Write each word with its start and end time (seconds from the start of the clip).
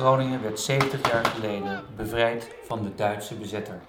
Groningen 0.00 0.42
werd 0.42 0.60
70 0.60 1.10
jaar 1.10 1.24
geleden 1.24 1.84
bevrijd 1.96 2.48
van 2.66 2.82
de 2.82 2.94
Duitse 2.94 3.34
bezetter. 3.34 3.80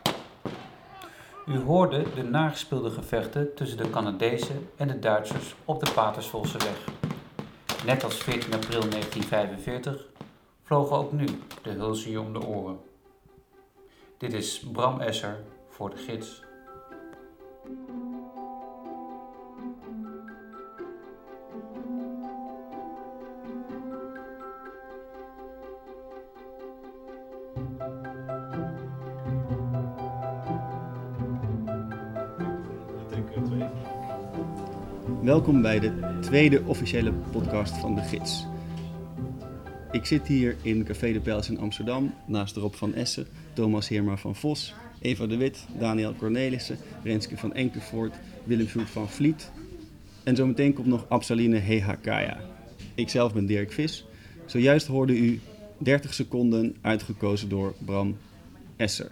U 1.52 1.60
hoorde 1.60 2.04
de 2.16 2.24
nagespeelde 2.24 2.90
gevechten 2.90 3.56
tussen 3.56 3.78
de 3.78 3.90
Canadezen 3.90 4.70
en 4.76 4.88
de 4.88 5.00
Duitsers 5.00 5.56
op 5.66 5.86
de 5.86 5.92
Patersvolseweg. 5.92 6.88
Net 7.86 8.04
als 8.04 8.16
14 8.16 8.54
april 8.54 8.80
1945 8.90 10.08
vlogen 10.64 10.98
ook 10.98 11.12
nu 11.12 11.26
de 11.62 11.70
hulzen 11.70 12.22
om 12.22 12.34
de 12.34 12.46
oren. 12.46 12.80
Dit 14.18 14.34
is 14.34 14.60
Bram 14.72 15.00
Esser 15.00 15.40
voor 15.70 15.90
de 15.90 15.98
gids. 15.98 16.44
Welkom 35.32 35.62
bij 35.62 35.80
de 35.80 36.18
tweede 36.22 36.64
officiële 36.66 37.14
podcast 37.14 37.78
van 37.78 37.96
De 37.96 38.02
Gids. 38.02 38.46
Ik 39.92 40.06
zit 40.06 40.28
hier 40.28 40.56
in 40.62 40.84
Café 40.84 41.12
de 41.12 41.20
Pels 41.20 41.50
in 41.50 41.60
Amsterdam, 41.60 42.14
naast 42.26 42.56
Rob 42.56 42.74
van 42.74 42.94
Essen, 42.94 43.28
Thomas 43.54 43.88
Heerma 43.88 44.18
van 44.18 44.36
Vos, 44.36 44.74
Eva 45.02 45.26
de 45.26 45.38
Wit, 45.38 45.66
Daniel 45.80 46.16
Cornelissen, 46.16 46.78
Renske 47.04 47.38
van 47.38 47.54
Enkevoort, 47.54 48.16
Willem 48.44 48.68
Sjoerd 48.68 48.90
van 48.90 49.10
Vliet. 49.10 49.52
En 50.24 50.36
zometeen 50.36 50.74
komt 50.74 50.88
nog 50.88 51.06
Absaline 51.10 51.58
Hehakaya. 51.58 52.38
Ikzelf 52.96 53.34
ben 53.34 53.46
Dirk 53.46 53.72
Vis. 53.72 54.06
Zojuist 54.46 54.88
hoorde 54.88 55.18
u 55.18 55.40
30 55.78 56.14
seconden 56.14 56.76
uitgekozen 56.82 57.50
door 57.50 57.74
Bram 57.86 58.18
Esser. 58.76 59.12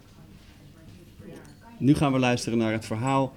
Nu 1.77 1.93
gaan 1.93 2.11
we 2.11 2.19
luisteren 2.19 2.57
naar 2.57 2.71
het 2.71 2.85
verhaal 2.85 3.33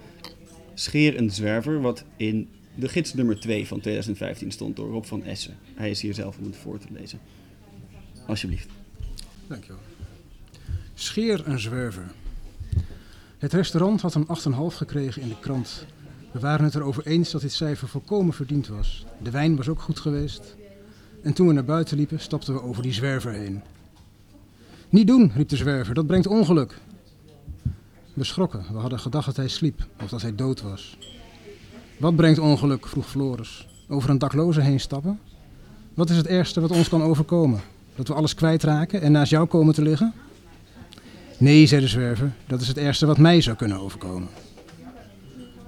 Scheer 0.73 1.17
een 1.17 1.31
zwerver, 1.31 1.81
wat 1.81 2.03
in 2.17 2.49
de 2.75 2.89
gids 2.89 3.13
nummer 3.13 3.39
2 3.39 3.67
van 3.67 3.79
2015 3.79 4.51
stond 4.51 4.75
door 4.75 4.89
Rob 4.89 5.03
van 5.03 5.23
Essen. 5.23 5.57
Hij 5.75 5.89
is 5.89 6.01
hier 6.01 6.13
zelf 6.13 6.37
om 6.37 6.45
het 6.45 6.57
voor 6.57 6.79
te 6.79 6.87
lezen. 6.89 7.19
Alsjeblieft. 8.27 8.69
Dankjewel. 9.47 9.79
Scheer 10.93 11.47
een 11.47 11.59
zwerver. 11.59 12.11
Het 13.37 13.53
restaurant 13.53 14.01
had 14.01 14.15
een 14.15 14.27
8,5 14.71 14.77
gekregen 14.77 15.21
in 15.21 15.27
de 15.27 15.39
krant. 15.39 15.85
We 16.31 16.39
waren 16.39 16.65
het 16.65 16.75
erover 16.75 17.05
eens 17.05 17.31
dat 17.31 17.41
dit 17.41 17.53
cijfer 17.53 17.87
volkomen 17.87 18.33
verdiend 18.33 18.67
was. 18.67 19.05
De 19.21 19.31
wijn 19.31 19.55
was 19.55 19.67
ook 19.67 19.81
goed 19.81 19.99
geweest. 19.99 20.55
En 21.23 21.33
toen 21.33 21.47
we 21.47 21.53
naar 21.53 21.65
buiten 21.65 21.97
liepen, 21.97 22.19
stapten 22.19 22.53
we 22.53 22.61
over 22.61 22.83
die 22.83 22.93
zwerver 22.93 23.31
heen. 23.31 23.61
Niet 24.89 25.07
doen, 25.07 25.31
riep 25.35 25.49
de 25.49 25.55
zwerver, 25.55 25.93
dat 25.93 26.07
brengt 26.07 26.27
ongeluk. 26.27 26.79
We 28.13 28.23
schrokken, 28.23 28.65
we 28.71 28.77
hadden 28.77 28.99
gedacht 28.99 29.25
dat 29.25 29.35
hij 29.35 29.47
sliep 29.47 29.87
of 30.01 30.09
dat 30.09 30.21
hij 30.21 30.35
dood 30.35 30.61
was. 30.61 30.97
Wat 31.97 32.15
brengt 32.15 32.39
ongeluk? 32.39 32.87
vroeg 32.87 33.09
Floris. 33.09 33.67
Over 33.87 34.09
een 34.09 34.17
dakloze 34.17 34.61
heen 34.61 34.79
stappen? 34.79 35.19
Wat 35.93 36.09
is 36.09 36.17
het 36.17 36.27
ergste 36.27 36.61
wat 36.61 36.71
ons 36.71 36.89
kan 36.89 37.03
overkomen? 37.03 37.61
Dat 37.95 38.07
we 38.07 38.13
alles 38.13 38.33
kwijtraken 38.33 39.01
en 39.01 39.11
naast 39.11 39.31
jou 39.31 39.47
komen 39.47 39.73
te 39.73 39.81
liggen? 39.81 40.13
Nee, 41.37 41.65
zei 41.65 41.81
de 41.81 41.87
zwerver, 41.87 42.33
dat 42.47 42.61
is 42.61 42.67
het 42.67 42.77
ergste 42.77 43.05
wat 43.05 43.17
mij 43.17 43.41
zou 43.41 43.57
kunnen 43.57 43.79
overkomen. 43.79 44.29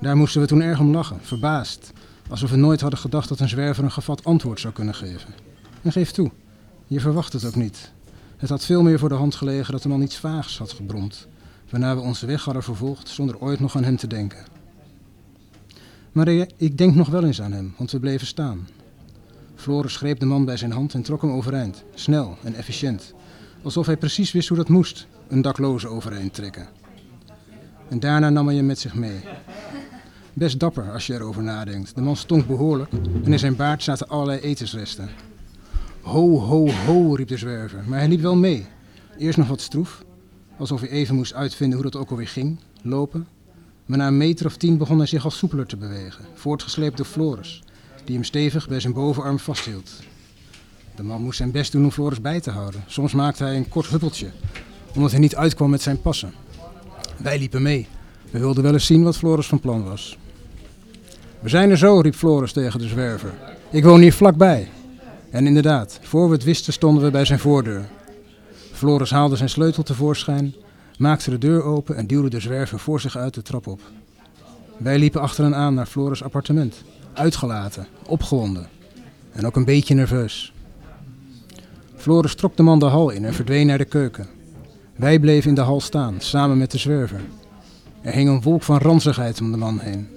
Daar 0.01 0.17
moesten 0.17 0.41
we 0.41 0.47
toen 0.47 0.61
erg 0.61 0.79
om 0.79 0.91
lachen, 0.91 1.19
verbaasd. 1.21 1.91
Alsof 2.29 2.49
we 2.49 2.55
nooit 2.55 2.81
hadden 2.81 2.99
gedacht 2.99 3.29
dat 3.29 3.39
een 3.39 3.49
zwerver 3.49 3.83
een 3.83 3.91
gevat 3.91 4.23
antwoord 4.23 4.59
zou 4.59 4.73
kunnen 4.73 4.95
geven. 4.95 5.33
En 5.81 5.91
geef 5.91 6.11
toe, 6.11 6.31
je 6.87 6.99
verwacht 6.99 7.33
het 7.33 7.45
ook 7.45 7.55
niet. 7.55 7.91
Het 8.37 8.49
had 8.49 8.65
veel 8.65 8.83
meer 8.83 8.99
voor 8.99 9.09
de 9.09 9.15
hand 9.15 9.35
gelegen 9.35 9.71
dat 9.71 9.81
de 9.81 9.89
man 9.89 10.01
iets 10.01 10.17
vaags 10.17 10.57
had 10.57 10.71
gebromd, 10.71 11.27
waarna 11.69 11.95
we 11.95 12.01
onze 12.01 12.25
weg 12.25 12.43
hadden 12.43 12.63
vervolgd 12.63 13.09
zonder 13.09 13.39
ooit 13.39 13.59
nog 13.59 13.75
aan 13.75 13.83
hem 13.83 13.97
te 13.97 14.07
denken. 14.07 14.54
Maar 16.15 16.27
ik 16.57 16.77
denk 16.77 16.95
nog 16.95 17.09
wel 17.09 17.23
eens 17.23 17.41
aan 17.41 17.51
hem, 17.51 17.73
want 17.77 17.91
we 17.91 17.99
bleven 17.99 18.27
staan. 18.27 18.67
Floris 19.55 19.95
greep 19.95 20.19
de 20.19 20.25
man 20.25 20.45
bij 20.45 20.57
zijn 20.57 20.71
hand 20.71 20.93
en 20.93 21.01
trok 21.01 21.21
hem 21.21 21.31
overeind, 21.31 21.83
snel 21.93 22.37
en 22.43 22.53
efficiënt, 22.53 23.13
alsof 23.61 23.85
hij 23.85 23.97
precies 23.97 24.31
wist 24.31 24.47
hoe 24.47 24.57
dat 24.57 24.69
moest, 24.69 25.07
een 25.27 25.41
dakloze 25.41 25.87
overeind 25.87 26.33
trekken. 26.33 26.67
En 27.89 27.99
daarna 27.99 28.29
nam 28.29 28.47
hij 28.47 28.55
hem 28.55 28.65
met 28.65 28.79
zich 28.79 28.93
mee. 28.93 29.19
Best 30.33 30.59
dapper 30.59 30.91
als 30.91 31.07
je 31.07 31.13
erover 31.13 31.43
nadenkt. 31.43 31.95
De 31.95 32.01
man 32.01 32.15
stonk 32.15 32.47
behoorlijk 32.47 32.91
en 33.23 33.31
in 33.31 33.39
zijn 33.39 33.55
baard 33.55 33.83
zaten 33.83 34.07
allerlei 34.07 34.39
etensresten. 34.39 35.09
Ho, 36.01 36.39
ho, 36.39 36.69
ho, 36.69 37.13
riep 37.15 37.27
de 37.27 37.37
zwerver, 37.37 37.83
maar 37.87 37.99
hij 37.99 38.07
liep 38.07 38.21
wel 38.21 38.35
mee. 38.35 38.65
Eerst 39.17 39.37
nog 39.37 39.47
wat 39.47 39.61
stroef, 39.61 40.03
alsof 40.57 40.79
hij 40.79 40.89
even 40.89 41.15
moest 41.15 41.33
uitvinden 41.33 41.79
hoe 41.81 41.91
dat 41.91 42.01
ook 42.01 42.09
alweer 42.09 42.27
ging, 42.27 42.59
lopen. 42.81 43.27
Maar 43.85 43.97
na 43.97 44.07
een 44.07 44.17
meter 44.17 44.45
of 44.45 44.57
tien 44.57 44.77
begon 44.77 44.97
hij 44.97 45.07
zich 45.07 45.23
al 45.23 45.31
soepeler 45.31 45.65
te 45.65 45.77
bewegen, 45.77 46.25
voortgesleept 46.33 46.97
door 46.97 47.05
Floris, 47.05 47.63
die 48.03 48.15
hem 48.15 48.23
stevig 48.23 48.67
bij 48.67 48.79
zijn 48.79 48.93
bovenarm 48.93 49.39
vasthield. 49.39 49.91
De 50.95 51.03
man 51.03 51.21
moest 51.21 51.37
zijn 51.37 51.51
best 51.51 51.71
doen 51.71 51.83
om 51.83 51.91
Floris 51.91 52.21
bij 52.21 52.39
te 52.41 52.51
houden. 52.51 52.83
Soms 52.87 53.13
maakte 53.13 53.43
hij 53.43 53.55
een 53.55 53.69
kort 53.69 53.87
huppeltje, 53.87 54.31
omdat 54.95 55.11
hij 55.11 55.19
niet 55.19 55.35
uitkwam 55.35 55.69
met 55.69 55.81
zijn 55.81 56.01
passen. 56.01 56.33
Wij 57.17 57.39
liepen 57.39 57.61
mee. 57.61 57.87
We 58.31 58.39
wilden 58.39 58.63
wel 58.63 58.73
eens 58.73 58.85
zien 58.85 59.03
wat 59.03 59.17
Floris 59.17 59.47
van 59.47 59.59
plan 59.59 59.83
was. 59.83 60.17
We 61.39 61.49
zijn 61.49 61.69
er 61.69 61.77
zo, 61.77 61.99
riep 61.99 62.15
Floris 62.15 62.51
tegen 62.51 62.79
de 62.79 62.87
zwerver. 62.87 63.33
Ik 63.71 63.83
woon 63.83 63.99
hier 63.99 64.13
vlakbij. 64.13 64.69
En 65.29 65.47
inderdaad, 65.47 65.99
voor 66.01 66.27
we 66.27 66.33
het 66.33 66.43
wisten 66.43 66.73
stonden 66.73 67.03
we 67.03 67.11
bij 67.11 67.25
zijn 67.25 67.39
voordeur. 67.39 67.89
Floris 68.71 69.09
haalde 69.09 69.35
zijn 69.35 69.49
sleutel 69.49 69.83
tevoorschijn, 69.83 70.55
maakte 70.97 71.29
de 71.29 71.37
deur 71.37 71.63
open 71.63 71.95
en 71.95 72.07
duwde 72.07 72.29
de 72.29 72.39
zwerver 72.39 72.79
voor 72.79 72.99
zich 72.99 73.17
uit 73.17 73.33
de 73.33 73.41
trap 73.41 73.67
op. 73.67 73.81
Wij 74.77 74.99
liepen 74.99 75.21
achter 75.21 75.43
hen 75.43 75.55
aan 75.55 75.73
naar 75.73 75.85
Floris' 75.85 76.23
appartement, 76.23 76.83
uitgelaten, 77.13 77.87
opgewonden 78.05 78.67
en 79.31 79.45
ook 79.45 79.55
een 79.55 79.65
beetje 79.65 79.95
nerveus. 79.95 80.53
Floris 81.95 82.35
trok 82.35 82.57
de 82.57 82.63
man 82.63 82.79
de 82.79 82.85
hal 82.85 83.09
in 83.09 83.25
en 83.25 83.33
verdween 83.33 83.67
naar 83.67 83.77
de 83.77 83.85
keuken. 83.85 84.27
Wij 84.95 85.19
bleven 85.19 85.49
in 85.49 85.55
de 85.55 85.61
hal 85.61 85.81
staan, 85.81 86.15
samen 86.17 86.57
met 86.57 86.71
de 86.71 86.77
zwerver. 86.77 87.21
Er 88.01 88.13
hing 88.13 88.29
een 88.29 88.41
wolk 88.41 88.63
van 88.63 88.77
ranzigheid 88.77 89.41
om 89.41 89.51
de 89.51 89.57
man 89.57 89.79
heen. 89.79 90.07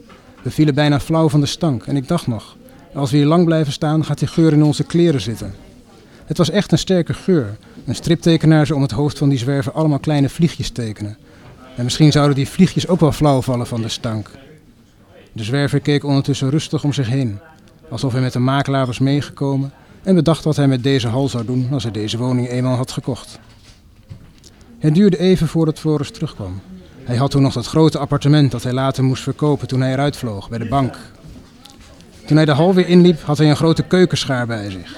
We 0.43 0.51
vielen 0.51 0.75
bijna 0.75 1.01
flauw 1.01 1.29
van 1.29 1.41
de 1.41 1.47
stank 1.47 1.87
en 1.87 1.97
ik 1.97 2.09
dacht 2.09 2.27
nog, 2.27 2.57
als 2.95 3.11
we 3.11 3.17
hier 3.17 3.27
lang 3.27 3.45
blijven 3.45 3.73
staan 3.73 4.05
gaat 4.05 4.19
die 4.19 4.29
geur 4.29 4.53
in 4.53 4.63
onze 4.63 4.85
kleren 4.85 5.21
zitten. 5.21 5.55
Het 6.25 6.39
was 6.39 6.51
echt 6.51 6.73
een 6.73 6.79
sterke 6.79 7.15
geur. 7.15 7.57
Een 7.89 7.95
striptekenaar 7.95 8.67
zou 8.67 8.79
om 8.79 8.85
het 8.85 8.95
hoofd 8.95 9.19
van 9.19 9.29
die 9.29 9.39
zwerver 9.39 9.73
allemaal 9.73 9.99
kleine 9.99 10.29
vliegjes 10.29 10.71
tekenen. 10.71 11.17
En 11.77 11.85
misschien 11.85 12.13
zouden 12.13 12.37
die 12.37 12.49
vliegjes 12.49 12.89
ook 12.89 13.01
wel 13.01 13.13
flauw 13.13 13.43
vallen 13.43 13.67
van 13.67 13.83
de 13.83 13.89
stank. 13.89 14.31
De 15.33 15.45
zwerver 15.45 15.81
keek 15.81 16.05
ondertussen 16.05 16.51
rustig 16.51 16.85
om 16.85 16.93
zich 16.93 17.09
heen, 17.09 17.39
alsof 17.91 18.13
hij 18.13 18.21
met 18.21 18.35
een 18.35 18.45
makelaar 18.45 18.87
was 18.87 18.99
meegekomen 18.99 19.73
en 20.03 20.15
bedacht 20.15 20.45
wat 20.45 20.57
hij 20.57 20.69
met 20.69 20.83
deze 20.83 21.09
hal 21.09 21.29
zou 21.29 21.45
doen 21.45 21.69
als 21.73 21.83
hij 21.83 21.93
deze 21.93 22.19
woning 22.19 22.49
eenmaal 22.49 22.77
had 22.77 22.91
gekocht. 22.91 23.39
Het 24.79 24.95
duurde 24.95 25.19
even 25.19 25.49
voordat 25.49 25.79
Floris 25.79 26.11
terugkwam. 26.11 26.61
Hij 27.05 27.17
had 27.17 27.31
toen 27.31 27.43
nog 27.43 27.53
dat 27.53 27.67
grote 27.67 27.99
appartement 27.99 28.51
dat 28.51 28.63
hij 28.63 28.73
later 28.73 29.05
moest 29.05 29.23
verkopen 29.23 29.69
toen 29.69 29.81
hij 29.81 29.93
eruit 29.93 30.17
vloog, 30.17 30.49
bij 30.49 30.59
de 30.59 30.69
bank. 30.69 30.97
Toen 32.27 32.37
hij 32.37 32.47
de 32.47 32.53
hal 32.53 32.75
weer 32.75 32.89
inliep, 32.89 33.23
had 33.23 33.39
hij 33.39 33.51
een 33.51 33.57
grote 33.57 33.83
keukenschaar 33.83 34.47
bij 34.47 34.71
zich. 34.71 34.97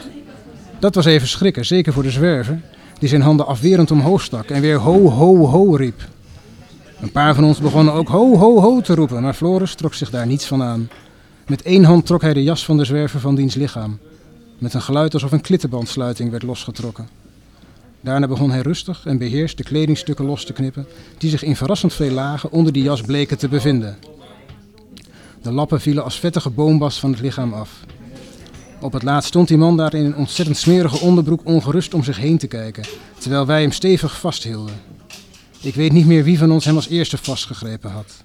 Dat 0.79 0.95
was 0.95 1.05
even 1.05 1.29
schrikken, 1.29 1.67
zeker 1.67 1.93
voor 1.93 2.03
de 2.03 2.11
zwerver, 2.11 2.61
die 3.01 3.09
zijn 3.09 3.23
handen 3.23 3.47
afwerend 3.47 3.91
omhoog 3.91 4.23
stak 4.23 4.49
en 4.49 4.61
weer 4.61 4.79
ho, 4.79 5.09
ho, 5.09 5.47
ho 5.47 5.75
riep. 5.75 6.09
Een 7.01 7.13
paar 7.13 7.35
van 7.35 7.45
ons 7.45 7.59
begonnen 7.59 7.95
ook 7.95 8.09
ho, 8.09 8.37
ho, 8.37 8.61
ho 8.61 8.81
te 8.81 8.95
roepen, 8.95 9.23
maar 9.23 9.35
Floris 9.35 9.75
trok 9.75 9.95
zich 9.95 10.11
daar 10.11 10.27
niets 10.27 10.47
van 10.47 10.63
aan. 10.63 10.89
Met 11.47 11.63
één 11.63 11.85
hand 11.85 12.07
trok 12.07 12.23
hij 12.23 12.35
de 12.35 12.43
jas 12.43 12.65
van 12.65 12.77
de 12.77 12.85
zwerver 12.85 13.21
van 13.21 13.35
diens 13.35 13.55
lichaam, 13.55 13.99
met 14.59 14.75
een 14.75 14.83
geluid 14.83 15.15
alsof 15.15 15.33
een 15.33 15.41
klittenbandsluiting 15.41 16.31
werd 16.31 16.43
losgetrokken. 16.43 17.09
Daarna 18.01 18.27
begon 18.27 18.51
hij 18.51 18.61
rustig 18.61 19.07
en 19.07 19.19
beheerst 19.19 19.57
de 19.57 19.65
kledingstukken 19.65 20.25
los 20.25 20.45
te 20.45 20.53
knippen, 20.53 20.87
die 21.19 21.31
zich 21.31 21.43
in 21.43 21.57
verrassend 21.57 21.95
veel 21.95 22.11
lagen 22.11 22.53
onder 22.53 22.73
die 22.73 22.83
jas 22.83 23.01
bleken 23.01 23.39
te 23.39 23.49
bevinden. 23.49 23.97
De 25.43 25.53
lappen 25.53 25.81
vielen 25.81 26.05
als 26.05 26.19
vettige 26.19 26.51
boombas 26.51 27.01
van 27.01 27.11
het 27.11 27.21
lichaam 27.21 27.53
af. 27.53 27.81
Op 28.81 28.93
het 28.93 29.03
laatst 29.03 29.29
stond 29.29 29.49
die 29.49 29.57
man 29.57 29.77
daar 29.77 29.95
in 29.95 30.05
een 30.05 30.17
ontzettend 30.17 30.57
smerige 30.57 31.01
onderbroek 31.01 31.41
ongerust 31.45 31.95
om 31.95 32.05
zich 32.05 32.17
heen 32.17 32.39
te 32.39 32.47
kijken, 32.47 32.85
terwijl 33.19 33.47
wij 33.47 33.61
hem 33.61 33.73
stevig 33.73 34.19
vasthielden. 34.19 34.75
Ik 35.61 35.75
weet 35.75 35.93
niet 35.93 36.07
meer 36.07 36.25
wie 36.25 36.39
van 36.39 36.51
ons 36.51 36.65
hem 36.65 36.77
als 36.77 36.89
eerste 36.89 37.19
vastgegrepen 37.19 37.91
had. 37.91 38.23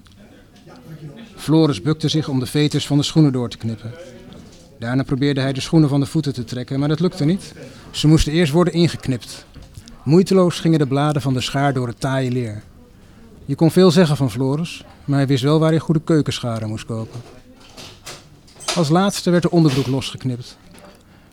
Floris 1.35 1.81
bukte 1.81 2.07
zich 2.07 2.27
om 2.27 2.39
de 2.39 2.45
veters 2.45 2.87
van 2.87 2.97
de 2.97 3.03
schoenen 3.03 3.31
door 3.31 3.49
te 3.49 3.57
knippen. 3.57 3.91
Daarna 4.79 5.03
probeerde 5.03 5.41
hij 5.41 5.53
de 5.53 5.61
schoenen 5.61 5.89
van 5.89 5.99
de 5.99 6.05
voeten 6.05 6.33
te 6.33 6.43
trekken, 6.43 6.79
maar 6.79 6.89
dat 6.89 6.99
lukte 6.99 7.25
niet. 7.25 7.53
Ze 7.91 8.07
moesten 8.07 8.33
eerst 8.33 8.51
worden 8.51 8.73
ingeknipt. 8.73 9.45
Moeiteloos 10.03 10.59
gingen 10.59 10.79
de 10.79 10.87
bladen 10.87 11.21
van 11.21 11.33
de 11.33 11.41
schaar 11.41 11.73
door 11.73 11.87
het 11.87 11.99
taaie 11.99 12.31
leer. 12.31 12.63
Je 13.45 13.55
kon 13.55 13.71
veel 13.71 13.91
zeggen 13.91 14.17
van 14.17 14.31
Floris, 14.31 14.83
maar 15.05 15.17
hij 15.17 15.27
wist 15.27 15.43
wel 15.43 15.59
waar 15.59 15.69
hij 15.69 15.79
goede 15.79 16.01
keukenscharen 16.01 16.69
moest 16.69 16.85
kopen. 16.85 17.19
Als 18.75 18.89
laatste 18.89 19.30
werd 19.30 19.44
de 19.44 19.51
onderbroek 19.51 19.88
losgeknipt. 19.88 20.57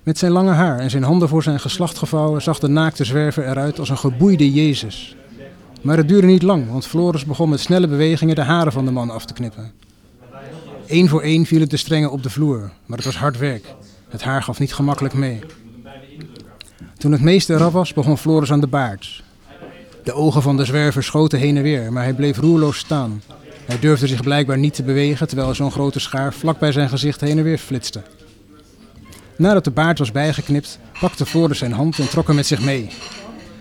Met 0.03 0.19
zijn 0.19 0.33
lange 0.33 0.53
haar 0.53 0.79
en 0.79 0.91
zijn 0.91 1.03
handen 1.03 1.29
voor 1.29 1.43
zijn 1.43 1.61
geslacht 1.61 1.99
gevouwen 1.99 2.43
zag 2.43 2.59
de 2.59 2.69
naakte 2.69 3.05
zwerver 3.05 3.49
eruit 3.49 3.79
als 3.79 3.89
een 3.89 3.99
geboeide 3.99 4.53
Jezus. 4.53 5.17
Maar 5.81 5.97
het 5.97 6.09
duurde 6.09 6.27
niet 6.27 6.43
lang, 6.43 6.71
want 6.71 6.87
Floris 6.87 7.25
begon 7.25 7.49
met 7.49 7.61
snelle 7.61 7.89
bewegingen 7.89 8.35
de 8.35 8.43
haren 8.43 8.73
van 8.73 8.85
de 8.85 8.91
man 8.91 9.11
af 9.11 9.25
te 9.25 9.33
knippen. 9.33 9.73
Eén 10.87 11.09
voor 11.09 11.23
één 11.23 11.47
vielen 11.47 11.69
de 11.69 11.77
strengen 11.77 12.11
op 12.11 12.23
de 12.23 12.31
vloer, 12.31 12.71
maar 12.87 12.97
het 12.97 13.07
was 13.07 13.17
hard 13.17 13.39
werk. 13.39 13.75
Het 14.09 14.23
haar 14.23 14.43
gaf 14.43 14.59
niet 14.59 14.75
gemakkelijk 14.75 15.15
mee. 15.15 15.41
Toen 16.99 17.13
het 17.13 17.21
meeste 17.21 17.55
eraf 17.55 17.73
was, 17.73 17.93
begon 17.93 18.19
Floris 18.19 18.53
aan 18.53 18.61
de 18.61 18.67
baard. 18.67 19.23
De 20.05 20.13
ogen 20.13 20.43
van 20.43 20.57
de 20.57 20.65
zwerver 20.65 21.03
schoten 21.03 21.39
heen 21.39 21.57
en 21.57 21.63
weer, 21.63 21.93
maar 21.93 22.03
hij 22.03 22.15
bleef 22.15 22.39
roerloos 22.39 22.79
staan. 22.79 23.23
Hij 23.67 23.79
durfde 23.79 24.07
zich 24.07 24.23
blijkbaar 24.23 24.59
niet 24.59 24.75
te 24.75 24.83
bewegen, 24.83 25.29
terwijl 25.29 25.55
zo'n 25.55 25.71
grote 25.71 26.01
schaar 26.01 26.33
vlak 26.33 26.59
bij 26.59 26.73
zijn 26.73 26.89
gezicht 26.89 27.21
heen 27.21 27.39
en 27.39 27.45
weer 27.45 27.59
flitste. 27.59 28.03
Nadat 29.37 29.65
de 29.65 29.71
baard 29.71 29.99
was 29.99 30.13
bijgeknipt, 30.13 30.79
pakte 31.01 31.27
Floris 31.27 31.59
zijn 31.59 31.73
hand 31.73 31.99
en 31.99 32.09
trok 32.09 32.27
hem 32.27 32.37
met 32.37 32.47
zich 32.47 32.61
mee. 32.65 32.89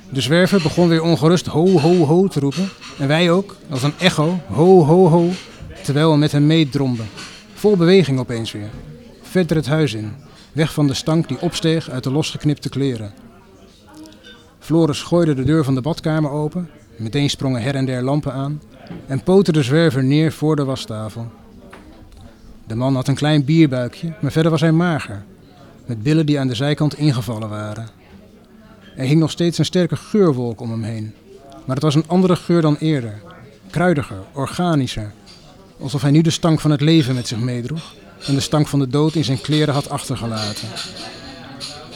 De 0.09 0.21
zwerver 0.21 0.61
begon 0.61 0.87
weer 0.87 1.01
ongerust 1.01 1.45
ho, 1.45 1.79
ho, 1.79 2.05
ho 2.05 2.27
te 2.27 2.39
roepen. 2.39 2.69
En 2.99 3.07
wij 3.07 3.31
ook, 3.31 3.55
als 3.69 3.83
een 3.83 3.93
echo, 3.99 4.39
ho, 4.47 4.83
ho, 4.83 5.07
ho, 5.07 5.29
terwijl 5.83 6.11
we 6.11 6.17
met 6.17 6.31
hem 6.31 6.45
meedromden. 6.45 7.09
Vol 7.53 7.77
beweging 7.77 8.19
opeens 8.19 8.51
weer. 8.51 8.69
Verder 9.21 9.55
het 9.57 9.67
huis 9.67 9.93
in, 9.93 10.13
weg 10.51 10.73
van 10.73 10.87
de 10.87 10.93
stank 10.93 11.27
die 11.27 11.41
opsteeg 11.41 11.89
uit 11.89 12.03
de 12.03 12.11
losgeknipte 12.11 12.69
kleren. 12.69 13.13
Floris 14.59 15.01
gooide 15.01 15.33
de 15.33 15.43
deur 15.43 15.63
van 15.63 15.75
de 15.75 15.81
badkamer 15.81 16.31
open, 16.31 16.69
meteen 17.01 17.29
sprongen 17.29 17.61
her 17.61 17.75
en 17.75 17.85
der 17.85 18.01
lampen 18.01 18.33
aan 18.33 18.61
en 19.07 19.23
poten 19.23 19.53
de 19.53 19.63
zwerver 19.63 20.03
neer 20.03 20.31
voor 20.31 20.55
de 20.55 20.63
wastafel. 20.63 21.31
De 22.67 22.75
man 22.75 22.95
had 22.95 23.07
een 23.07 23.15
klein 23.15 23.45
bierbuikje, 23.45 24.13
maar 24.21 24.31
verder 24.31 24.51
was 24.51 24.61
hij 24.61 24.71
mager, 24.71 25.23
met 25.85 26.03
billen 26.03 26.25
die 26.25 26.39
aan 26.39 26.47
de 26.47 26.55
zijkant 26.55 26.97
ingevallen 26.97 27.49
waren. 27.49 27.87
Er 28.95 29.05
hing 29.05 29.19
nog 29.19 29.31
steeds 29.31 29.57
een 29.57 29.65
sterke 29.65 29.95
geurwolk 29.95 30.61
om 30.61 30.71
hem 30.71 30.83
heen, 30.83 31.13
maar 31.65 31.75
het 31.75 31.83
was 31.83 31.95
een 31.95 32.07
andere 32.07 32.35
geur 32.35 32.61
dan 32.61 32.75
eerder, 32.79 33.21
kruidiger, 33.69 34.19
organischer, 34.31 35.11
alsof 35.79 36.01
hij 36.01 36.11
nu 36.11 36.21
de 36.21 36.29
stank 36.29 36.59
van 36.59 36.71
het 36.71 36.81
leven 36.81 37.15
met 37.15 37.27
zich 37.27 37.39
meedroeg 37.39 37.93
en 38.27 38.33
de 38.33 38.39
stank 38.39 38.67
van 38.67 38.79
de 38.79 38.87
dood 38.87 39.15
in 39.15 39.23
zijn 39.23 39.41
kleren 39.41 39.73
had 39.73 39.89
achtergelaten. 39.89 40.67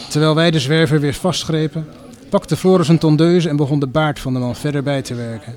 Terwijl 0.09 0.35
wij 0.35 0.51
de 0.51 0.59
zwerver 0.59 0.99
weer 0.99 1.13
vastgrepen, 1.13 1.87
pakte 2.29 2.57
Floris 2.57 2.87
een 2.87 2.97
tondeuze 2.97 3.49
en 3.49 3.55
begon 3.55 3.79
de 3.79 3.87
baard 3.87 4.19
van 4.19 4.33
de 4.33 4.39
man 4.39 4.55
verder 4.55 4.83
bij 4.83 5.01
te 5.01 5.15
werken. 5.15 5.55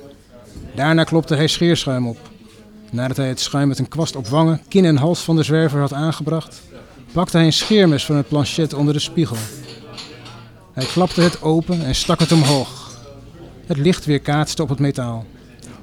Daarna 0.75 1.05
klopte 1.05 1.35
hij 1.35 1.47
scheerschuim 1.47 2.06
op. 2.06 2.19
Nadat 2.91 3.17
hij 3.17 3.29
het 3.29 3.41
schuim 3.41 3.69
met 3.69 3.79
een 3.79 3.88
kwast 3.88 4.17
op 4.17 4.26
wangen, 4.26 4.61
kin 4.69 4.85
en 4.85 4.97
hals 4.97 5.20
van 5.20 5.37
de 5.37 5.43
zwerver 5.43 5.81
had 5.81 5.93
aangebracht, 5.93 6.61
pakte 7.12 7.37
hij 7.37 7.47
een 7.47 7.53
scheermes 7.53 8.06
van 8.06 8.17
het 8.17 8.29
planchet 8.29 8.75
onder 8.75 8.94
de 8.94 9.00
spiegel. 9.00 9.37
Hij 10.73 10.87
klapte 10.87 11.20
het 11.20 11.43
open 11.43 11.85
en 11.85 11.94
stak 11.94 12.20
het 12.20 12.32
omhoog. 12.32 12.97
Het 13.67 13.76
licht 13.76 14.05
weerkaatste 14.05 14.62
op 14.62 14.69
het 14.69 14.79
metaal. 14.79 15.25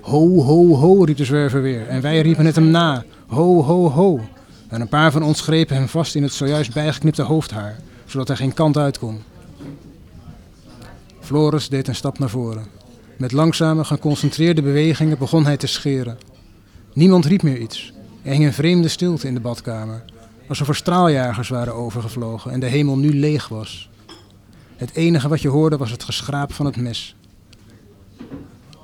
Ho, 0.02 0.42
ho, 0.42 0.76
ho, 0.76 1.04
riep 1.04 1.18
de 1.18 1.26
zwerver 1.26 1.62
weer. 1.62 1.88
En 1.88 2.02
wij 2.02 2.22
riepen 2.22 2.46
het 2.46 2.56
hem 2.56 2.68
na. 2.68 3.04
Ho, 3.28 3.64
ho, 3.64 3.90
ho. 3.90 4.20
En 4.68 4.82
een 4.82 4.88
paar 4.88 5.12
van 5.12 5.24
ons 5.24 5.42
grepen 5.42 5.76
hem 5.76 5.88
vast 5.88 6.16
in 6.16 6.24
het 6.24 6.34
zojuist 6.34 6.74
bijgeknipte 6.74 7.22
hoofdhaar, 7.22 7.80
zodat 8.06 8.28
hij 8.28 8.38
geen 8.38 8.54
kant 8.54 8.78
uit 8.78 9.00
kon. 9.00 9.24
Floris 11.26 11.70
deed 11.70 11.88
een 11.88 11.96
stap 11.96 12.20
naar 12.20 12.30
voren. 12.30 12.66
Met 13.18 13.32
langzame, 13.32 13.84
geconcentreerde 13.84 14.62
bewegingen 14.62 15.18
begon 15.18 15.46
hij 15.46 15.58
te 15.58 15.68
scheren. 15.68 16.18
Niemand 16.94 17.26
riep 17.26 17.42
meer 17.42 17.58
iets. 17.58 17.94
Er 18.22 18.32
hing 18.32 18.46
een 18.46 18.54
vreemde 18.54 18.88
stilte 18.88 19.28
in 19.28 19.34
de 19.34 19.40
badkamer, 19.40 20.04
alsof 20.48 20.68
er 20.68 20.76
straaljagers 20.76 21.50
waren 21.50 21.76
overgevlogen 21.76 22.52
en 22.52 22.60
de 22.60 22.66
hemel 22.66 22.98
nu 22.98 23.20
leeg 23.20 23.48
was. 23.48 23.90
Het 24.76 24.94
enige 24.94 25.28
wat 25.28 25.42
je 25.42 25.48
hoorde 25.48 25.78
was 25.78 25.92
het 25.92 26.04
geschraap 26.04 26.54
van 26.54 26.66
het 26.66 26.76
mes. 26.76 27.16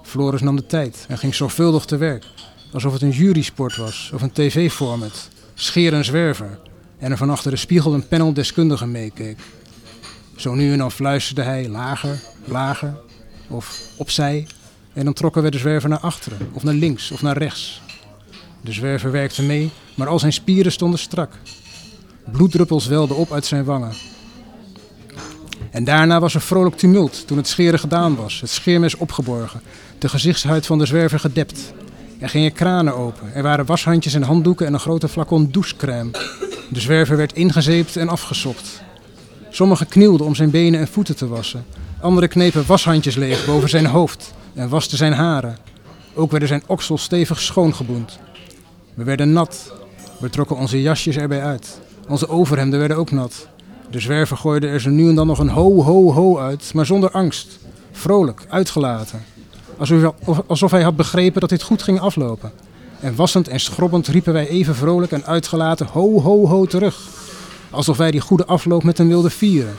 Floris 0.01 0.41
nam 0.41 0.55
de 0.55 0.65
tijd 0.65 1.05
en 1.07 1.17
ging 1.17 1.35
zorgvuldig 1.35 1.85
te 1.85 1.97
werk, 1.97 2.25
alsof 2.73 2.93
het 2.93 3.01
een 3.01 3.09
jurysport 3.09 3.75
was 3.75 4.11
of 4.13 4.21
een 4.21 4.31
tv-format. 4.31 5.29
Scheer 5.53 5.93
en 5.93 6.05
zwerver, 6.05 6.59
en 6.97 7.11
er 7.11 7.17
van 7.17 7.29
achter 7.29 7.51
de 7.51 7.57
spiegel 7.57 7.93
een 7.93 8.07
panel 8.07 8.33
deskundigen 8.33 8.91
meekeek. 8.91 9.39
Zo 10.41 10.53
nu 10.53 10.71
en 10.71 10.77
dan 10.77 10.91
fluisterde 10.91 11.41
hij 11.41 11.69
lager, 11.69 12.19
lager 12.45 12.93
of 13.47 13.79
opzij 13.97 14.47
en 14.93 15.05
dan 15.05 15.13
trokken 15.13 15.43
we 15.43 15.51
de 15.51 15.57
zwerver 15.57 15.89
naar 15.89 15.99
achteren 15.99 16.49
of 16.53 16.63
naar 16.63 16.73
links 16.73 17.11
of 17.11 17.21
naar 17.21 17.37
rechts. 17.37 17.81
De 18.61 18.71
zwerver 18.71 19.11
werkte 19.11 19.43
mee, 19.43 19.71
maar 19.95 20.07
al 20.07 20.19
zijn 20.19 20.33
spieren 20.33 20.71
stonden 20.71 20.99
strak. 20.99 21.31
Bloeddruppels 22.31 22.87
welden 22.87 23.15
op 23.15 23.31
uit 23.31 23.45
zijn 23.45 23.63
wangen. 23.63 23.93
En 25.71 25.83
daarna 25.83 26.19
was 26.19 26.33
er 26.33 26.41
vrolijk 26.41 26.77
tumult 26.77 27.27
toen 27.27 27.37
het 27.37 27.47
scheren 27.47 27.79
gedaan 27.79 28.15
was, 28.15 28.41
het 28.41 28.49
scheermes 28.49 28.95
opgeborgen, 28.95 29.61
de 29.97 30.09
gezichtshuid 30.09 30.65
van 30.65 30.77
de 30.77 30.85
zwerver 30.85 31.19
gedept. 31.19 31.73
Er 32.19 32.29
gingen 32.29 32.53
kranen 32.53 32.95
open, 32.95 33.33
er 33.33 33.43
waren 33.43 33.65
washandjes 33.65 34.13
en 34.13 34.23
handdoeken 34.23 34.65
en 34.65 34.73
een 34.73 34.79
grote 34.79 35.07
flacon 35.07 35.51
douchecrème. 35.51 36.11
De 36.69 36.79
zwerver 36.79 37.17
werd 37.17 37.33
ingezeept 37.33 37.95
en 37.95 38.09
afgesopt. 38.09 38.81
Sommigen 39.53 39.87
knielden 39.87 40.25
om 40.25 40.35
zijn 40.35 40.49
benen 40.49 40.79
en 40.79 40.87
voeten 40.87 41.15
te 41.15 41.27
wassen. 41.27 41.65
Anderen 41.99 42.29
knepen 42.29 42.65
washandjes 42.67 43.15
leeg 43.15 43.45
boven 43.45 43.69
zijn 43.69 43.85
hoofd 43.85 44.33
en 44.53 44.69
wasten 44.69 44.97
zijn 44.97 45.13
haren. 45.13 45.57
Ook 46.13 46.31
werden 46.31 46.47
zijn 46.49 46.63
oksels 46.65 47.03
stevig 47.03 47.41
schoongeboend. 47.41 48.19
We 48.93 49.03
werden 49.03 49.33
nat. 49.33 49.73
We 50.19 50.29
trokken 50.29 50.57
onze 50.57 50.81
jasjes 50.81 51.17
erbij 51.17 51.41
uit. 51.43 51.79
Onze 52.07 52.29
overhemden 52.29 52.79
werden 52.79 52.97
ook 52.97 53.11
nat. 53.11 53.47
De 53.89 53.99
zwerver 53.99 54.37
gooide 54.37 54.67
er 54.67 54.81
zo 54.81 54.89
nu 54.89 55.09
en 55.09 55.15
dan 55.15 55.27
nog 55.27 55.39
een 55.39 55.49
ho, 55.49 55.83
ho, 55.83 56.11
ho 56.11 56.39
uit, 56.39 56.71
maar 56.73 56.85
zonder 56.85 57.11
angst. 57.11 57.59
Vrolijk, 57.91 58.45
uitgelaten. 58.49 59.23
Alsof, 60.47 60.71
hij 60.71 60.81
had 60.81 60.95
begrepen 60.95 61.41
dat 61.41 61.49
dit 61.49 61.63
goed 61.63 61.83
ging 61.83 61.99
aflopen. 61.99 62.51
En 62.99 63.15
wassend 63.15 63.47
en 63.47 63.59
schrobbend 63.59 64.07
riepen 64.07 64.33
wij 64.33 64.47
even 64.47 64.75
vrolijk 64.75 65.11
en 65.11 65.25
uitgelaten 65.25 65.87
ho, 65.91 66.21
ho, 66.21 66.47
ho 66.47 66.65
terug. 66.65 67.09
Alsof 67.71 67.97
wij 67.97 68.11
die 68.11 68.21
goede 68.21 68.45
afloop 68.45 68.83
met 68.83 68.97
hem 68.97 69.07
wilden 69.07 69.31
vieren. 69.31 69.75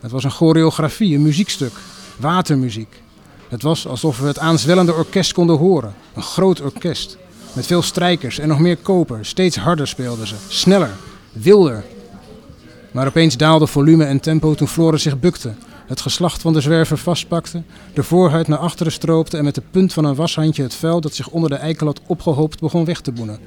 Het 0.00 0.10
was 0.10 0.24
een 0.24 0.30
choreografie, 0.30 1.14
een 1.14 1.22
muziekstuk. 1.22 1.72
Watermuziek. 2.16 3.02
Het 3.48 3.62
was 3.62 3.86
alsof 3.86 4.18
we 4.18 4.26
het 4.26 4.38
aanzwellende 4.38 4.94
orkest 4.94 5.32
konden 5.32 5.56
horen. 5.56 5.94
Een 6.14 6.22
groot 6.22 6.60
orkest. 6.60 7.18
Met 7.52 7.66
veel 7.66 7.82
strijkers 7.82 8.38
en 8.38 8.48
nog 8.48 8.58
meer 8.58 8.76
koper. 8.76 9.26
Steeds 9.26 9.56
harder 9.56 9.88
speelden 9.88 10.26
ze. 10.26 10.34
Sneller. 10.48 10.90
Wilder. 11.32 11.84
Maar 12.90 13.06
opeens 13.06 13.36
daalde 13.36 13.66
volume 13.66 14.04
en 14.04 14.20
tempo 14.20 14.54
toen 14.54 14.68
Floris 14.68 15.02
zich 15.02 15.20
bukte. 15.20 15.54
Het 15.86 16.00
geslacht 16.00 16.42
van 16.42 16.52
de 16.52 16.60
zwerver 16.60 16.98
vastpakte, 16.98 17.62
de 17.94 18.02
voorhuid 18.02 18.48
naar 18.48 18.58
achteren 18.58 18.92
stroopte 18.92 19.36
en 19.36 19.44
met 19.44 19.54
de 19.54 19.62
punt 19.70 19.92
van 19.92 20.04
een 20.04 20.14
washandje 20.14 20.62
het 20.62 20.74
vuil 20.74 21.00
dat 21.00 21.14
zich 21.14 21.28
onder 21.28 21.50
de 21.50 21.56
eikel 21.56 21.86
had 21.86 22.00
opgehoopt 22.06 22.60
begon 22.60 22.84
weg 22.84 23.00
te 23.00 23.12
boenen. 23.12 23.38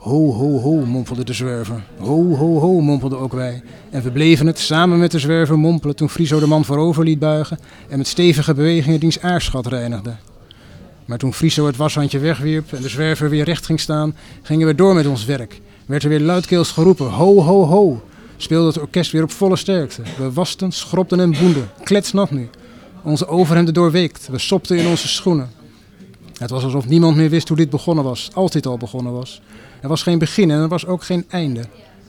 Ho, 0.00 0.32
ho, 0.32 0.60
ho, 0.60 0.86
mompelde 0.86 1.24
de 1.24 1.32
zwerver. 1.32 1.82
Ho, 1.98 2.34
ho, 2.34 2.58
ho, 2.58 2.80
mompelden 2.80 3.18
ook 3.18 3.32
wij. 3.32 3.62
En 3.90 4.02
we 4.02 4.10
bleven 4.10 4.46
het 4.46 4.58
samen 4.58 4.98
met 4.98 5.10
de 5.10 5.18
zwerver 5.18 5.58
mompelen 5.58 5.96
toen 5.96 6.08
Friso 6.08 6.40
de 6.40 6.46
man 6.46 6.64
voorover 6.64 7.04
liet 7.04 7.18
buigen 7.18 7.58
en 7.88 7.98
met 7.98 8.06
stevige 8.06 8.54
bewegingen 8.54 9.00
diens 9.00 9.20
aarschat 9.20 9.66
reinigde. 9.66 10.14
Maar 11.04 11.18
toen 11.18 11.34
Friso 11.34 11.66
het 11.66 11.76
washandje 11.76 12.18
wegwierp 12.18 12.72
en 12.72 12.82
de 12.82 12.88
zwerver 12.88 13.30
weer 13.30 13.44
recht 13.44 13.66
ging 13.66 13.80
staan, 13.80 14.16
gingen 14.42 14.66
we 14.66 14.74
door 14.74 14.94
met 14.94 15.06
ons 15.06 15.24
werk. 15.24 15.60
Werd 15.86 16.02
er 16.02 16.08
weer 16.08 16.20
luidkeels 16.20 16.70
geroepen, 16.70 17.06
ho, 17.06 17.42
ho, 17.42 17.64
ho. 17.64 18.02
Speelde 18.36 18.66
het 18.66 18.80
orkest 18.80 19.12
weer 19.12 19.22
op 19.22 19.30
volle 19.30 19.56
sterkte. 19.56 20.02
We 20.18 20.32
wasten, 20.32 20.72
schropten 20.72 21.20
en 21.20 21.30
boenden, 21.30 21.70
kletsnat 21.84 22.30
nu. 22.30 22.48
Onze 23.02 23.26
overhemden 23.26 23.74
doorweekt, 23.74 24.28
we 24.30 24.38
sopten 24.38 24.78
in 24.78 24.86
onze 24.86 25.08
schoenen. 25.08 25.50
Het 26.38 26.50
was 26.50 26.64
alsof 26.64 26.88
niemand 26.88 27.16
meer 27.16 27.30
wist 27.30 27.48
hoe 27.48 27.56
dit 27.56 27.70
begonnen 27.70 28.04
was, 28.04 28.30
altijd 28.34 28.66
al 28.66 28.76
begonnen 28.76 29.12
was. 29.12 29.40
Er 29.82 29.88
was 29.88 30.02
geen 30.02 30.18
begin 30.18 30.50
en 30.50 30.58
er 30.58 30.68
was 30.68 30.86
ook 30.86 31.04
geen 31.04 31.24
einde. 31.28 31.64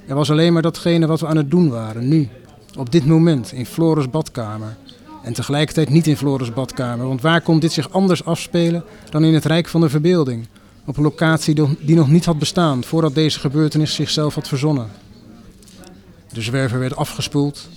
Er 0.08 0.16
was 0.16 0.32
alleen 0.32 0.54
maar 0.54 0.62
datgene 0.62 1.08
wat 1.08 1.20
we 1.20 1.28
aan 1.28 1.38
het 1.38 1.51
doen 1.51 1.70
waren, 1.70 2.08
nu. 2.08 2.30
Op 2.78 2.92
dit 2.92 3.06
moment, 3.06 3.51
in 3.51 3.66
Floris 3.66 4.10
badkamer. 4.10 4.78
En 5.24 5.34
tegelijkertijd 5.34 5.90
niet 5.90 6.08
in 6.08 6.18
Floris 6.18 6.54
badkamer, 6.54 7.08
want 7.08 7.22
waar 7.22 7.42
kon 7.42 7.60
dit 7.60 7.72
zich 7.72 7.92
anders 7.92 8.25
afspelen 8.25 8.84
dan 9.10 9.24
in 9.24 9.34
het 9.34 9.46
Rijk 9.46 9.68
van 9.68 9.82
de 9.82 9.90
Verbeelding? 9.90 10.48
Op 10.86 10.98
een 10.98 11.04
locatie 11.04 11.56
die 11.80 11.96
nog 11.96 12.10
niet 12.10 12.25
had 12.25 12.40
bestaan 12.40 12.84
voordat 12.84 13.16
deze 13.16 13.40
gebeurtenis 13.40 13.94
zichzelf 13.94 14.36
had 14.36 14.48
verzonnen. 14.48 14.90
De 16.34 16.42
zwerver 16.42 16.80
werd 16.80 16.96
afgespoeld. 16.96 17.70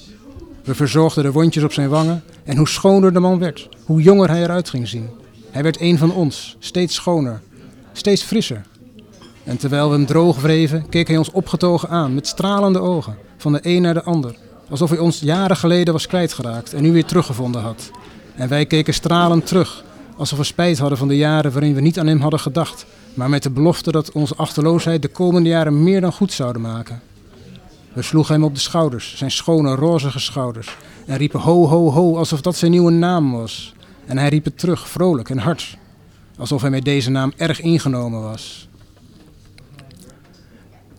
We 0.64 0.74
verzorgden 0.74 1.24
de 1.24 1.32
wondjes 1.32 1.64
op 1.64 1.72
zijn 1.72 1.88
wangen 1.88 2.22
en 2.44 2.56
hoe 2.56 2.68
schoner 2.68 3.12
de 3.12 3.20
man 3.20 3.38
werd, 3.38 3.68
hoe 3.84 4.02
jonger 4.02 4.28
hij 4.28 4.42
eruit 4.42 4.68
ging 4.68 4.88
zien. 4.88 5.08
Hij 5.50 5.62
werd 5.62 5.80
een 5.80 5.98
van 5.98 6.12
ons, 6.12 6.56
steeds 6.58 6.94
schoner, 6.94 7.40
steeds 7.92 8.22
frisser. 8.22 8.64
En 9.44 9.56
terwijl 9.56 9.88
we 9.88 9.94
hem 9.94 10.06
droog 10.06 10.40
wreven, 10.40 10.88
keek 10.88 11.08
hij 11.08 11.16
ons 11.16 11.30
opgetogen 11.30 11.88
aan 11.88 12.14
met 12.14 12.26
stralende 12.26 12.80
ogen, 12.80 13.16
van 13.36 13.52
de 13.52 13.58
een 13.62 13.82
naar 13.82 13.94
de 13.94 14.02
ander, 14.02 14.36
alsof 14.70 14.90
hij 14.90 14.98
ons 14.98 15.20
jaren 15.20 15.56
geleden 15.56 15.92
was 15.92 16.06
kwijtgeraakt 16.06 16.74
en 16.74 16.82
nu 16.82 16.92
weer 16.92 17.04
teruggevonden 17.04 17.62
had. 17.62 17.90
En 18.34 18.48
wij 18.48 18.66
keken 18.66 18.94
stralend 18.94 19.46
terug, 19.46 19.84
alsof 20.16 20.38
we 20.38 20.44
spijt 20.44 20.78
hadden 20.78 20.98
van 20.98 21.08
de 21.08 21.16
jaren 21.16 21.52
waarin 21.52 21.74
we 21.74 21.80
niet 21.80 21.98
aan 21.98 22.06
hem 22.06 22.20
hadden 22.20 22.40
gedacht, 22.40 22.86
maar 23.14 23.28
met 23.28 23.42
de 23.42 23.50
belofte 23.50 23.92
dat 23.92 24.12
onze 24.12 24.34
achterloosheid 24.36 25.02
de 25.02 25.08
komende 25.08 25.48
jaren 25.48 25.82
meer 25.82 26.00
dan 26.00 26.12
goed 26.12 26.32
zouden 26.32 26.62
maken. 26.62 27.00
We 27.92 28.02
sloegen 28.02 28.34
hem 28.34 28.44
op 28.44 28.54
de 28.54 28.60
schouders, 28.60 29.16
zijn 29.16 29.30
schone, 29.30 29.74
rozige 29.74 30.18
schouders, 30.18 30.76
en 31.06 31.16
riepen 31.16 31.40
ho, 31.40 31.66
ho, 31.66 31.90
ho, 31.90 32.16
alsof 32.16 32.40
dat 32.40 32.56
zijn 32.56 32.70
nieuwe 32.70 32.90
naam 32.90 33.32
was. 33.32 33.74
En 34.06 34.18
hij 34.18 34.28
riep 34.28 34.44
het 34.44 34.58
terug, 34.58 34.88
vrolijk 34.88 35.30
en 35.30 35.38
hard, 35.38 35.76
alsof 36.38 36.60
hij 36.60 36.70
met 36.70 36.84
deze 36.84 37.10
naam 37.10 37.32
erg 37.36 37.60
ingenomen 37.60 38.22
was. 38.22 38.68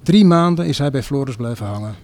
Drie 0.06 0.26
maanden 0.26 0.66
is 0.66 0.78
hij 0.78 0.92
bij 0.92 1.04
Floris 1.04 1.36
blijven 1.36 1.66
hangen. 1.66 1.96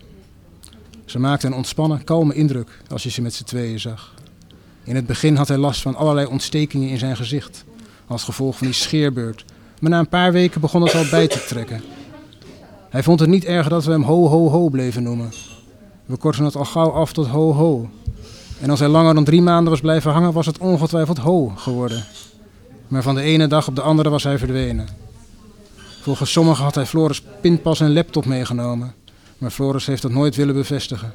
Ze 1.05 1.19
maakte 1.19 1.47
een 1.47 1.53
ontspannen, 1.53 2.03
kalme 2.03 2.33
indruk 2.33 2.81
als 2.89 3.03
je 3.03 3.09
ze 3.09 3.21
met 3.21 3.33
z'n 3.33 3.43
tweeën 3.43 3.79
zag. 3.79 4.13
In 4.83 4.95
het 4.95 5.05
begin 5.05 5.35
had 5.35 5.47
hij 5.47 5.57
last 5.57 5.81
van 5.81 5.95
allerlei 5.95 6.27
ontstekingen 6.27 6.89
in 6.89 6.97
zijn 6.97 7.15
gezicht, 7.15 7.65
als 8.07 8.23
gevolg 8.23 8.57
van 8.57 8.67
die 8.67 8.75
scheerbeurt. 8.75 9.45
Maar 9.79 9.89
na 9.89 9.99
een 9.99 10.09
paar 10.09 10.31
weken 10.31 10.61
begon 10.61 10.81
het 10.81 10.95
al 10.95 11.05
bij 11.11 11.27
te 11.27 11.43
trekken. 11.47 11.81
Hij 12.89 13.03
vond 13.03 13.19
het 13.19 13.29
niet 13.29 13.45
erg 13.45 13.67
dat 13.67 13.85
we 13.85 13.91
hem 13.91 14.03
ho 14.03 14.27
ho 14.27 14.49
ho 14.49 14.69
bleven 14.69 15.03
noemen. 15.03 15.31
We 16.05 16.17
korten 16.17 16.45
het 16.45 16.55
al 16.55 16.65
gauw 16.65 16.91
af 16.91 17.13
tot 17.13 17.27
ho 17.27 17.53
ho. 17.53 17.89
En 18.59 18.69
als 18.69 18.79
hij 18.79 18.87
langer 18.87 19.13
dan 19.13 19.23
drie 19.23 19.41
maanden 19.41 19.71
was 19.71 19.81
blijven 19.81 20.11
hangen, 20.11 20.33
was 20.33 20.45
het 20.45 20.57
ongetwijfeld 20.57 21.17
ho 21.17 21.47
geworden. 21.55 22.03
Maar 22.87 23.03
van 23.03 23.15
de 23.15 23.21
ene 23.21 23.47
dag 23.47 23.67
op 23.67 23.75
de 23.75 23.81
andere 23.81 24.09
was 24.09 24.23
hij 24.23 24.37
verdwenen. 24.37 25.00
Volgens 26.01 26.31
sommigen 26.31 26.63
had 26.63 26.75
hij 26.75 26.85
Floris 26.85 27.23
pinpas 27.41 27.79
en 27.79 27.93
laptop 27.93 28.25
meegenomen. 28.25 28.93
Maar 29.37 29.51
Floris 29.51 29.85
heeft 29.85 30.01
dat 30.01 30.11
nooit 30.11 30.35
willen 30.35 30.53
bevestigen. 30.53 31.13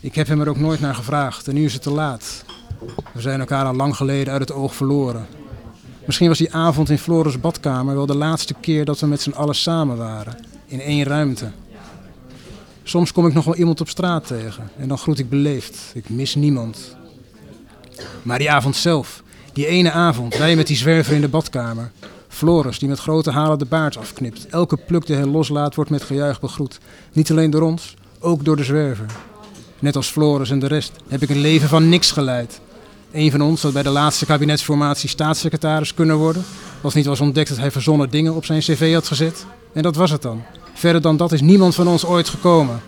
Ik 0.00 0.14
heb 0.14 0.26
hem 0.26 0.40
er 0.40 0.48
ook 0.48 0.58
nooit 0.58 0.80
naar 0.80 0.94
gevraagd 0.94 1.48
en 1.48 1.54
nu 1.54 1.64
is 1.64 1.72
het 1.72 1.82
te 1.82 1.90
laat. 1.90 2.44
We 3.12 3.20
zijn 3.20 3.40
elkaar 3.40 3.64
al 3.64 3.74
lang 3.74 3.96
geleden 3.96 4.32
uit 4.32 4.40
het 4.40 4.52
oog 4.52 4.74
verloren. 4.74 5.26
Misschien 6.04 6.28
was 6.28 6.38
die 6.38 6.54
avond 6.54 6.90
in 6.90 6.98
Floris' 6.98 7.40
badkamer 7.40 7.94
wel 7.94 8.06
de 8.06 8.16
laatste 8.16 8.54
keer 8.60 8.84
dat 8.84 9.00
we 9.00 9.06
met 9.06 9.20
z'n 9.20 9.30
allen 9.30 9.54
samen 9.54 9.96
waren. 9.96 10.36
In 10.66 10.80
één 10.80 11.04
ruimte. 11.04 11.50
Soms 12.82 13.12
kom 13.12 13.26
ik 13.26 13.34
nog 13.34 13.44
wel 13.44 13.56
iemand 13.56 13.80
op 13.80 13.88
straat 13.88 14.26
tegen 14.26 14.70
en 14.78 14.88
dan 14.88 14.98
groet 14.98 15.18
ik 15.18 15.28
beleefd. 15.28 15.92
Ik 15.94 16.08
mis 16.08 16.34
niemand. 16.34 16.96
Maar 18.22 18.38
die 18.38 18.50
avond 18.50 18.76
zelf, 18.76 19.22
die 19.52 19.66
ene 19.66 19.90
avond, 19.90 20.36
wij 20.36 20.56
met 20.56 20.66
die 20.66 20.76
zwerver 20.76 21.14
in 21.14 21.20
de 21.20 21.28
badkamer. 21.28 21.90
Floris 22.36 22.78
die 22.78 22.88
met 22.88 22.98
grote 22.98 23.30
halen 23.30 23.58
de 23.58 23.64
baard 23.64 23.96
afknipt. 23.96 24.46
Elke 24.46 24.76
pluk 24.76 25.06
die 25.06 25.16
hij 25.16 25.24
loslaat 25.24 25.74
wordt 25.74 25.90
met 25.90 26.02
gejuich 26.02 26.40
begroet. 26.40 26.78
Niet 27.12 27.30
alleen 27.30 27.50
door 27.50 27.62
ons, 27.62 27.94
ook 28.20 28.44
door 28.44 28.56
de 28.56 28.64
zwerver. 28.64 29.06
Net 29.78 29.96
als 29.96 30.08
Floris 30.08 30.50
en 30.50 30.58
de 30.58 30.66
rest 30.66 30.92
heb 31.08 31.22
ik 31.22 31.30
een 31.30 31.40
leven 31.40 31.68
van 31.68 31.88
niks 31.88 32.10
geleid. 32.10 32.60
Een 33.12 33.30
van 33.30 33.40
ons 33.40 33.62
had 33.62 33.72
bij 33.72 33.82
de 33.82 33.90
laatste 33.90 34.26
kabinetsformatie 34.26 35.08
staatssecretaris 35.08 35.94
kunnen 35.94 36.16
worden. 36.16 36.44
Als 36.80 36.94
niet 36.94 37.06
was 37.06 37.20
ontdekt 37.20 37.48
dat 37.48 37.58
hij 37.58 37.70
verzonnen 37.70 38.10
dingen 38.10 38.34
op 38.34 38.44
zijn 38.44 38.60
cv 38.60 38.92
had 38.92 39.06
gezet. 39.06 39.46
En 39.72 39.82
dat 39.82 39.96
was 39.96 40.10
het 40.10 40.22
dan. 40.22 40.42
Verder 40.74 41.00
dan 41.00 41.16
dat 41.16 41.32
is 41.32 41.40
niemand 41.40 41.74
van 41.74 41.88
ons 41.88 42.06
ooit 42.06 42.28
gekomen. 42.28 42.80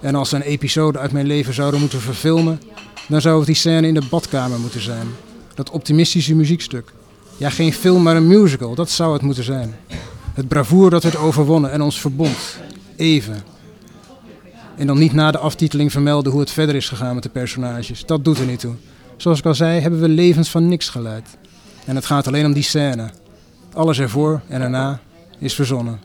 En 0.00 0.14
als 0.14 0.32
een 0.32 0.42
episode 0.42 0.98
uit 0.98 1.12
mijn 1.12 1.26
leven 1.26 1.54
zouden 1.54 1.80
moeten 1.80 2.00
verfilmen, 2.00 2.60
dan 3.08 3.20
zou 3.20 3.36
het 3.36 3.46
die 3.46 3.54
scène 3.54 3.86
in 3.86 3.94
de 3.94 4.06
badkamer 4.10 4.58
moeten 4.58 4.82
zijn. 4.82 5.06
Dat 5.54 5.70
optimistische 5.70 6.34
muziekstuk. 6.34 6.92
Ja, 7.38 7.50
geen 7.50 7.72
film, 7.72 8.02
maar 8.02 8.16
een 8.16 8.26
musical, 8.26 8.74
dat 8.74 8.90
zou 8.90 9.12
het 9.12 9.22
moeten 9.22 9.44
zijn. 9.44 9.74
Het 10.34 10.48
bravoer 10.48 10.90
dat 10.90 11.02
werd 11.02 11.16
overwonnen 11.16 11.70
en 11.70 11.82
ons 11.82 12.00
verbond. 12.00 12.58
Even. 12.96 13.42
En 14.76 14.86
dan 14.86 14.98
niet 14.98 15.12
na 15.12 15.30
de 15.30 15.38
aftiteling 15.38 15.92
vermelden 15.92 16.32
hoe 16.32 16.40
het 16.40 16.50
verder 16.50 16.74
is 16.74 16.88
gegaan 16.88 17.14
met 17.14 17.22
de 17.22 17.28
personages. 17.28 18.06
Dat 18.06 18.24
doet 18.24 18.38
er 18.38 18.46
niet 18.46 18.60
toe. 18.60 18.74
Zoals 19.16 19.38
ik 19.38 19.44
al 19.44 19.54
zei, 19.54 19.80
hebben 19.80 20.00
we 20.00 20.08
levens 20.08 20.50
van 20.50 20.68
niks 20.68 20.88
geleid. 20.88 21.36
En 21.84 21.94
het 21.96 22.06
gaat 22.06 22.26
alleen 22.26 22.46
om 22.46 22.52
die 22.52 22.62
scène. 22.62 23.10
Alles 23.72 23.98
ervoor 23.98 24.40
en 24.48 24.60
erna 24.60 25.00
is 25.38 25.54
verzonnen. 25.54 26.00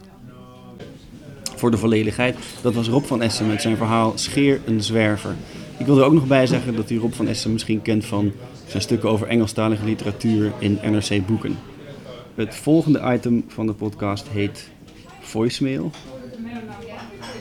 Voor 1.55 1.71
de 1.71 1.77
volledigheid, 1.77 2.37
dat 2.61 2.73
was 2.73 2.87
Rob 2.87 3.05
van 3.05 3.21
Essen 3.21 3.47
met 3.47 3.61
zijn 3.61 3.77
verhaal 3.77 4.11
Scheer 4.15 4.61
een 4.65 4.83
zwerver. 4.83 5.35
Ik 5.77 5.85
wil 5.85 5.97
er 5.97 6.05
ook 6.05 6.13
nog 6.13 6.27
bij 6.27 6.47
zeggen 6.47 6.75
dat 6.75 6.89
u 6.89 6.97
Rob 6.97 7.13
van 7.13 7.27
Essen 7.27 7.51
misschien 7.51 7.81
kent 7.81 8.05
van 8.05 8.31
zijn 8.71 8.83
stukken 8.83 9.09
over 9.09 9.27
Engelstalige 9.27 9.85
literatuur 9.85 10.51
in 10.59 10.79
NRC 10.91 11.27
Boeken. 11.27 11.55
Het 12.35 12.55
volgende 12.55 13.01
item 13.15 13.45
van 13.47 13.65
de 13.67 13.73
podcast 13.73 14.27
heet 14.27 14.71
Voicemail. 15.21 15.89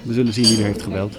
We 0.07 0.13
zullen 0.13 0.33
zien 0.33 0.45
wie 0.45 0.59
er 0.59 0.65
heeft 0.65 0.83
gebeld. 0.83 1.13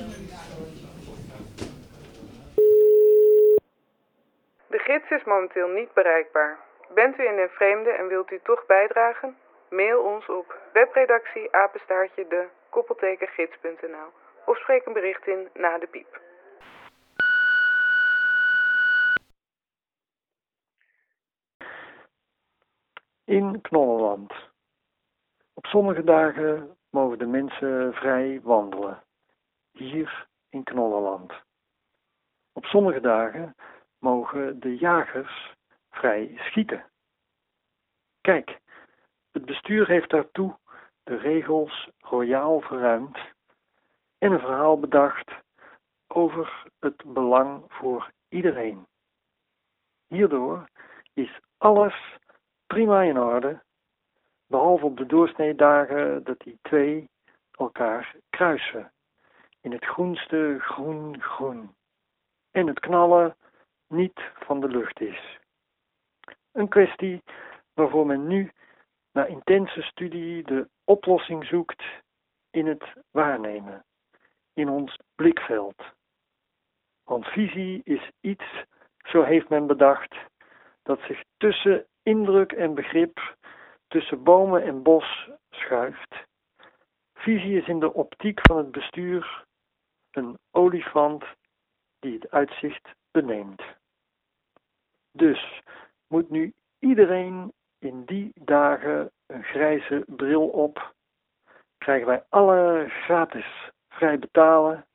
De 4.74 4.82
gids 4.88 5.10
is 5.10 5.24
momenteel 5.26 5.68
niet 5.68 5.94
bereikbaar. 5.94 6.58
Bent 6.94 7.20
u 7.20 7.24
in 7.32 7.36
den 7.36 7.50
vreemde 7.50 7.90
en 7.90 8.08
wilt 8.08 8.32
u 8.32 8.40
toch 8.44 8.66
bijdragen? 8.66 9.36
Mail 9.70 10.00
ons 10.02 10.26
op 10.30 10.60
webredactie 10.74 11.48
apenstaartje 11.52 12.26
de 12.30 12.44
koppeltekengids.nl 12.70 14.10
of 14.46 14.58
spreek 14.58 14.86
een 14.86 14.94
bericht 14.94 15.28
in 15.28 15.48
na 15.54 15.78
de 15.78 15.88
piep. 15.88 16.20
In 23.32 23.62
Knollenland. 23.62 24.34
Op 25.54 25.66
sommige 25.66 26.04
dagen 26.04 26.78
mogen 26.90 27.18
de 27.18 27.26
mensen 27.26 27.94
vrij 27.94 28.42
wandelen. 28.42 29.04
Hier 29.72 30.28
in 30.50 30.64
Knollenland. 30.64 31.34
Op 32.54 32.66
sommige 32.66 33.00
dagen 33.00 33.56
mogen 34.00 34.60
de 34.60 34.78
jagers 34.78 35.54
vrij 35.90 36.38
schieten. 36.38 36.86
Kijk, 38.22 38.60
het 39.32 39.46
bestuur 39.46 39.88
heeft 39.88 40.10
daartoe 40.10 40.58
de 41.04 41.16
regels 41.16 41.90
royaal 42.00 42.62
verruimd 42.62 43.18
en 44.18 44.32
een 44.32 44.40
verhaal 44.40 44.80
bedacht 44.80 45.32
over 46.08 46.64
het 46.80 47.14
belang 47.14 47.64
voor 47.68 48.12
iedereen. 48.30 48.88
Hierdoor 50.08 50.70
is 51.14 51.40
alles 51.58 52.20
prima 52.72 53.04
in 53.04 53.18
orde, 53.18 53.62
behalve 54.48 54.86
op 54.86 54.98
de 54.98 55.06
doorsneedagen 55.06 56.24
dat 56.24 56.40
die 56.40 56.60
twee 56.62 57.10
elkaar 57.52 58.16
kruisen. 58.30 58.92
In 59.62 59.72
het 59.72 59.86
groenste 59.86 60.58
groen 60.60 61.22
groen. 61.22 61.76
En 62.52 62.68
het 62.68 62.80
knallen 62.80 63.36
niet 63.88 64.22
van 64.34 64.60
de 64.60 64.68
lucht 64.68 65.02
is. 65.02 65.40
Een 66.52 66.68
kwestie 66.68 67.24
waarvoor 67.74 68.06
men 68.06 68.28
nu 68.28 68.52
na 69.12 69.26
intense 69.26 69.82
studie 69.82 70.44
de 70.44 70.70
oplossing 70.84 71.46
zoekt 71.46 71.84
in 72.52 72.68
het 72.68 72.84
waarnemen, 73.10 73.86
in 74.54 74.70
ons 74.70 74.98
blikveld. 75.16 75.84
Want 77.04 77.26
visie 77.26 77.82
is 77.84 78.12
iets, 78.22 78.64
zo 78.98 79.24
heeft 79.24 79.50
men 79.50 79.68
bedacht, 79.68 80.16
dat 80.84 81.00
zich 81.00 81.24
tussen 81.38 81.86
indruk 82.04 82.52
en 82.52 82.74
begrip 82.74 83.36
tussen 83.88 84.24
bomen 84.24 84.64
en 84.64 84.84
bos 84.84 85.30
schuift. 85.50 86.16
Visie 87.14 87.58
is 87.62 87.68
in 87.68 87.80
de 87.80 87.94
optiek 87.94 88.40
van 88.42 88.58
het 88.58 88.72
bestuur 88.72 89.46
een 90.12 90.38
olifant 90.52 91.24
die 92.00 92.14
het 92.14 92.32
uitzicht 92.32 92.90
beneemt. 93.12 93.62
Dus 95.12 95.62
moet 96.08 96.30
nu 96.30 96.54
iedereen 96.80 97.54
in 97.80 98.06
die 98.06 98.32
dagen 98.36 99.12
een 99.26 99.44
grijze 99.44 100.04
bril 100.08 100.48
op, 100.48 100.94
krijgen 101.78 102.08
wij 102.08 102.24
alle 102.30 102.86
gratis 102.90 103.72
vrij 103.90 104.20
betalen 104.20 104.86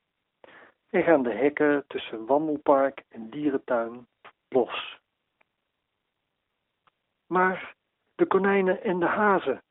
en 0.89 1.03
gaan 1.03 1.23
de 1.23 1.33
hekken 1.33 1.83
tussen 1.87 2.25
wandelpark 2.25 3.03
en 3.09 3.29
dierentuin 3.29 4.07
los. 4.49 4.96
Maar 7.27 7.75
de 8.15 8.25
konijnen 8.25 8.83
en 8.83 8.99
de 8.99 9.05
hazen, 9.05 9.63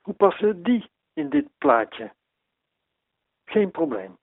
hoe 0.00 0.14
passen 0.14 0.62
die 0.62 0.90
in 1.12 1.28
dit 1.28 1.48
plaatje? 1.58 2.12
Geen 3.44 3.70
probleem. 3.70 4.18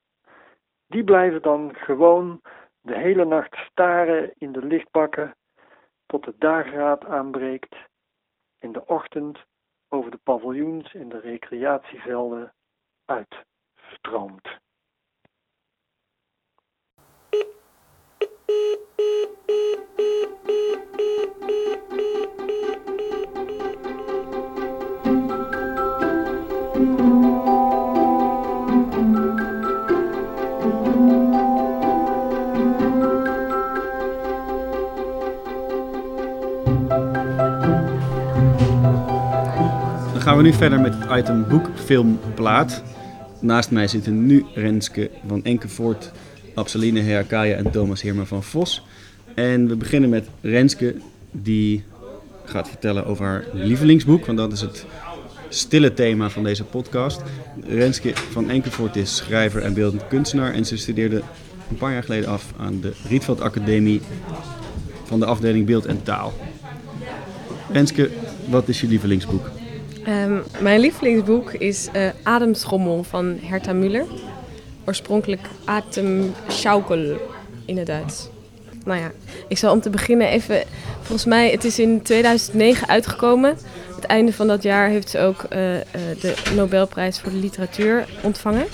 Die 0.87 1.03
blijven 1.03 1.41
dan 1.41 1.75
gewoon 1.75 2.41
de 2.81 2.97
hele 2.97 3.25
nacht 3.25 3.55
staren 3.55 4.33
in 4.37 4.51
de 4.51 4.65
lichtbakken 4.65 5.35
tot 6.05 6.23
de 6.23 6.33
dageraad 6.37 7.05
aanbreekt 7.05 7.75
en 8.59 8.71
de 8.71 8.85
ochtend 8.85 9.45
over 9.89 10.11
de 10.11 10.19
paviljoens 10.23 10.93
en 10.93 11.09
de 11.09 11.19
recreatievelden 11.19 12.53
uitstroomt. 13.05 14.63
Gaan 40.35 40.43
we 40.43 40.49
nu 40.49 40.57
verder 40.57 40.79
met 40.79 40.93
het 40.97 41.19
item 41.19 41.47
boek, 41.47 41.69
film, 41.75 42.19
plaat. 42.33 42.83
Naast 43.39 43.71
mij 43.71 43.87
zitten 43.87 44.25
nu 44.25 44.45
Renske 44.53 45.09
van 45.27 45.43
Enkevoort, 45.43 46.11
Absaline 46.53 46.99
Herakaya 46.99 47.55
en 47.55 47.71
Thomas 47.71 48.01
Heerma 48.01 48.25
van 48.25 48.43
Vos. 48.43 48.85
En 49.35 49.67
we 49.67 49.75
beginnen 49.75 50.09
met 50.09 50.27
Renske, 50.41 50.95
die 51.31 51.83
gaat 52.45 52.67
vertellen 52.67 53.05
over 53.05 53.25
haar 53.25 53.45
lievelingsboek, 53.53 54.25
want 54.25 54.37
dat 54.37 54.51
is 54.51 54.61
het 54.61 54.85
stille 55.49 55.93
thema 55.93 56.29
van 56.29 56.43
deze 56.43 56.63
podcast. 56.63 57.21
Renske 57.67 58.11
van 58.15 58.49
Enkevoort 58.49 58.95
is 58.95 59.15
schrijver 59.15 59.61
en 59.61 59.73
beeldend 59.73 60.07
kunstenaar 60.07 60.53
en 60.53 60.65
ze 60.65 60.77
studeerde 60.77 61.21
een 61.69 61.77
paar 61.77 61.91
jaar 61.91 62.03
geleden 62.03 62.29
af 62.29 62.53
aan 62.57 62.79
de 62.81 62.93
Rietveld 63.07 63.41
Academie 63.41 64.01
van 65.03 65.19
de 65.19 65.25
afdeling 65.25 65.65
Beeld 65.65 65.85
en 65.85 66.03
Taal. 66.03 66.33
Renske, 67.71 68.09
wat 68.49 68.67
is 68.67 68.81
je 68.81 68.87
lievelingsboek? 68.87 69.54
Ehm, 70.05 70.37
mijn 70.59 70.79
lievelingsboek 70.79 71.53
is 71.53 71.89
eh, 71.91 72.09
Ademschommel 72.23 73.03
van 73.03 73.37
Herta 73.41 73.73
Müller. 73.73 74.05
Oorspronkelijk 74.85 75.41
Atemschaukel 75.63 77.17
in 77.65 77.77
het 77.77 77.87
Duits. 77.87 78.29
Nou 78.83 78.99
ja, 78.99 79.11
ik 79.47 79.57
zal 79.57 79.71
om 79.71 79.81
te 79.81 79.89
beginnen 79.89 80.27
even... 80.27 80.63
Volgens 81.01 81.25
mij, 81.25 81.51
het 81.51 81.63
is 81.63 81.79
in 81.79 82.01
2009 82.01 82.87
uitgekomen. 82.87 83.57
Het 83.95 84.05
einde 84.05 84.33
van 84.33 84.47
dat 84.47 84.63
jaar 84.63 84.89
heeft 84.89 85.09
ze 85.09 85.19
ook 85.19 85.43
eh, 85.43 85.75
eh, 85.75 85.83
de 86.21 86.33
Nobelprijs 86.55 87.19
voor 87.19 87.31
de 87.31 87.37
literatuur 87.37 88.07
ontvangen. 88.21 88.65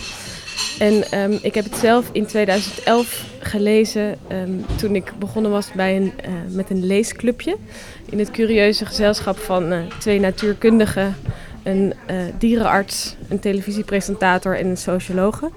En 0.80 1.12
ehm, 1.12 1.38
ik 1.42 1.56
heb 1.56 1.64
het 1.64 1.76
zelf 1.76 2.10
in 2.12 2.26
2011 2.26 3.26
gelezen 3.40 4.18
ehm, 4.28 4.52
toen 4.76 4.96
ik 4.96 5.14
begonnen 5.20 5.52
was 5.52 5.72
bij 5.72 5.96
een, 5.96 6.14
eh, 6.24 6.32
met 6.50 6.70
een 6.70 6.86
leesclubje. 6.86 7.58
In 8.06 8.20
het 8.20 8.32
curieuze 8.32 8.86
gezelschap 8.86 9.38
van 9.38 9.72
eh, 9.72 9.80
twee 10.00 10.20
natuurkundigen, 10.20 11.16
een 11.64 11.94
eh, 12.06 12.18
dierenarts, 12.38 13.16
een 13.30 13.40
televisiepresentator 13.40 14.58
en 14.58 14.68
een 14.68 14.78
sociologe. 14.78 15.50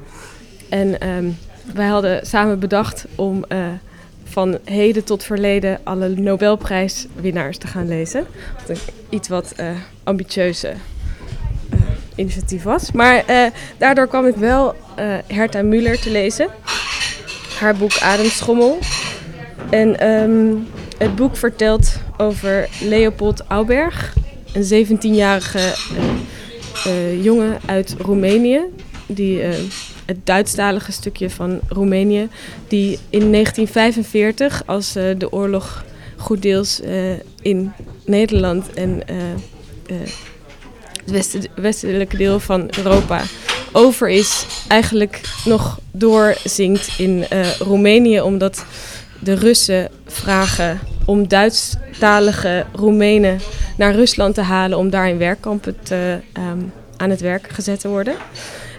En 0.69 1.01
ehm, 1.01 1.31
wij 1.75 1.87
hadden 1.87 2.27
samen 2.27 2.59
bedacht 2.59 3.05
om 3.15 3.45
van 4.25 4.59
heden 4.65 5.05
tot 5.05 5.25
verleden 5.25 5.81
alle 5.83 6.09
Nobelprijswinnaars 6.09 7.59
te 7.59 7.67
gaan 7.67 7.89
lezen. 7.89 8.27
Iets 9.09 9.29
wat 9.29 9.55
ambitieuze 10.03 10.75
initiatief 12.15 12.63
was. 12.63 12.93
Maar 12.93 13.25
eh, 13.27 13.47
daardoor 13.79 14.09
kwam 14.09 14.27
ik 14.27 14.37
wel 14.37 14.75
eh 14.95 15.17
Herta 15.27 15.63
Müller 15.63 16.01
te 16.01 16.11
lezen. 16.11 16.49
Haar 17.59 17.77
boek 17.77 17.99
Ademschommel. 17.99 18.79
En 19.71 19.99
ehm, 20.01 20.55
het 20.99 21.17
boek 21.17 21.37
vertelt 21.37 21.97
over 22.17 22.69
Leopold 22.81 23.45
Auberg, 23.49 24.15
een 24.53 24.87
17-jarige 24.87 25.75
eh, 26.85 27.25
jongen 27.25 27.59
uit 27.67 27.95
Roemenië. 27.99 28.61
Die, 29.07 29.43
het 30.05 30.17
Duitsstalige 30.25 30.93
stukje 30.93 31.31
van 31.31 31.61
Roemenië. 31.69 32.29
Die 32.69 32.99
in 33.11 33.33
1945, 33.33 34.63
als 34.67 34.93
de 34.93 35.27
oorlog 35.31 35.85
goed 36.17 36.43
deels 36.43 36.81
in 37.43 37.73
Nederland 38.05 38.73
en 38.73 39.03
het 41.13 41.49
westelijke 41.55 42.17
deel 42.17 42.41
van 42.41 42.71
Europa 42.77 43.23
over 43.73 44.09
is, 44.09 44.47
eigenlijk 44.69 45.21
nog 45.45 45.79
doorzingt 45.91 46.99
in 46.99 47.27
eh, 47.29 47.51
Roemenië, 47.59 48.21
omdat 48.21 48.65
de 49.19 49.35
Russen 49.35 49.89
vragen 50.07 50.81
om 51.05 51.29
Duitsstalige 51.29 52.65
Roemenen 52.73 53.41
naar 53.77 53.95
Rusland 53.95 54.35
te 54.35 54.41
halen 54.41 54.79
om 54.79 54.91
daar 54.91 55.09
in 55.09 55.19
werkkampen 55.19 55.77
ehm, 55.87 56.59
aan 56.97 57.11
het 57.11 57.21
werk 57.21 57.49
gezet 57.49 57.81
te 57.81 57.89
worden. 57.89 58.15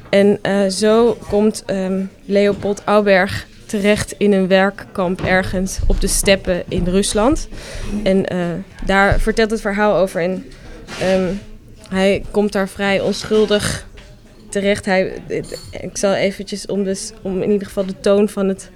En 0.09 0.39
eh, 0.41 0.67
zo 0.67 1.17
komt 1.29 1.63
ehm, 1.65 2.03
Leopold 2.25 2.81
Auberg 2.83 3.47
terecht 3.65 4.15
in 4.17 4.33
een 4.33 4.47
werkkamp 4.47 5.21
ergens 5.21 5.79
op 5.87 6.01
de 6.01 6.07
steppen 6.07 6.63
in 6.67 6.83
Rusland. 6.85 7.47
En 8.03 8.25
eh, 8.25 8.37
daar 8.85 9.19
vertelt 9.19 9.51
het 9.51 9.61
verhaal 9.61 9.95
over. 9.95 10.21
En 10.21 10.45
ehm, 10.99 11.33
hij 11.95 12.23
komt 12.31 12.51
daar 12.51 12.69
vrij 12.69 13.01
onschuldig 13.01 13.87
terecht. 14.49 14.85
Hij, 14.85 15.13
ik 15.71 15.97
zal 15.97 16.13
eventjes 16.13 16.65
om, 16.65 16.83
dus, 16.83 17.11
om 17.21 17.41
in 17.41 17.51
ieder 17.51 17.67
geval 17.67 17.85
de 17.85 17.99
toon 17.99 18.29
van 18.29 18.47
het, 18.47 18.69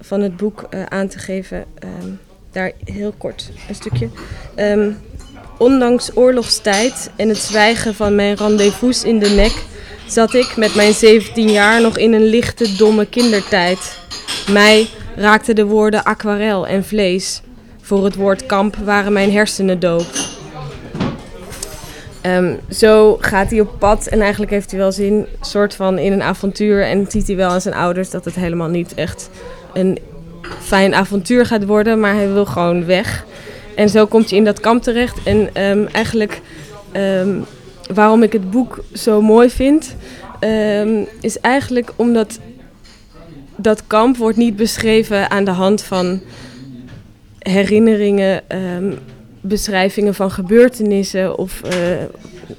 van 0.00 0.20
het 0.20 0.36
boek 0.36 0.66
eh, 0.70 0.82
aan 0.82 1.08
te 1.08 1.18
geven. 1.18 1.64
ehm, 1.78 2.08
daar 2.52 2.72
heel 2.84 3.14
kort 3.18 3.50
een 3.68 3.74
stukje. 3.74 4.08
Ehm, 4.54 4.90
ondanks 5.58 6.16
oorlogstijd 6.16 7.10
en 7.16 7.28
het 7.28 7.38
zwijgen 7.38 7.94
van 7.94 8.14
mijn 8.14 8.36
rendezvous 8.36 9.04
in 9.04 9.18
de 9.18 9.30
nek... 9.30 9.64
zat 10.06 10.34
ik 10.34 10.56
met 10.56 10.74
mijn 10.74 10.92
17 10.92 11.50
jaar 11.50 11.80
nog 11.80 11.98
in 11.98 12.12
een 12.12 12.26
lichte, 12.26 12.76
domme 12.76 13.06
kindertijd. 13.06 13.98
Mij 14.50 14.86
raakten 15.16 15.54
de 15.54 15.64
woorden 15.64 16.04
aquarel 16.04 16.66
en 16.66 16.84
vlees. 16.84 17.40
Voor 17.80 18.04
het 18.04 18.14
woord 18.14 18.46
kamp 18.46 18.76
waren 18.76 19.12
mijn 19.12 19.32
hersenen 19.32 19.80
doop. 19.80 20.37
Ehm, 22.28 22.54
zo 22.70 23.16
gaat 23.20 23.50
hij 23.50 23.60
op 23.60 23.74
pad 23.78 24.06
en 24.06 24.20
eigenlijk 24.20 24.50
heeft 24.50 24.70
hij 24.70 24.80
wel 24.80 24.92
zin 24.92 25.26
soort 25.40 25.74
van 25.74 25.98
in 25.98 26.12
een 26.12 26.22
avontuur. 26.22 26.84
En 26.84 27.06
ziet 27.08 27.26
hij 27.26 27.36
wel 27.36 27.50
aan 27.50 27.60
zijn 27.60 27.74
ouders 27.74 28.10
dat 28.10 28.24
het 28.24 28.34
helemaal 28.34 28.68
niet 28.68 28.94
echt 28.94 29.30
een 29.74 29.98
fijn 30.60 30.94
avontuur 30.94 31.46
gaat 31.46 31.64
worden, 31.64 32.00
maar 32.00 32.14
hij 32.14 32.32
wil 32.32 32.46
gewoon 32.46 32.84
weg. 32.84 33.24
En 33.76 33.88
zo 33.88 34.06
komt 34.06 34.28
hij 34.28 34.38
in 34.38 34.44
dat 34.44 34.60
kamp 34.60 34.82
terecht. 34.82 35.22
En 35.22 35.50
ehm, 35.52 35.86
eigenlijk 35.92 36.40
ehm, 36.92 37.40
waarom 37.94 38.22
ik 38.22 38.32
het 38.32 38.50
boek 38.50 38.84
zo 38.92 39.22
mooi 39.22 39.50
vind, 39.50 39.96
is 41.20 41.40
eigenlijk 41.40 41.92
omdat 41.96 42.38
dat 43.56 43.86
kamp 43.86 44.16
wordt 44.16 44.36
niet 44.36 44.56
beschreven 44.56 45.30
aan 45.30 45.44
de 45.44 45.50
hand 45.50 45.82
van 45.82 46.20
herinneringen, 47.38 48.42
beschrijvingen 49.48 50.14
van 50.14 50.30
gebeurtenissen 50.30 51.38
of 51.38 51.62
eh, 51.62 51.76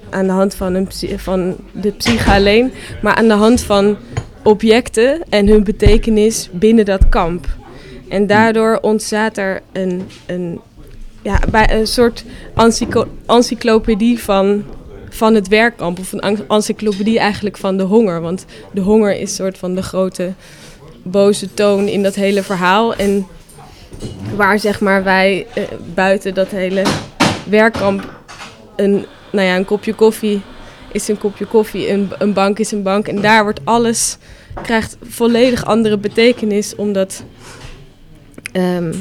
aan 0.10 0.26
de 0.26 0.32
hand 0.32 0.56
van, 0.56 0.74
een, 0.74 0.88
van 1.16 1.56
de 1.72 1.92
psyche 1.92 2.32
alleen, 2.32 2.72
maar 3.02 3.16
aan 3.16 3.28
de 3.28 3.34
hand 3.34 3.62
van 3.62 3.98
objecten 4.44 5.22
en 5.30 5.48
hun 5.48 5.64
betekenis 5.64 6.50
binnen 6.52 6.86
dat 6.86 7.10
kamp. 7.10 7.48
En 8.10 8.28
daardoor 8.28 8.80
ontstaat 8.82 9.38
er 9.38 9.62
een, 9.72 10.08
een, 10.26 10.60
ja, 11.22 11.40
bij 11.52 11.74
een 11.80 11.88
soort 11.88 12.26
encyclo- 12.56 13.08
encyclopedie 13.26 14.20
van, 14.20 14.64
van 15.10 15.36
het 15.36 15.48
werkkamp. 15.48 16.00
Of 16.00 16.12
een 16.12 16.20
en- 16.20 16.48
encyclopedie 16.48 17.20
eigenlijk 17.20 17.58
van 17.58 17.78
de 17.78 17.84
honger. 17.84 18.22
Want 18.22 18.46
de 18.74 18.82
honger 18.82 19.20
is 19.20 19.36
soort 19.36 19.58
van 19.58 19.76
de 19.76 19.82
grote 19.82 20.34
boze 21.04 21.54
toon 21.54 21.88
in 21.88 22.04
dat 22.04 22.16
hele 22.16 22.44
verhaal. 22.44 22.96
En 22.96 23.28
waar 24.36 24.60
zeg 24.60 24.80
maar 24.80 25.04
wij 25.04 25.48
eh, 25.54 25.64
buiten 25.94 26.34
dat 26.34 26.48
hele 26.48 26.84
werkkamp 27.50 28.14
een, 28.76 29.06
nou 29.32 29.48
ja, 29.48 29.56
een 29.56 29.66
kopje 29.66 29.94
koffie 29.94 30.42
is 30.92 31.08
een 31.08 31.18
kopje 31.18 31.46
koffie, 31.46 31.92
een, 31.92 32.12
een 32.18 32.34
bank 32.34 32.60
is 32.60 32.72
een 32.72 32.84
bank. 32.84 33.08
En 33.08 33.22
daar 33.22 33.44
wordt 33.44 33.60
alles, 33.64 34.18
krijgt 34.62 34.98
volledig 35.02 35.66
andere 35.66 35.98
betekenis 35.98 36.76
omdat, 36.76 37.24
ehm, 38.52 38.94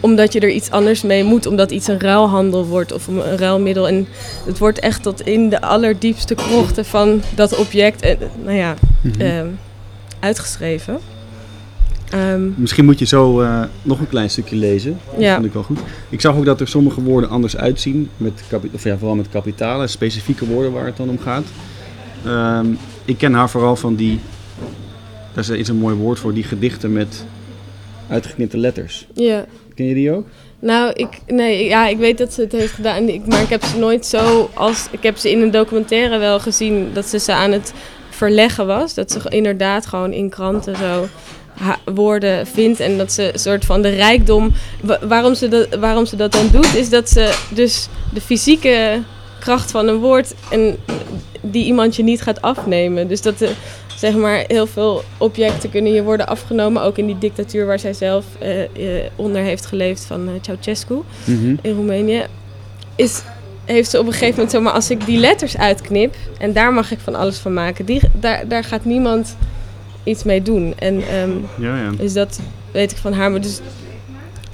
omdat 0.00 0.32
je 0.32 0.40
er 0.40 0.50
iets 0.50 0.70
anders 0.70 1.02
mee 1.02 1.24
moet. 1.24 1.46
Omdat 1.46 1.70
iets 1.70 1.86
een 1.86 2.00
ruilhandel 2.00 2.66
wordt 2.66 2.92
of 2.92 3.06
een, 3.06 3.36
ruilmiddel. 3.36 3.88
En 3.88 4.06
het 4.46 4.58
wordt 4.58 4.78
echt 4.78 5.02
tot 5.02 5.20
in 5.20 5.48
de 5.48 5.60
allerdiepste 5.60 6.34
krochten 6.34 6.84
van 6.84 7.22
dat 7.34 7.56
object 7.56 8.00
eh, 8.00 8.16
nou 8.44 8.56
ja, 8.56 8.74
ehm, 9.18 9.48
uitgeschreven. 10.20 11.00
Ehm, 12.10 12.48
Misschien 12.54 12.84
moet 12.84 12.98
je 12.98 13.04
zo 13.04 13.40
eh, 13.40 13.62
nog 13.82 14.00
een 14.00 14.08
klein 14.08 14.30
stukje 14.30 14.56
lezen. 14.56 14.98
Dat 15.12 15.20
Ja. 15.22 15.34
vond 15.34 15.46
ik 15.46 15.52
wel 15.52 15.62
goed. 15.62 15.78
Ik 16.08 16.20
zag 16.20 16.36
ook 16.36 16.44
dat 16.44 16.60
er 16.60 16.68
sommige 16.68 17.02
woorden 17.02 17.30
anders 17.30 17.56
uitzien. 17.56 18.08
Met 18.16 18.42
of 18.72 18.84
ja, 18.84 18.96
vooral 18.98 19.16
met 19.16 19.28
kapitalen, 19.28 19.88
specifieke 19.88 20.46
woorden 20.46 20.72
waar 20.72 20.86
het 20.86 20.96
dan 20.96 21.08
om 21.08 21.18
gaat. 21.18 21.44
Ehm, 22.24 22.66
ik 23.04 23.18
ken 23.18 23.32
haar 23.32 23.50
vooral 23.50 23.76
van 23.76 23.94
die, 23.94 24.20
daar 25.34 25.56
is 25.58 25.68
een 25.68 25.76
mooi 25.76 25.94
woord 25.96 26.18
voor, 26.18 26.34
die 26.34 26.44
gedichten 26.44 26.92
met 26.92 27.24
uitgeknipte 28.08 28.58
letters. 28.58 29.06
ja. 29.14 29.44
Ken 29.74 29.86
je 29.86 29.94
die 29.94 30.12
ook? 30.12 30.26
Nou, 30.58 30.92
ik, 30.92 31.08
nee, 31.26 31.64
ja, 31.64 31.86
ik 31.88 31.98
weet 31.98 32.18
dat 32.18 32.32
ze 32.32 32.40
het 32.40 32.52
heeft 32.52 32.72
gedaan, 32.72 33.04
maar 33.26 33.42
ik 33.42 33.48
heb 33.48 33.64
ze 33.64 33.78
nooit 33.78 34.06
zo 34.06 34.50
als. 34.54 34.86
Ik 34.90 35.02
heb 35.02 35.16
ze 35.16 35.30
in 35.30 35.40
een 35.42 35.50
documentaire 35.50 36.18
wel 36.18 36.40
gezien 36.40 36.86
dat 36.92 37.06
ze 37.06 37.18
ze 37.18 37.32
aan 37.32 37.52
het 37.52 37.72
verleggen 38.10 38.66
was. 38.66 38.94
Dat 38.94 39.10
ze 39.12 39.20
inderdaad 39.28 39.86
gewoon 39.86 40.12
in 40.12 40.28
kranten 40.30 40.76
zo 40.76 41.06
woorden 41.94 42.46
vindt 42.46 42.80
en 42.80 42.98
dat 42.98 43.12
ze 43.12 43.32
een 43.32 43.38
soort 43.38 43.64
van 43.64 43.82
de 43.82 43.88
rijkdom. 43.88 44.52
wa- 44.82 44.98
waarom, 45.06 45.34
ze 45.34 45.48
dat, 45.48 45.74
waarom 45.80 46.06
ze 46.06 46.16
dat 46.16 46.32
dan 46.32 46.48
doet, 46.52 46.74
is 46.74 46.88
dat 46.88 47.08
ze 47.08 47.38
dus 47.54 47.88
de 48.14 48.20
fysieke 48.20 49.02
kracht 49.40 49.70
van 49.70 49.88
een 49.88 49.96
woord 49.98 50.34
en 50.50 50.76
die 51.40 51.64
iemand 51.64 51.96
je 51.96 52.02
niet 52.02 52.22
gaat 52.22 52.42
afnemen. 52.42 53.08
Dus 53.08 53.22
dat 53.22 53.38
de, 53.38 53.50
zeg 53.96 54.14
maar 54.14 54.44
heel 54.46 54.66
veel 54.66 55.02
objecten 55.18 55.70
kunnen 55.70 55.92
hier 55.92 56.02
worden 56.04 56.26
afgenomen, 56.26 56.82
ook 56.82 56.98
in 56.98 57.06
die 57.06 57.18
dictatuur 57.18 57.66
waar 57.66 57.78
zij 57.78 57.92
zelf 57.92 58.24
eh, 58.38 58.62
eh, 58.62 58.68
onder 59.16 59.42
heeft 59.42 59.66
geleefd 59.66 60.04
van 60.04 60.28
eh, 60.28 60.32
Ceausescu 60.40 61.00
Mhm. 61.24 61.54
in 61.62 61.74
Roemenië, 61.74 62.24
is, 62.96 63.22
heeft 63.64 63.90
ze 63.90 63.98
op 63.98 64.06
een 64.06 64.12
gegeven 64.12 64.34
moment 64.34 64.50
zo, 64.50 64.60
maar 64.60 64.72
als 64.72 64.90
ik 64.90 65.06
die 65.06 65.18
letters 65.18 65.56
uitknip 65.56 66.14
en 66.38 66.52
daar 66.52 66.72
mag 66.72 66.90
ik 66.90 66.98
van 66.98 67.14
alles 67.14 67.38
van 67.38 67.54
maken, 67.54 67.84
die, 67.84 68.00
daar, 68.12 68.48
daar 68.48 68.64
gaat 68.64 68.84
niemand 68.84 69.36
iets 70.06 70.24
mee 70.24 70.42
doen. 70.42 70.74
En 70.78 71.02
ehm, 71.08 71.30
Ja, 71.58 71.76
ja. 71.76 71.90
dus 71.98 72.12
dat 72.12 72.40
weet 72.72 72.90
ik 72.90 72.96
van 72.96 73.12
haar, 73.12 73.30
maar 73.30 73.40
dus 73.40 73.60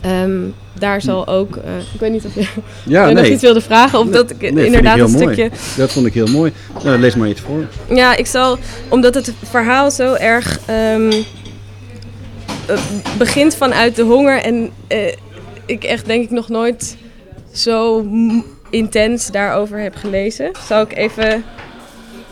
ehm, 0.00 0.40
daar 0.78 1.00
zal 1.02 1.26
ook, 1.26 1.56
eh, 1.56 1.76
ik 1.94 2.00
weet 2.00 2.10
niet 2.12 2.24
of 2.24 2.34
je 2.34 2.46
Ja, 2.84 3.04
nog 3.10 3.22
nee. 3.22 3.32
iets 3.32 3.42
wilde 3.42 3.60
vragen 3.60 3.98
of 3.98 4.04
Nee, 4.04 4.12
dat 4.14 4.30
ik 4.30 4.40
nee, 4.40 4.48
vind 4.48 4.58
ik 4.60 4.66
inderdaad 4.66 4.98
een 4.98 5.10
mooi. 5.10 5.22
stukje 5.34 5.50
Dat 5.76 5.92
vond 5.92 6.06
ik 6.06 6.14
heel 6.14 6.26
mooi. 6.26 6.52
Nou, 6.84 6.98
lees 6.98 7.14
maar 7.14 7.28
iets 7.28 7.40
voor. 7.40 7.66
ja, 7.94 8.16
ik 8.16 8.26
zal, 8.26 8.58
omdat 8.88 9.14
het 9.14 9.32
verhaal 9.42 9.90
zo 9.90 10.14
erg 10.14 10.58
ehm, 10.66 11.12
eh, 12.66 12.78
begint 13.18 13.54
vanuit 13.56 13.96
de 13.96 14.02
honger 14.02 14.38
en 14.42 14.70
eh, 14.86 15.14
ik 15.66 15.84
echt 15.84 16.06
denk 16.06 16.24
ik 16.24 16.30
nog 16.30 16.48
nooit 16.48 16.96
zo 17.52 18.06
intens 18.70 19.26
daarover 19.30 19.78
heb 19.78 19.96
gelezen, 19.96 20.50
zal 20.68 20.80
ik 20.82 20.96
even 20.96 21.44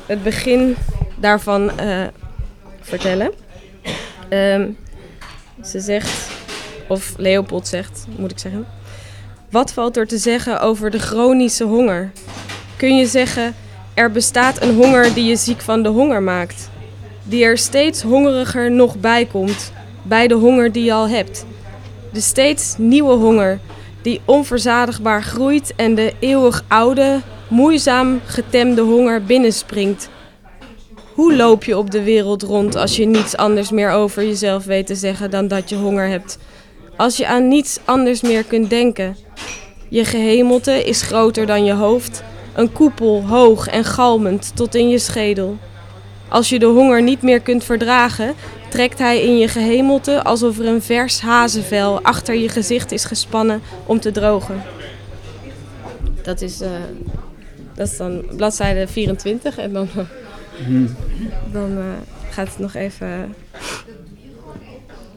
het 0.07 0.23
begin 0.23 0.77
daarvan 1.17 1.71
vertellen. 2.91 3.33
Ehm, 4.29 4.71
ze 5.65 5.81
zegt, 5.81 6.31
of 6.89 7.15
Leopold 7.17 7.69
zegt, 7.69 8.07
moet 8.17 8.31
ik 8.31 8.39
zeggen. 8.39 8.67
Wat 9.51 9.73
valt 9.73 9.97
er 9.97 10.07
te 10.07 10.19
zeggen 10.19 10.61
over 10.61 10.91
de 10.91 10.99
chronische 10.99 11.65
honger? 11.65 12.11
Kun 12.77 12.97
je 12.97 13.07
zeggen, 13.07 13.55
er 13.95 14.11
bestaat 14.11 14.63
een 14.63 14.75
honger 14.75 15.15
die 15.15 15.25
je 15.25 15.37
ziek 15.37 15.61
van 15.61 15.83
de 15.83 15.89
honger 15.89 16.23
maakt. 16.23 16.71
Die 17.23 17.45
er 17.45 17.59
steeds 17.59 18.03
hongeriger 18.03 18.71
nog 18.71 18.97
bij 18.97 19.25
komt, 19.25 19.73
bij 20.03 20.29
de 20.29 20.35
honger 20.35 20.73
die 20.73 20.85
je 20.85 20.93
al 20.93 21.09
hebt. 21.09 21.45
De 22.13 22.21
steeds 22.21 22.75
nieuwe 22.79 23.15
honger, 23.15 23.59
die 24.03 24.21
onverzadigbaar 24.25 25.23
groeit 25.23 25.73
en 25.77 25.95
de 25.95 26.13
eeuwig 26.19 26.65
oude, 26.69 27.21
moeizaam 27.49 28.21
getemde 28.25 28.81
honger 28.81 29.25
binnenspringt. 29.25 30.09
Hoe 31.15 31.37
loop 31.37 31.65
je 31.65 31.79
op 31.79 31.91
de 31.91 32.03
wereld 32.03 32.43
rond 32.43 32.77
als 32.77 32.97
je 32.97 33.07
niets 33.07 33.37
anders 33.37 33.71
meer 33.71 33.91
over 33.91 34.25
jezelf 34.25 34.65
weet 34.65 34.87
te 34.87 34.95
zeggen 34.95 35.31
dan 35.31 35.49
dat 35.49 35.69
je 35.69 35.77
honger 35.77 36.09
hebt? 36.09 36.39
Als 36.97 37.17
je 37.17 37.27
aan 37.27 37.49
niets 37.49 37.79
anders 37.85 38.21
meer 38.21 38.45
kunt 38.45 38.71
denken. 38.71 39.17
Je 39.89 40.05
gehemelte 40.05 40.85
is 40.85 41.03
groter 41.03 41.47
dan 41.47 41.65
je 41.65 41.73
hoofd, 41.73 42.23
een 42.55 42.73
koepel 42.73 43.25
hoog 43.27 43.67
en 43.67 43.85
galmend 43.85 44.53
tot 44.55 44.75
in 44.75 44.89
je 44.89 44.99
schedel. 44.99 45.57
Als 46.29 46.49
je 46.49 46.59
de 46.59 46.67
honger 46.67 47.03
niet 47.03 47.23
meer 47.23 47.41
kunt 47.41 47.65
verdragen, 47.65 48.35
trekt 48.69 48.99
hij 48.99 49.23
in 49.23 49.39
je 49.39 49.49
gehemelte 49.49 50.23
alsof 50.23 50.59
er 50.59 50.67
een 50.67 50.83
vers 50.83 51.21
hazenvel 51.21 52.03
achter 52.03 52.35
je 52.35 52.49
gezicht 52.49 52.93
is 52.93 53.05
gespannen 53.05 53.63
om 53.87 54.01
te 54.01 54.11
drogen. 54.11 54.63
Dat 56.23 56.41
is, 56.41 56.61
eh, 56.61 56.71
dat 57.75 57.87
is 57.87 57.97
dan 57.97 58.25
bladzijde 58.37 58.87
24 58.89 59.59
en 59.59 59.73
dan, 59.73 59.89
dan 61.53 61.79
eh, 61.79 61.85
gaat 62.31 62.49
het 62.49 62.59
nog 62.59 62.75
even, 62.75 63.35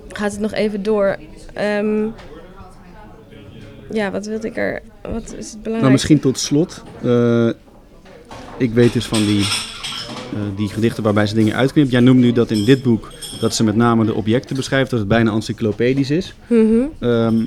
gaat 0.07 0.31
het 0.31 0.41
nog 0.41 0.51
even 0.53 0.83
door. 0.83 1.17
Ehm, 1.53 2.05
ja, 3.91 4.11
wat 4.11 4.25
wilde 4.25 4.47
ik 4.47 4.57
er? 4.57 4.81
Wat 5.01 5.23
is 5.37 5.51
het 5.51 5.61
belangrijk? 5.63 5.79
Nou, 5.81 5.91
misschien 5.91 6.19
tot 6.19 6.39
slot. 6.39 6.83
eh, 7.01 7.49
ik 8.57 8.73
weet 8.73 8.93
dus 8.93 9.05
van 9.05 9.17
die, 9.25 9.41
eh, 10.33 10.39
die 10.55 10.69
gedichten 10.69 11.03
waarbij 11.03 11.27
ze 11.27 11.35
dingen 11.35 11.55
uitknipt. 11.55 11.91
Jij 11.91 11.99
noemt 12.01 12.19
nu 12.19 12.31
dat 12.31 12.51
in 12.51 12.65
dit 12.65 12.83
boek 12.83 13.11
dat 13.39 13.55
ze 13.55 13.63
met 13.63 13.75
name 13.75 14.05
de 14.05 14.13
objecten 14.13 14.55
beschrijft, 14.55 14.89
dat 14.89 14.99
het 14.99 15.07
bijna 15.07 15.31
encyclopedisch 15.31 16.09
is. 16.09 16.33
Mhm. 16.47 16.81
Ehm, 16.99 17.45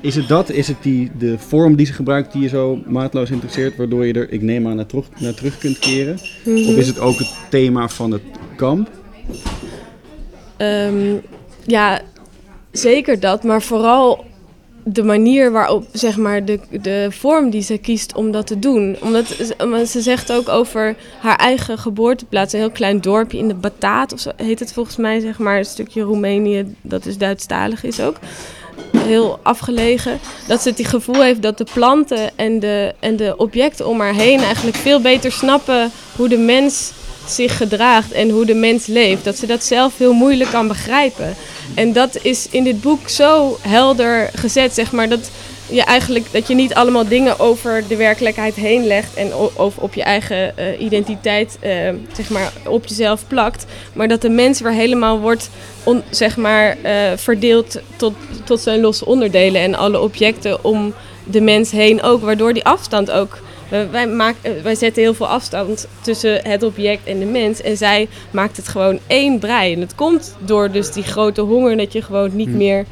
is 0.00 0.14
het 0.16 0.28
dat? 0.28 0.50
Is 0.50 0.68
het 0.68 0.82
die, 0.82 1.10
de 1.18 1.38
vorm 1.38 1.76
die 1.76 1.86
ze 1.86 1.92
gebruikt 1.92 2.32
die 2.32 2.42
je 2.42 2.48
zo 2.48 2.78
maatloos 2.86 3.30
interesseert, 3.30 3.76
waardoor 3.76 4.06
je 4.06 4.12
er, 4.12 4.32
ik 4.32 4.42
neem 4.42 4.66
aan, 4.68 4.76
naar 4.76 4.86
terug, 4.86 5.06
naar 5.18 5.34
terug 5.34 5.58
kunt 5.58 5.78
keren? 5.78 6.14
Of 6.44 6.76
is 6.76 6.86
het 6.86 6.98
ook 6.98 7.18
het 7.18 7.34
thema 7.50 7.88
van 7.88 8.10
het 8.10 8.22
kamp? 8.56 8.90
Ehm, 10.56 11.14
ja, 11.66 12.00
zeker 12.72 13.20
dat, 13.20 13.42
maar 13.44 13.62
vooral 13.62 14.24
de 14.84 15.02
manier 15.02 15.50
waarop, 15.52 15.86
zeg 15.92 16.16
maar, 16.16 16.44
de, 16.44 16.60
de 16.82 17.06
vorm 17.10 17.50
die 17.50 17.62
ze 17.62 17.78
kiest 17.78 18.14
om 18.14 18.30
dat 18.32 18.46
te 18.46 18.58
doen. 18.58 18.96
Omdat 19.00 19.26
ze- 19.26 19.54
omdat 19.58 19.88
ze 19.88 20.00
zegt 20.00 20.32
ook 20.32 20.48
over 20.48 20.96
haar 21.20 21.36
eigen 21.36 21.78
geboorteplaats, 21.78 22.52
een 22.52 22.58
heel 22.58 22.70
klein 22.70 23.00
dorpje 23.00 23.38
in 23.38 23.48
de 23.48 23.54
Bataat, 23.54 24.12
of 24.12 24.20
zo 24.20 24.30
heet 24.36 24.58
het 24.58 24.72
volgens 24.72 24.96
mij, 24.96 25.20
zeg 25.20 25.38
maar, 25.38 25.58
een 25.58 25.64
stukje 25.64 26.02
Roemenië, 26.02 26.74
dat 26.82 27.02
dus 27.02 27.18
Duitsstalig 27.18 27.84
is 27.84 28.00
ook. 28.00 28.16
Heel 28.96 29.38
afgelegen. 29.42 30.20
Dat 30.46 30.62
ze 30.62 30.68
het 30.68 30.86
gevoel 30.86 31.22
heeft 31.22 31.42
dat 31.42 31.58
de 31.58 31.66
planten 31.72 32.30
en 32.36 32.60
de, 32.60 32.94
en 32.98 33.16
de 33.16 33.34
objecten 33.36 33.86
om 33.86 34.00
haar 34.00 34.14
heen 34.14 34.40
eigenlijk 34.40 34.76
veel 34.76 35.00
beter 35.00 35.32
snappen 35.32 35.90
hoe 36.16 36.28
de 36.28 36.38
mens 36.38 36.92
zich 37.26 37.56
gedraagt 37.56 38.12
en 38.12 38.30
hoe 38.30 38.44
de 38.44 38.54
mens 38.54 38.86
leeft. 38.86 39.24
Dat 39.24 39.38
ze 39.38 39.46
dat 39.46 39.64
zelf 39.64 39.98
heel 39.98 40.12
moeilijk 40.12 40.50
kan 40.50 40.68
begrijpen. 40.68 41.36
En 41.74 41.92
dat 41.92 42.18
is 42.22 42.46
in 42.50 42.64
dit 42.64 42.80
boek 42.80 43.08
zo 43.08 43.58
helder 43.60 44.30
gezet, 44.34 44.74
zeg 44.74 44.92
maar, 44.92 45.08
dat 45.08 45.30
je 45.70 45.82
eigenlijk 45.82 46.26
dat 46.32 46.48
je 46.48 46.54
niet 46.54 46.74
allemaal 46.74 47.08
dingen 47.08 47.38
over 47.38 47.84
de 47.88 47.96
werkelijkheid 47.96 48.54
heen 48.54 48.86
legt 48.86 49.14
en 49.14 49.34
of 49.54 49.76
op 49.78 49.94
je 49.94 50.02
eigen 50.02 50.56
eh, 50.56 50.80
identiteit, 50.80 51.56
eh, 51.60 51.72
zeg 52.12 52.30
maar, 52.30 52.52
op 52.66 52.86
jezelf 52.86 53.26
plakt, 53.26 53.64
maar 53.92 54.08
dat 54.08 54.22
de 54.22 54.28
mens 54.28 54.60
weer 54.60 54.72
helemaal 54.72 55.18
wordt, 55.18 55.50
on- 55.84 56.02
zeg 56.10 56.36
maar, 56.36 56.76
eh, 56.82 57.16
verdeeld 57.16 57.80
tot, 57.96 58.14
tot 58.44 58.60
zijn 58.60 58.80
losse 58.80 59.06
onderdelen 59.06 59.60
en 59.62 59.74
alle 59.74 60.00
objecten 60.00 60.64
om 60.64 60.94
de 61.24 61.40
mens 61.40 61.70
heen 61.70 62.02
ook, 62.02 62.22
waardoor 62.22 62.52
die 62.52 62.64
afstand 62.64 63.10
ook 63.10 63.38
wij, 63.70 64.34
eh, 64.42 64.52
wij 64.62 64.74
zetten 64.74 65.02
heel 65.02 65.14
veel 65.14 65.28
afstand 65.28 65.88
tussen 66.00 66.48
het 66.48 66.62
object 66.62 67.06
en 67.06 67.18
de 67.18 67.24
mens. 67.24 67.60
En 67.62 67.76
zij 67.76 68.08
maakt 68.30 68.56
het 68.56 68.68
gewoon 68.68 68.98
één 69.06 69.38
brei. 69.38 69.72
En 69.74 69.80
het 69.80 69.94
komt 69.94 70.36
door 70.44 70.70
dus 70.70 70.92
die 70.92 71.02
grote 71.02 71.40
honger 71.40 71.76
dat 71.76 71.92
je 71.92 72.02
gewoon 72.02 72.36
niet 72.36 72.54
meer... 72.54 72.84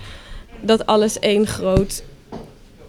dat 0.60 0.86
alles 0.86 1.18
één 1.18 1.46
groot 1.46 2.02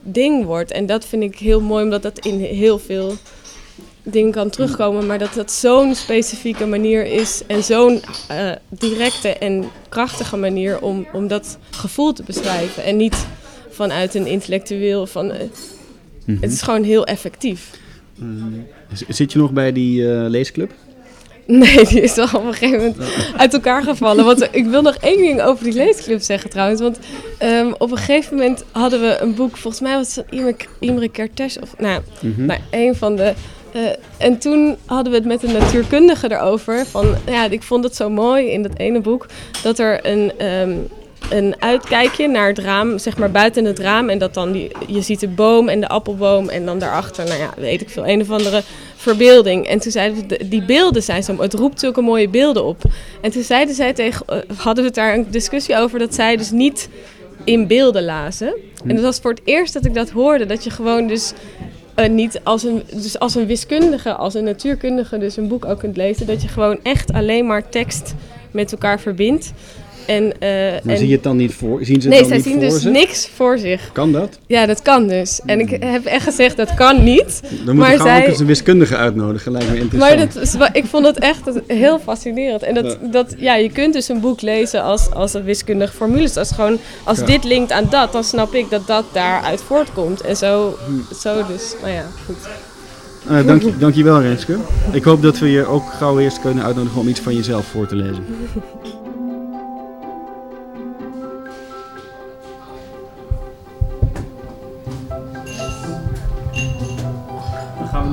ding 0.02 0.46
wordt. 0.46 0.72
En 0.72 0.86
dat 0.86 1.06
vind 1.06 1.24
ik 1.24 1.38
heel 1.40 1.62
mooi, 1.62 1.84
omdat 1.84 2.02
dat 2.02 2.26
in 2.26 2.40
heel 2.40 2.80
veel 2.80 3.14
dingen 4.04 4.32
kan 4.32 4.50
terugkomen. 4.50 5.06
Maar 5.06 5.20
dat 5.20 5.34
dat 5.34 5.52
zo'n 5.52 5.96
specifieke 5.96 6.66
manier 6.66 7.06
is 7.06 7.42
en 7.48 7.64
zo'n 7.64 8.02
eh, 8.28 8.52
directe 8.70 9.28
en 9.30 9.66
krachtige 9.90 10.38
manier 10.38 10.82
om, 10.82 11.08
om 11.14 11.28
dat 11.28 11.58
gevoel 11.72 12.14
te 12.14 12.24
beschrijven. 12.24 12.84
En 12.84 12.98
niet 12.98 13.26
vanuit 13.70 14.14
een 14.16 14.28
intellectueel 14.28 15.08
van... 15.08 15.32
eh, 15.32 15.48
Het 16.42 16.52
is 16.52 16.62
gewoon 16.62 16.84
heel 16.84 17.06
effectief. 17.06 17.72
Zit 19.08 19.32
je 19.32 19.38
nog 19.40 19.52
bij 19.52 19.72
die 19.72 20.12
eh, 20.14 20.30
leesclub? 20.30 20.72
Nee, 21.52 21.86
die 21.86 22.02
is 22.02 22.16
wel 22.16 22.26
op 22.34 22.44
een 22.46 22.54
gegeven 22.54 22.78
moment 22.78 22.98
uit 23.38 23.54
elkaar 23.54 23.84
gevallen. 23.84 24.26
Want 24.26 24.48
ik 24.52 24.66
wil 24.66 24.82
nog 24.82 24.96
één 24.96 25.18
ding 25.18 25.42
over 25.42 25.64
die 25.64 25.74
leesclub 25.74 26.22
zeggen 26.22 26.50
trouwens. 26.50 26.82
Want 26.82 27.00
ehm, 27.38 27.72
op 27.78 27.92
een 27.92 27.98
gegeven 27.98 28.36
moment 28.38 28.64
hadden 28.72 29.02
we 29.02 29.18
een 29.22 29.36
boek, 29.36 29.58
volgens 29.58 29.82
mij 29.84 29.96
was 29.96 30.16
het 30.16 30.26
van 30.30 30.40
Imre, 30.40 30.56
Imre 30.80 31.10
Kertész 31.10 31.58
of 31.58 31.74
nou, 31.78 32.02
Mhm. 32.22 32.46
nou, 32.46 32.60
een 32.72 32.96
van 32.96 33.16
de. 33.16 33.34
eh, 33.72 33.82
en 34.18 34.38
toen 34.38 34.78
hadden 34.86 35.12
we 35.12 35.18
het 35.18 35.28
met 35.28 35.44
een 35.44 35.52
natuurkundige 35.54 36.32
erover. 36.32 36.86
Van 36.86 37.16
ja, 37.26 37.46
ik 37.50 37.64
vond 37.64 37.84
het 37.84 37.96
zo 37.96 38.10
mooi 38.10 38.48
in 38.50 38.64
dat 38.64 38.78
ene 38.78 39.00
boek 39.00 39.26
dat 39.64 39.80
er 39.80 40.06
een. 40.06 40.32
ehm, 40.38 40.72
een 41.30 41.56
uitkijkje 41.60 42.28
naar 42.28 42.48
het 42.48 42.58
raam, 42.58 42.98
zeg 42.98 43.18
maar 43.18 43.32
buiten 43.32 43.66
het 43.66 43.80
raam. 43.80 44.10
En 44.10 44.18
dat 44.18 44.34
dan 44.34 44.52
die, 44.52 44.72
je 44.88 45.02
ziet 45.02 45.20
de 45.20 45.28
boom 45.28 45.70
en 45.70 45.80
de 45.80 45.88
appelboom. 45.88 46.50
En 46.50 46.66
dan 46.66 46.80
daarachter, 46.80 47.26
nou 47.26 47.40
ja, 47.40 47.50
weet 47.58 47.82
ik 47.82 47.90
veel, 47.90 48.08
een 48.08 48.22
of 48.22 48.32
andere 48.32 48.62
verbeelding. 48.96 49.68
En 49.68 49.80
toen 49.80 49.92
zeiden 49.92 50.28
we, 50.28 50.48
die 50.48 50.66
beelden 50.66 51.04
zijn 51.04 51.24
zo, 51.24 51.42
het 51.42 51.54
roept 51.54 51.80
zulke 51.80 52.02
mooie 52.02 52.30
beelden 52.30 52.64
op. 52.64 52.82
En 53.22 53.32
toen 53.32 53.44
zeiden 53.44 53.76
zij 53.76 53.94
tegen, 53.94 54.26
eh, 54.28 54.38
hadden 54.58 54.84
we 54.84 54.90
het 54.90 54.96
daar 54.96 55.14
een 55.14 55.28
discussie 55.30 55.78
over 55.78 56.00
dat 56.00 56.16
zij 56.16 56.38
dus 56.38 56.52
niet 56.52 56.90
in 57.44 57.68
beelden 57.68 58.04
lazen. 58.04 58.54
En 58.86 58.96
dat 58.96 59.04
was 59.04 59.20
voor 59.20 59.32
het 59.32 59.42
eerst 59.44 59.74
dat 59.74 59.86
ik 59.86 59.94
dat 59.94 60.10
hoorde, 60.10 60.46
dat 60.46 60.64
je 60.64 60.70
gewoon 60.70 61.08
dus 61.08 61.34
eh, 61.96 62.10
niet 62.10 62.40
als 62.44 62.64
een, 62.64 62.84
dus 62.94 63.20
als 63.20 63.36
een 63.36 63.46
wiskundige, 63.46 64.14
als 64.14 64.34
een 64.34 64.44
natuurkundige 64.44 65.18
dus 65.18 65.38
een 65.38 65.48
boek 65.48 65.66
ook 65.66 65.80
kunt 65.80 65.98
lezen. 65.98 66.28
Dat 66.28 66.42
je 66.42 66.48
gewoon 66.48 66.80
echt 66.84 67.14
alleen 67.14 67.46
maar 67.46 67.70
tekst 67.70 68.14
met 68.52 68.72
elkaar 68.72 69.00
verbindt. 69.00 69.54
En, 70.10 70.34
eh, 70.40 70.50
Maar 70.50 70.94
en- 70.94 70.98
zie 70.98 71.08
je 71.08 71.14
het 71.14 71.24
dan 71.24 71.38
niet 71.38 71.54
voor? 71.54 71.86
Zien 71.86 72.02
ze 72.02 72.08
het 72.10 72.20
nee, 72.20 72.20
dan 72.20 72.28
zij 72.28 72.38
niet 72.38 72.46
zien 72.46 72.54
voor 72.54 72.64
dus 72.64 72.82
ze? 72.82 72.90
niks 72.90 73.30
voor 73.36 73.58
zich. 73.58 73.90
Kan 73.94 74.12
dat? 74.12 74.40
Ja, 74.48 74.66
dat 74.66 74.82
kan 74.82 75.08
dus. 75.08 75.42
En 75.46 75.60
ik 75.60 75.70
heb 75.84 76.06
echt 76.06 76.24
gezegd, 76.24 76.58
dat 76.58 76.74
kan 76.74 77.04
niet. 77.04 77.42
Dan 77.66 77.76
Maar 77.76 77.90
we 77.92 77.98
gaan 77.98 78.08
zij- 78.08 78.22
ook 78.22 78.28
eens 78.28 78.40
een 78.40 78.46
wiskundige 78.46 78.96
uitnodigen. 78.96 79.52
Lijkt 79.52 79.70
me 79.72 79.78
interessant. 79.80 80.20
Maar 80.60 80.68
dat 80.68 80.76
ik 80.84 80.86
vond 80.86 81.06
het 81.06 81.20
echt 81.20 81.42
heel 81.68 82.00
fascinerend. 82.00 82.64
En 82.64 82.74
dat, 82.74 82.98
dat, 83.12 83.34
ja, 83.38 83.56
je 83.56 83.72
kunt 83.72 83.94
dus 83.94 84.08
een 84.10 84.20
boek 84.20 84.42
lezen 84.42 84.84
als, 84.84 85.12
als 85.14 85.34
een 85.34 85.44
wiskundige 85.44 85.94
formule. 85.94 86.22
Dus 86.22 86.38
als, 86.38 86.52
gewoon, 86.52 86.78
als 87.04 87.20
Ja. 87.20 87.26
dit 87.26 87.44
linkt 87.44 87.72
aan 87.72 87.88
dat, 87.90 88.12
dan 88.12 88.24
snap 88.24 88.54
ik 88.54 88.70
dat 88.70 88.88
dat 88.88 89.04
daaruit 89.14 89.62
voortkomt. 89.62 90.22
En 90.22 90.36
zo, 90.36 90.78
Hm. 90.88 91.14
zo 91.16 91.46
dus, 91.48 91.74
nou 91.82 91.94
ja, 91.94 92.06
goed. 92.26 92.36
Eh, 93.30 93.48
dank, 93.48 93.62
je, 93.62 93.78
dankjewel 93.78 94.22
Renske. 94.22 94.58
Ik 94.92 95.04
hoop 95.04 95.22
dat 95.22 95.40
we 95.40 95.52
je 95.52 95.66
ook 95.66 95.84
gauw 95.98 96.20
eerst 96.20 96.40
kunnen 96.42 96.64
uitnodigen 96.64 97.00
om 97.02 97.08
iets 97.08 97.20
van 97.20 97.36
jezelf 97.36 97.66
voor 97.66 97.88
te 97.88 97.96
lezen. 97.96 98.26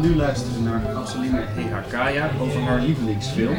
nu 0.08 0.16
luisteren 0.16 0.62
naar 0.62 0.94
Abseline 0.96 1.40
Hehakaya 1.54 2.30
over 2.40 2.60
haar 2.60 2.80
lievelingsfilm. 2.80 3.56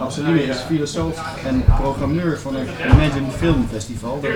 Abseline 0.00 0.42
is 0.42 0.56
filosoof 0.56 1.44
en 1.46 1.64
programmeur 1.80 2.38
van 2.38 2.54
het 2.54 2.68
Imagine 2.92 3.30
Film 3.30 3.66
Festival 3.70 4.20
dat 4.20 4.30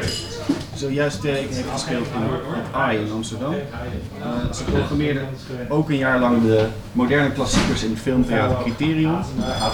zojuist 0.75 1.25
eh, 1.25 1.33
heeft 1.33 1.65
gespeeld 1.73 2.07
in 2.07 2.23
het 2.23 2.73
AI 2.73 2.99
in 2.99 3.13
Amsterdam. 3.13 3.55
Eh, 3.55 4.53
ze 4.53 4.65
programmeerde 4.65 5.21
ook 5.69 5.89
een 5.89 5.97
jaar 5.97 6.19
lang 6.21 6.43
de 6.43 6.67
moderne 6.93 7.33
klassiekers 7.33 7.83
in 7.83 7.97
filmtheater 7.97 8.57
Criterion. 8.63 9.21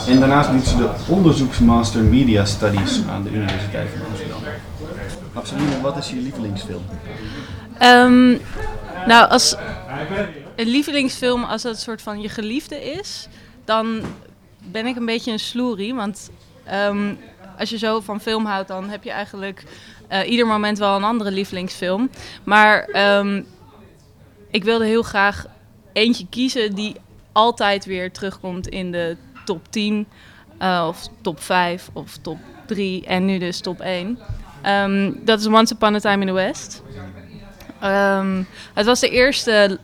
En 0.08 0.20
daarnaast 0.20 0.50
doet 0.50 0.66
ze 0.66 0.76
de 0.76 0.90
onderzoeksmaster 1.08 2.02
Media 2.02 2.44
Studies 2.44 3.00
aan 3.10 3.22
de 3.22 3.30
Universiteit 3.30 3.88
van 3.96 4.06
Amsterdam. 4.10 4.38
Abseline, 5.32 5.80
wat 5.82 5.96
is 5.96 6.10
je 6.10 6.16
lievelingsfilm? 6.16 6.82
Ehm, 7.78 8.30
nou, 9.06 9.30
als 9.30 9.56
een 10.56 10.68
lievelingsfilm, 10.68 11.44
als 11.44 11.62
dat 11.62 11.74
een 11.74 11.80
soort 11.80 12.02
van 12.02 12.20
je 12.20 12.28
geliefde 12.28 12.84
is, 12.84 13.28
dan 13.64 14.02
ben 14.58 14.86
ik 14.86 14.96
een 14.96 15.06
beetje 15.06 15.32
een 15.32 15.38
sloerie. 15.38 15.94
Want 15.94 16.30
ehm, 16.64 17.14
als 17.58 17.70
je 17.70 17.78
zo 17.78 18.00
van 18.00 18.20
film 18.20 18.44
houdt, 18.44 18.68
dan 18.68 18.88
heb 18.88 19.04
je 19.04 19.10
eigenlijk 19.10 19.64
eh, 20.08 20.30
ieder 20.30 20.46
moment 20.46 20.78
wel 20.78 20.96
een 20.96 21.04
andere 21.04 21.30
lievelingsfilm. 21.30 22.10
Maar 22.44 22.84
ehm, 22.84 23.42
ik 24.50 24.64
wilde 24.64 24.84
heel 24.84 25.02
graag 25.02 25.46
eentje 25.92 26.26
kiezen 26.30 26.74
die 26.74 26.96
altijd 27.32 27.84
weer 27.84 28.12
terugkomt 28.12 28.68
in 28.68 28.92
de 28.92 29.16
top 29.44 29.66
10 29.70 30.06
eh, 30.58 30.84
of 30.88 31.08
top 31.20 31.40
5 31.40 31.90
of 31.92 32.16
top 32.16 32.38
3 32.66 33.06
en 33.06 33.24
nu 33.24 33.38
dus 33.38 33.60
top 33.60 33.80
1. 33.80 34.18
Ehm, 34.62 35.12
dat 35.24 35.40
is 35.40 35.46
Once 35.46 35.74
Upon 35.74 35.94
a 35.94 35.98
Time 35.98 36.20
in 36.20 36.26
the 36.26 36.32
West. 36.32 36.82
Het 38.74 38.86
was 38.86 39.00
de 39.00 39.08
eerste 39.08 39.78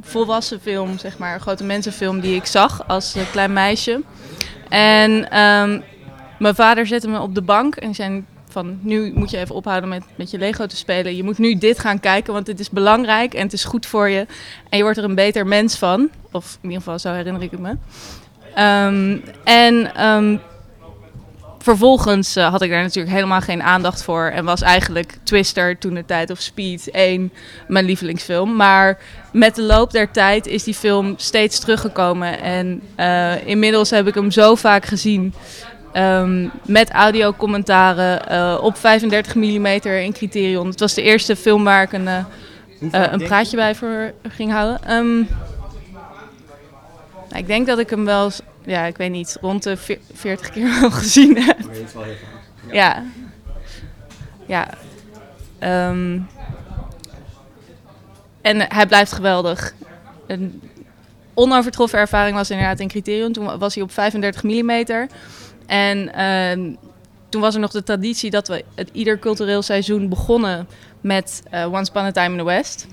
volwassen 0.00 0.60
film, 0.60 0.98
zeg 0.98 1.18
maar, 1.18 1.40
grote 1.40 1.64
mensenfilm 1.64 2.20
die 2.20 2.36
ik 2.36 2.46
zag 2.46 2.88
als 2.88 3.14
eh, 3.14 3.22
klein 3.30 3.52
meisje. 3.52 4.02
En 4.68 5.30
ehm, 5.30 5.80
mijn 6.38 6.54
vader 6.54 6.86
zette 6.86 7.08
me 7.08 7.20
op 7.20 7.34
de 7.34 7.42
bank 7.42 7.74
en 7.76 7.94
zei 7.94 8.24
van 8.48 8.78
nu 8.80 9.12
moet 9.14 9.30
je 9.30 9.38
even 9.38 9.54
ophouden 9.54 9.88
met, 9.88 10.04
met 10.14 10.30
je 10.30 10.38
Lego 10.38 10.66
te 10.66 10.76
spelen. 10.76 11.16
Je 11.16 11.22
moet 11.22 11.38
nu 11.38 11.58
dit 11.58 11.78
gaan 11.78 12.00
kijken, 12.00 12.32
want 12.32 12.46
dit 12.46 12.60
is 12.60 12.70
belangrijk 12.70 13.34
en 13.34 13.42
het 13.42 13.52
is 13.52 13.64
goed 13.64 13.86
voor 13.86 14.08
je. 14.08 14.26
En 14.68 14.76
je 14.76 14.82
wordt 14.82 14.98
er 14.98 15.04
een 15.04 15.14
beter 15.14 15.46
mens 15.46 15.78
van. 15.78 16.10
Of 16.30 16.58
in 16.60 16.68
ieder 16.68 16.82
geval, 16.82 16.98
zo 16.98 17.12
herinner 17.12 17.42
ik 17.42 17.50
het 17.50 17.60
me. 17.60 17.76
Ehm, 18.54 19.18
en 19.44 19.94
ehm, 19.94 20.36
vervolgens 21.64 22.36
eh, 22.36 22.48
had 22.50 22.62
ik 22.62 22.70
daar 22.70 22.82
natuurlijk 22.82 23.14
helemaal 23.14 23.40
geen 23.40 23.62
aandacht 23.62 24.02
voor. 24.02 24.24
En 24.24 24.44
was 24.44 24.62
eigenlijk 24.62 25.16
Twister, 25.22 25.78
toen 25.78 25.94
de 25.94 26.04
tijd 26.04 26.30
of 26.30 26.40
Speed 26.40 26.90
1 26.90 27.32
mijn 27.68 27.84
lievelingsfilm. 27.84 28.56
Maar 28.56 28.98
met 29.32 29.54
de 29.54 29.62
loop 29.62 29.90
der 29.90 30.10
tijd 30.10 30.46
is 30.46 30.64
die 30.64 30.74
film 30.74 31.14
steeds 31.16 31.58
teruggekomen. 31.58 32.40
En 32.40 32.82
eh, 32.94 33.46
inmiddels 33.46 33.90
heb 33.90 34.06
ik 34.06 34.14
hem 34.14 34.30
zo 34.30 34.54
vaak 34.54 34.84
gezien. 34.84 35.34
ehm, 35.92 36.48
met 36.66 36.90
audiocommentaren 36.90 38.28
eh, 38.28 38.58
op 38.60 38.76
35 38.76 39.34
mm 39.34 39.66
in 39.66 40.12
Criterion. 40.12 40.66
Het 40.68 40.80
was 40.80 40.94
de 40.94 41.02
eerste 41.02 41.36
film 41.36 41.64
waar 41.64 41.82
ik 41.82 41.92
een, 41.92 42.08
een 42.90 43.22
praatje 43.22 43.56
bij 43.56 43.74
voor 43.74 44.12
ging 44.28 44.52
houden. 44.52 44.84
Ehm, 44.84 45.16
nou, 47.28 47.42
ik 47.42 47.46
denk 47.46 47.66
dat 47.66 47.78
ik 47.78 47.90
hem 47.90 48.04
wel, 48.04 48.30
ja, 48.64 48.84
ik 48.84 48.96
weet 48.96 49.10
niet, 49.10 49.36
rond 49.40 49.62
de 49.62 49.76
veer- 49.76 49.98
40 50.12 50.50
keer 50.50 50.80
wel 50.80 50.90
gezien 51.02 51.42
heb. 51.42 51.58
Ja. 52.70 53.04
Ja. 54.46 54.68
Ehm, 55.58 56.20
en 58.40 58.60
hij 58.60 58.86
blijft 58.86 59.12
geweldig. 59.12 59.74
Een 60.26 60.62
onovertroffen 61.34 61.98
ervaring 61.98 62.36
was 62.36 62.50
inderdaad 62.50 62.80
in 62.80 62.88
Criterion. 62.88 63.32
Toen 63.32 63.58
was 63.58 63.74
hij 63.74 63.82
op 63.82 63.92
35 63.92 64.42
mm. 64.42 64.70
En 65.66 66.14
ehm, 66.14 66.74
toen 67.28 67.40
was 67.40 67.54
er 67.54 67.60
nog 67.60 67.70
de 67.70 67.82
traditie 67.82 68.30
dat 68.30 68.48
we 68.48 68.64
het 68.74 68.88
ieder 68.92 69.18
cultureel 69.18 69.62
seizoen 69.62 70.08
begonnen 70.08 70.68
met 71.00 71.42
eh, 71.50 71.72
Once 71.72 71.90
Upon 71.90 72.04
a 72.04 72.10
Time 72.10 72.30
in 72.30 72.38
the 72.38 72.44
West. 72.44 72.86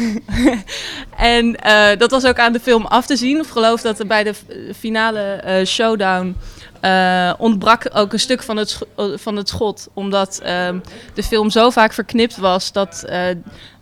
en 1.16 1.56
eh, 1.56 1.98
dat 1.98 2.10
was 2.10 2.24
ook 2.24 2.38
aan 2.38 2.52
de 2.52 2.60
film 2.60 2.86
af 2.86 3.06
te 3.06 3.16
zien. 3.16 3.40
Of 3.40 3.48
geloof 3.48 3.80
dat 3.80 3.98
er 3.98 4.06
bij 4.06 4.24
de 4.24 4.34
finale 4.76 5.20
eh, 5.20 5.66
showdown 5.66 6.36
eh, 6.80 7.32
ontbrak 7.38 7.90
ook 7.92 8.12
een 8.12 8.20
stuk 8.20 8.42
van 8.42 8.56
het, 8.56 8.78
van 9.14 9.36
het 9.36 9.48
schot. 9.48 9.88
Omdat 9.94 10.40
ehm, 10.42 10.78
de 11.14 11.22
film 11.22 11.50
zo 11.50 11.70
vaak 11.70 11.92
verknipt 11.92 12.36
was 12.36 12.72
dat 12.72 13.04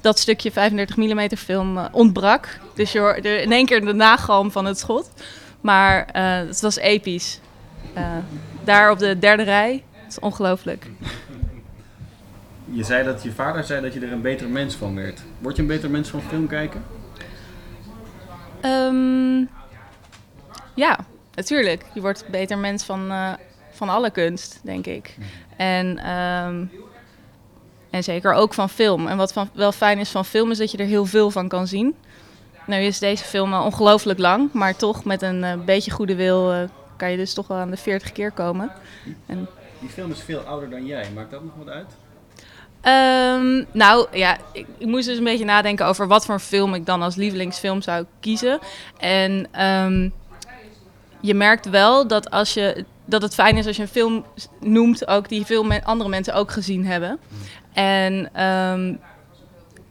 dat 0.01 0.18
stukje 0.18 0.53
35 0.53 0.96
mm 0.96 1.29
film 1.37 1.88
ontbrak. 1.92 2.59
Dus 2.75 2.92
je 2.92 2.99
hoorde 2.99 3.42
in 3.42 3.53
één 3.53 3.66
keer 3.66 3.85
de 3.85 3.92
nagalm 3.92 4.51
van 4.51 4.64
het 4.64 4.79
schot. 4.79 5.11
Maar 5.61 6.09
het 6.46 6.61
was 6.61 6.77
episch. 6.77 7.40
Daar 8.64 8.90
op 8.90 8.99
de 8.99 9.18
derde 9.18 9.42
rij. 9.42 9.83
Het 9.92 10.11
is 10.11 10.18
ongelooflijk. 10.18 10.87
Je 12.72 12.85
zei 12.85 13.04
dat 13.04 13.22
je 13.22 13.33
vader 13.33 13.64
zei 13.64 13.83
dat 13.83 13.94
je 13.94 14.00
er 14.00 14.12
een 14.12 14.22
beter 14.22 14.48
mens 14.48 14.74
van 14.74 14.94
werd. 14.94 15.20
Word 15.38 15.56
je 15.56 15.62
een 15.62 15.68
beter 15.68 15.90
mens 15.90 16.09
van 16.09 16.22
film 16.22 16.46
kijken? 16.46 16.83
Ehm, 18.61 19.44
ja, 20.74 20.98
natuurlijk. 21.35 21.85
Je 21.94 22.00
wordt 22.00 22.24
een 22.24 22.30
beter 22.30 22.59
mens 22.59 22.85
van, 22.85 23.11
eh, 23.11 23.33
van 23.70 23.88
alle 23.88 24.11
kunst, 24.11 24.61
denk 24.62 24.87
ik. 24.87 25.16
En, 25.56 25.98
ehm, 25.98 26.64
en 27.90 28.04
zeker 28.04 28.33
ook 28.33 28.54
van 28.54 28.68
film. 28.68 29.06
En 29.06 29.16
wat 29.16 29.33
van, 29.33 29.48
wel 29.52 29.72
fijn 29.72 29.98
is 29.98 30.11
van 30.11 30.24
film 30.24 30.50
is 30.50 30.59
dat 30.59 30.70
je 30.70 30.78
er 30.78 30.87
heel 30.87 31.06
veel 31.06 31.30
van 31.30 31.48
kan 31.48 31.66
zien. 31.66 31.94
Nou 32.66 32.83
is 32.83 32.98
deze 32.98 33.24
film 33.24 33.50
wel 33.50 33.64
ongelooflijk 33.64 34.18
lang, 34.18 34.52
maar 34.52 34.76
toch 34.76 35.04
met 35.04 35.22
een 35.22 35.44
eh, 35.44 35.61
beetje 35.64 35.90
goede 35.90 36.14
wil 36.14 36.52
eh, 36.52 36.62
kan 36.96 37.11
je 37.11 37.16
dus 37.16 37.35
toch 37.35 37.46
wel 37.46 37.59
aan 37.59 37.70
de 37.70 37.76
40 37.76 38.12
keer 38.12 38.30
komen. 38.30 38.72
En 39.26 39.48
Die 39.78 39.88
film 39.88 40.11
is 40.11 40.20
veel 40.20 40.40
ouder 40.40 40.70
dan 40.70 40.87
jij. 40.87 41.11
Maakt 41.14 41.30
dat 41.30 41.44
nog 41.44 41.52
wat 41.56 41.68
uit? 41.68 41.96
Ehm, 42.81 43.64
nou 43.73 44.07
ja, 44.12 44.38
ik, 44.53 44.66
moest 44.79 45.07
dus 45.07 45.19
een 45.19 45.25
beetje 45.25 45.45
nadenken 45.45 45.87
over 45.87 46.07
wat 46.07 46.25
voor 46.25 46.40
film 46.40 46.75
ik 46.75 46.87
dan 46.87 47.03
als 47.03 47.14
lievelingsfilm 47.14 47.83
zou 47.83 48.05
kiezen. 48.21 48.59
En 48.99 49.47
ehm, 49.51 50.09
je 51.21 51.35
merkt 51.35 51.69
wel 51.69 52.07
dat, 52.07 52.31
als 52.31 52.55
je, 52.55 52.85
dat 53.05 53.23
het 53.23 53.35
fijn 53.35 53.57
is 53.57 53.66
als 53.66 53.77
je 53.77 53.83
een 53.83 53.88
film 53.88 54.25
noemt, 54.61 55.07
ook 55.07 55.29
die 55.29 55.45
veel 55.45 55.73
andere 55.83 56.11
mensen 56.11 56.35
ook 56.35 56.51
gezien 56.51 56.87
hebben. 56.87 57.19
En 57.73 58.31
ehm, 58.33 58.95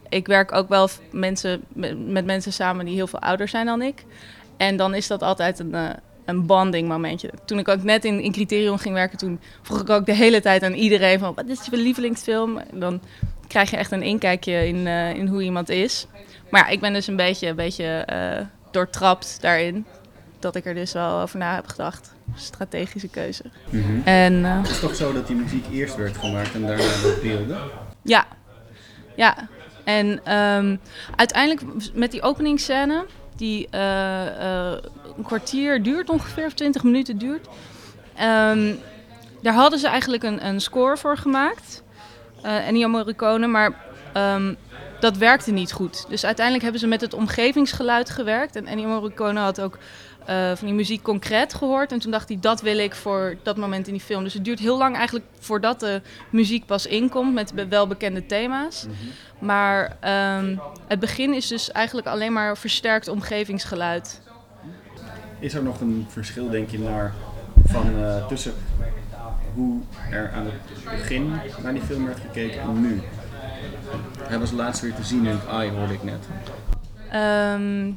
ik 0.09 0.27
werk 0.27 0.51
ook 0.51 0.69
wel 0.69 0.89
mensen, 1.11 1.63
met, 1.67 2.07
met 2.07 2.25
mensen 2.25 2.53
samen 2.53 2.85
die 2.85 2.95
heel 2.95 3.07
veel 3.07 3.19
ouder 3.19 3.47
zijn 3.47 3.65
dan 3.65 3.81
ik. 3.81 4.05
En 4.57 4.77
dan 4.77 4.93
is 4.93 5.07
dat 5.07 5.23
altijd 5.23 5.59
een, 5.59 5.75
eh, 5.75 5.89
een 6.29 6.45
bonding 6.45 6.87
momentje. 6.87 7.31
Toen 7.45 7.59
ik 7.59 7.67
ook 7.67 7.83
net 7.83 8.05
in, 8.05 8.21
in 8.21 8.31
Criterion 8.31 8.79
ging 8.79 8.95
werken, 8.95 9.17
toen 9.17 9.39
vroeg 9.61 9.81
ik 9.81 9.89
ook 9.89 10.05
de 10.05 10.13
hele 10.13 10.41
tijd 10.41 10.63
aan 10.63 10.73
iedereen 10.73 11.19
van... 11.19 11.33
wat 11.33 11.47
is 11.47 11.65
je 11.71 11.77
lievelingsfilm? 11.77 12.57
En 12.57 12.79
dan 12.79 13.01
krijg 13.49 13.69
je 13.69 13.77
echt 13.77 13.91
een 13.91 14.03
inkijkje 14.03 14.67
in, 14.67 14.87
eh, 14.87 15.13
in 15.13 15.27
hoe 15.27 15.43
iemand 15.43 15.69
is. 15.69 16.07
Maar 16.49 16.61
ja, 16.61 16.67
ik 16.67 16.79
ben 16.79 16.93
dus 16.93 17.07
een 17.07 17.15
beetje, 17.15 17.47
een 17.47 17.55
beetje 17.55 17.85
eh, 17.85 18.45
doortrapt 18.71 19.37
daarin. 19.41 19.85
Dat 20.39 20.55
ik 20.55 20.65
er 20.65 20.73
dus 20.73 20.93
wel 20.93 21.19
over 21.19 21.39
na 21.39 21.55
heb 21.55 21.67
gedacht. 21.67 22.13
Strategische 22.35 23.07
keuze. 23.07 23.43
En 24.03 24.45
eh, 24.45 24.57
Het 24.57 24.69
is 24.69 24.79
toch 24.79 24.95
zo 24.95 25.13
dat 25.13 25.27
die 25.27 25.35
muziek 25.35 25.65
eerst 25.71 25.95
werd 25.95 26.17
gemaakt 26.17 26.53
en 26.53 26.61
daarna 26.61 26.83
de 26.83 27.19
beelden? 27.21 27.57
ja, 28.01 28.25
ja. 29.15 29.49
En 29.83 30.19
ehm, 30.23 30.75
uiteindelijk 31.15 31.61
met 31.93 32.11
die 32.11 32.21
openingsscène, 32.21 33.05
die 33.35 33.67
een 35.19 35.25
kwartier 35.25 35.83
duurt 35.83 36.09
ongeveer, 36.09 36.45
of 36.45 36.53
20 36.53 36.83
minuten 36.83 37.17
duurt. 37.17 37.47
ehm, 38.15 38.73
daar 39.41 39.53
hadden 39.53 39.79
ze 39.79 39.87
eigenlijk 39.87 40.23
een, 40.23 40.45
een 40.45 40.61
score 40.61 40.97
voor 40.97 41.17
gemaakt. 41.17 41.83
Eh 42.41 42.67
Ennio 42.67 42.87
Morricone, 42.87 43.47
maar 43.47 43.73
ehm, 44.13 44.53
dat 44.99 45.17
werkte 45.17 45.51
niet 45.51 45.71
goed. 45.71 46.05
Dus 46.09 46.25
uiteindelijk 46.25 46.63
hebben 46.63 46.81
ze 46.81 46.87
met 46.87 47.01
het 47.01 47.13
omgevingsgeluid 47.13 48.09
gewerkt. 48.09 48.55
En 48.55 48.65
Ennio 48.65 48.87
Morricone 48.87 49.39
had 49.39 49.61
ook 49.61 49.77
eh, 50.25 50.51
van 50.55 50.67
die 50.67 50.75
muziek 50.75 51.01
concreet 51.03 51.53
gehoord. 51.53 51.91
En 51.91 51.99
toen 51.99 52.11
dacht 52.11 52.27
hij, 52.29 52.37
dat 52.41 52.61
wil 52.61 52.77
ik 52.77 52.95
voor 52.95 53.35
dat 53.43 53.57
moment 53.57 53.87
in 53.87 53.93
die 53.93 54.01
film. 54.01 54.23
Dus 54.23 54.33
het 54.33 54.45
duurt 54.45 54.59
heel 54.59 54.77
lang 54.77 54.95
eigenlijk 54.95 55.25
voordat 55.39 55.79
de 55.79 56.01
muziek 56.29 56.65
pas 56.65 56.85
inkomt 56.85 57.33
met 57.33 57.53
be- 57.53 57.67
welbekende 57.67 58.25
thema's. 58.25 58.85
Maar 59.39 59.97
ehm, 59.99 60.55
het 60.87 60.99
begin 60.99 61.33
is 61.33 61.47
dus 61.47 61.71
eigenlijk 61.71 62.07
alleen 62.07 62.33
maar 62.33 62.57
versterkt 62.57 63.07
omgevingsgeluid. 63.07 64.21
Is 65.39 65.53
er 65.53 65.63
nog 65.63 65.81
een 65.81 66.05
verschil, 66.09 66.49
denk 66.49 66.69
je, 66.69 66.79
naar, 66.79 67.13
van, 67.65 68.03
eh, 68.03 68.27
tussen 68.27 68.53
hoe 69.53 69.81
er 70.11 70.31
aan 70.31 70.45
het 70.45 70.83
begin 70.83 71.33
naar 71.63 71.73
die 71.73 71.81
film 71.81 72.05
werd 72.05 72.19
gekeken 72.19 72.61
en 72.61 72.81
nu? 72.81 73.01
Hij 74.19 74.39
was 74.39 74.51
laatst 74.51 74.81
weer 74.81 74.93
te 74.93 75.03
zien 75.03 75.25
in 75.25 75.39
het 75.41 75.69
hoorde 75.75 75.93
ik 75.93 76.03
net. 76.03 76.27
Ehm, 77.11 77.91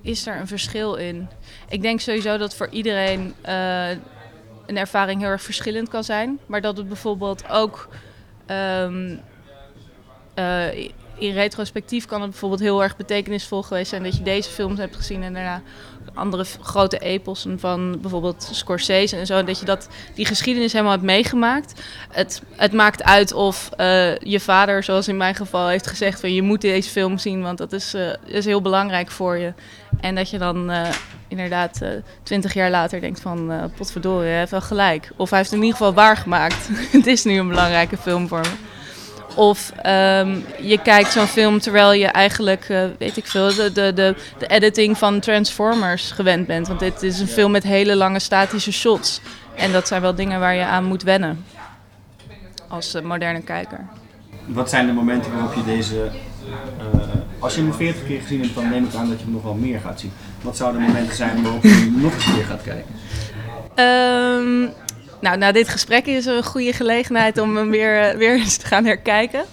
is 0.00 0.26
er 0.26 0.40
een 0.40 0.46
verschil 0.46 0.94
in? 0.94 1.28
Ik 1.68 1.82
denk 1.82 2.00
sowieso 2.00 2.38
dat 2.38 2.54
voor 2.54 2.68
iedereen 2.68 3.34
eh, 3.40 3.90
een 4.66 4.76
ervaring 4.76 5.20
heel 5.20 5.30
erg 5.30 5.42
verschillend 5.42 5.88
kan 5.88 6.04
zijn. 6.04 6.38
Maar 6.46 6.60
dat 6.60 6.76
het 6.76 6.88
bijvoorbeeld 6.88 7.48
ook 7.48 7.88
ehm, 8.46 9.16
eh, 10.34 10.90
in 11.18 11.32
retrospectief 11.32 12.06
kan 12.06 12.20
het 12.20 12.30
bijvoorbeeld 12.30 12.60
heel 12.60 12.82
erg 12.82 12.96
betekenisvol 12.96 13.62
geweest 13.62 13.90
zijn 13.90 14.02
dat 14.02 14.16
je 14.16 14.22
deze 14.22 14.50
films 14.50 14.78
hebt 14.78 14.96
gezien 14.96 15.22
en 15.22 15.32
daarna 15.32 15.62
andere 16.14 16.44
grote 16.60 16.98
epossen 16.98 17.60
van 17.60 18.00
bijvoorbeeld 18.00 18.48
Scorsese 18.52 19.16
en 19.16 19.26
zo. 19.26 19.38
En 19.38 19.46
dat 19.46 19.58
je 19.58 19.64
dat, 19.64 19.88
die 20.14 20.26
geschiedenis 20.26 20.72
helemaal 20.72 20.92
hebt 20.92 21.04
meegemaakt. 21.04 21.82
Het, 22.10 22.42
het 22.56 22.72
maakt 22.72 23.02
uit 23.02 23.32
of 23.32 23.70
eh, 23.76 24.16
je 24.16 24.40
vader, 24.40 24.82
zoals 24.82 25.08
in 25.08 25.16
mijn 25.16 25.34
geval, 25.34 25.68
heeft 25.68 25.86
gezegd 25.86 26.20
van 26.20 26.34
je 26.34 26.42
moet 26.42 26.60
deze 26.60 26.90
film 26.90 27.18
zien, 27.18 27.42
want 27.42 27.58
dat 27.58 27.72
is, 27.72 27.94
eh, 27.94 28.12
is 28.24 28.44
heel 28.44 28.62
belangrijk 28.62 29.10
voor 29.10 29.38
je. 29.38 29.52
En 30.00 30.14
dat 30.14 30.30
je 30.30 30.38
dan 30.38 30.70
eh, 30.70 30.88
inderdaad 31.28 31.80
twintig 32.22 32.54
jaar 32.54 32.70
later 32.70 33.00
denkt 33.00 33.20
van 33.20 33.70
potverdorie, 33.76 34.28
hij 34.28 34.38
heeft 34.38 34.50
wel 34.50 34.60
gelijk. 34.60 35.10
Of 35.16 35.30
hij 35.30 35.38
heeft 35.38 35.52
in 35.52 35.62
ieder 35.62 35.76
geval 35.76 35.94
waargemaakt. 35.94 36.68
het 36.92 37.06
is 37.06 37.24
nu 37.24 37.38
een 37.38 37.48
belangrijke 37.48 37.96
film 37.96 38.28
voor 38.28 38.40
me. 38.40 38.77
Of 39.38 39.72
ehm, 39.82 40.36
je 40.60 40.78
kijkt 40.82 41.12
zo'n 41.12 41.26
film 41.26 41.58
terwijl 41.58 41.92
je 41.92 42.06
eigenlijk, 42.06 42.68
eh, 42.68 42.84
weet 42.98 43.16
ik 43.16 43.26
veel, 43.26 43.54
de, 43.54 43.72
de, 43.72 43.92
de, 43.94 44.14
de 44.38 44.46
editing 44.46 44.98
van 44.98 45.20
Transformers 45.20 46.10
gewend 46.10 46.46
bent. 46.46 46.68
Want 46.68 46.80
dit 46.80 47.02
is 47.02 47.20
een 47.20 47.28
film 47.28 47.50
met 47.50 47.62
hele 47.62 47.96
lange 47.96 48.18
statische 48.18 48.72
shots. 48.72 49.20
En 49.54 49.72
dat 49.72 49.88
zijn 49.88 50.02
wel 50.02 50.14
dingen 50.14 50.40
waar 50.40 50.54
je 50.54 50.64
aan 50.64 50.84
moet 50.84 51.02
wennen. 51.02 51.44
Als 52.68 52.94
eh, 52.94 53.02
moderne 53.02 53.40
kijker. 53.40 53.86
Wat 54.46 54.70
zijn 54.70 54.86
de 54.86 54.92
momenten 54.92 55.32
waarop 55.32 55.54
je 55.54 55.64
deze, 55.64 56.04
eh, 56.04 56.98
als 57.38 57.54
je 57.54 57.60
hem 57.60 57.72
40 57.72 58.06
keer 58.06 58.20
gezien 58.20 58.40
hebt, 58.40 58.54
dan 58.54 58.68
neem 58.68 58.84
ik 58.84 58.94
aan 58.94 59.08
dat 59.08 59.18
je 59.18 59.24
hem 59.24 59.34
nog 59.34 59.42
wel 59.42 59.54
meer 59.54 59.80
gaat 59.80 60.00
zien. 60.00 60.12
Wat 60.42 60.56
zouden 60.56 60.80
de 60.80 60.86
momenten 60.86 61.16
zijn 61.16 61.42
waarop 61.42 61.62
je 61.62 61.68
hem 61.68 62.00
nog 62.00 62.14
eens 62.14 62.26
een 62.26 62.34
keer 62.34 62.44
gaat 62.44 62.62
kijken? 62.62 62.94
Ehm, 63.74 64.68
nou, 65.20 65.38
na 65.38 65.52
dit 65.52 65.68
gesprek 65.68 66.06
is 66.06 66.26
een 66.26 66.42
goede 66.42 66.72
gelegenheid 66.72 67.38
om 67.38 67.56
hem 67.56 67.70
weer, 67.70 68.02
eh, 68.02 68.16
weer 68.16 68.34
eens 68.34 68.56
te 68.56 68.66
gaan 68.66 68.84
herkijken. 68.84 69.44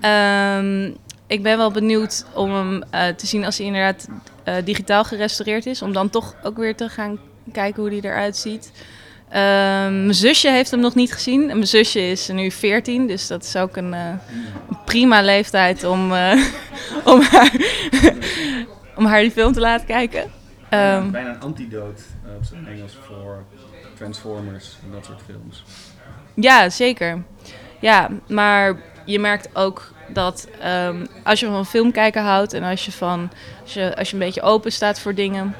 Ehm, 0.00 0.90
ik 1.26 1.42
ben 1.42 1.56
wel 1.56 1.70
benieuwd 1.70 2.24
om 2.34 2.52
hem 2.52 2.82
eh, 2.90 3.08
te 3.08 3.26
zien 3.26 3.44
als 3.44 3.56
hij 3.56 3.66
inderdaad 3.66 4.08
eh, 4.44 4.54
digitaal 4.64 5.04
gerestaureerd 5.04 5.66
is. 5.66 5.82
Om 5.82 5.92
dan 5.92 6.10
toch 6.10 6.34
ook 6.42 6.56
weer 6.56 6.76
te 6.76 6.88
gaan 6.88 7.18
kijken 7.52 7.82
hoe 7.82 7.90
hij 7.90 8.00
eruit 8.00 8.36
ziet. 8.36 8.72
Ehm, 9.28 10.02
mijn 10.02 10.14
zusje 10.14 10.50
heeft 10.50 10.70
hem 10.70 10.80
nog 10.80 10.94
niet 10.94 11.12
gezien. 11.12 11.40
En 11.40 11.56
mijn 11.56 11.66
zusje 11.66 12.10
is 12.10 12.28
nu 12.28 12.50
14, 12.50 13.06
dus 13.06 13.26
dat 13.26 13.44
is 13.44 13.56
ook 13.56 13.76
een, 13.76 13.94
prima 14.84 15.22
leeftijd 15.22 15.84
om, 15.84 16.02
om, 17.12 17.20
haar, 17.20 17.52
om 18.96 19.04
haar 19.04 19.20
die 19.20 19.30
film 19.30 19.52
te 19.52 19.60
laten 19.60 19.86
kijken. 19.86 20.30
Ehm, 20.68 21.10
Bijna 21.10 21.30
een 21.30 21.40
antidote 21.40 22.02
op 22.36 22.44
zijn 22.44 22.66
Engels 22.66 22.98
voor 23.06 23.44
Transformers 23.96 24.76
en 24.84 24.90
dat 24.92 25.04
soort 25.04 25.20
films. 25.26 25.64
Ja, 26.34 26.70
zeker. 26.70 27.22
Ja, 27.80 28.08
maar 28.28 28.76
je 29.04 29.18
merkt 29.18 29.48
ook 29.52 29.92
dat 30.08 30.48
ehm, 30.60 31.06
als 31.24 31.40
je 31.40 31.46
van 31.46 31.66
film 31.66 31.92
kijken 31.92 32.22
houdt 32.22 32.52
en 32.52 32.62
als 32.62 32.84
je, 32.84 32.92
van, 32.92 33.30
als 33.62 33.74
je, 33.74 33.96
als 33.96 34.08
je 34.08 34.14
een 34.14 34.20
beetje 34.22 34.42
open 34.42 34.72
staat 34.72 35.00
voor 35.00 35.14
dingen, 35.14 35.54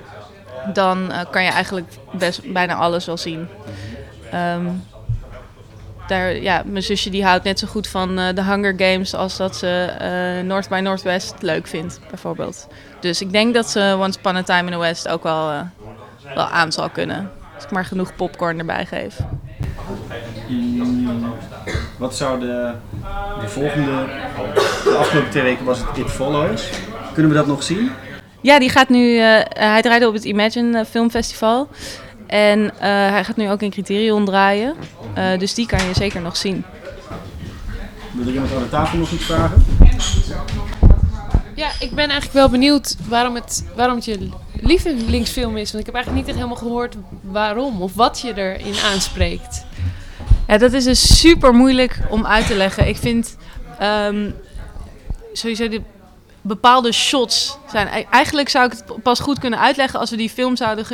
dan 0.72 1.12
eh, 1.12 1.20
kan 1.30 1.42
je 1.42 1.50
eigenlijk 1.50 1.86
best 2.12 2.52
bijna 2.52 2.74
alles 2.74 3.06
wel 3.06 3.16
zien. 3.16 3.48
Ehm, 4.30 4.66
daar, 6.06 6.36
ja, 6.36 6.62
mijn 6.66 6.82
zusje 6.82 7.10
die 7.10 7.24
houdt 7.24 7.44
net 7.44 7.58
zo 7.58 7.66
goed 7.66 7.88
van 7.88 8.16
de 8.16 8.42
Hunger 8.42 8.74
Games 8.76 9.14
als 9.14 9.36
dat 9.36 9.56
ze 9.56 9.94
eh, 9.98 10.44
North 10.44 10.68
by 10.68 10.80
Northwest 10.82 11.34
leuk 11.40 11.66
vindt, 11.66 12.00
bijvoorbeeld. 12.08 12.66
Dus 13.00 13.20
ik 13.20 13.32
denk 13.32 13.54
dat 13.54 13.70
ze 13.70 13.96
Once 13.98 14.18
Upon 14.18 14.36
a 14.36 14.42
Time 14.42 14.64
in 14.64 14.72
the 14.72 14.78
West 14.78 15.08
ook 15.08 15.22
wel, 15.22 15.52
wel 16.34 16.46
aan 16.46 16.72
zal 16.72 16.90
kunnen. 16.90 17.30
Als 17.56 17.64
ik 17.64 17.70
maar 17.70 17.84
genoeg 17.84 18.14
popcorn 18.16 18.58
erbij 18.58 18.86
geef. 18.86 19.18
Mm, 20.48 21.32
Wat 21.98 22.16
zou 22.16 22.40
de, 22.40 22.72
de 23.40 23.48
volgende, 23.48 24.06
de 24.84 24.96
afgelopen 24.98 25.30
twee 25.30 25.42
weken 25.42 25.64
was 25.64 25.78
het 25.78 25.96
It 25.96 26.10
Follows. 26.10 26.70
Kunnen 27.12 27.32
we 27.32 27.38
dat 27.38 27.46
nog 27.46 27.62
zien? 27.62 27.90
Ja, 28.40 28.58
die 28.58 28.68
gaat 28.70 28.88
nu. 28.88 29.18
eh, 29.18 29.40
hij 29.48 29.82
draaide 29.82 30.08
op 30.08 30.14
het 30.14 30.24
Imagine 30.24 30.78
eh, 30.78 30.84
Filmfestival. 30.84 31.68
En 32.26 32.70
eh, 32.74 32.80
hij 33.10 33.24
gaat 33.24 33.36
nu 33.36 33.50
ook 33.50 33.62
in 33.62 33.70
Criterion 33.70 34.24
draaien. 34.24 34.74
Eh, 35.14 35.38
dus 35.38 35.54
die 35.54 35.66
kan 35.66 35.86
je 35.86 35.94
zeker 35.94 36.20
nog 36.20 36.36
zien. 36.36 36.64
Wil 38.12 38.26
er 38.26 38.32
iemand 38.32 38.54
aan 38.54 38.62
de 38.62 38.68
tafel 38.68 38.98
nog 38.98 39.10
iets 39.10 39.24
vragen? 39.24 39.64
Ja, 41.54 41.68
ik 41.80 41.90
ben 41.90 42.04
eigenlijk 42.04 42.32
wel 42.32 42.48
benieuwd 42.48 42.96
waarom 43.08 43.34
het, 43.34 43.64
waarom 43.76 43.94
het 43.96 44.04
je 44.04 44.28
lievelingsfilm 44.60 45.56
is. 45.56 45.72
Want 45.72 45.80
ik 45.80 45.86
heb 45.86 45.94
eigenlijk 45.94 46.26
niet 46.26 46.34
echt 46.34 46.44
helemaal 46.44 46.68
gehoord 46.68 46.94
waarom 47.20 47.82
of 47.82 47.94
wat 47.94 48.20
je 48.20 48.32
erin 48.36 48.74
aanspreekt. 48.92 49.64
Ja, 50.46 50.58
dat 50.58 50.72
is 50.72 50.84
dus 50.84 51.18
super 51.18 51.54
moeilijk 51.54 51.98
om 52.10 52.26
uit 52.26 52.46
te 52.46 52.54
leggen. 52.54 52.88
Ik 52.88 52.96
vind 52.96 53.36
ehm, 53.78 54.30
sowieso 55.32 55.68
de 55.68 55.80
bepaalde 56.40 56.92
shots 56.92 57.58
zijn. 57.70 57.86
e- 57.86 58.04
Eigenlijk 58.10 58.48
zou 58.48 58.66
ik 58.66 58.72
het 58.72 59.02
pas 59.02 59.20
goed 59.20 59.38
kunnen 59.38 59.58
uitleggen 59.58 60.00
als 60.00 60.10
we 60.10 60.16
die 60.16 60.30
film 60.30 60.56
zouden, 60.56 60.86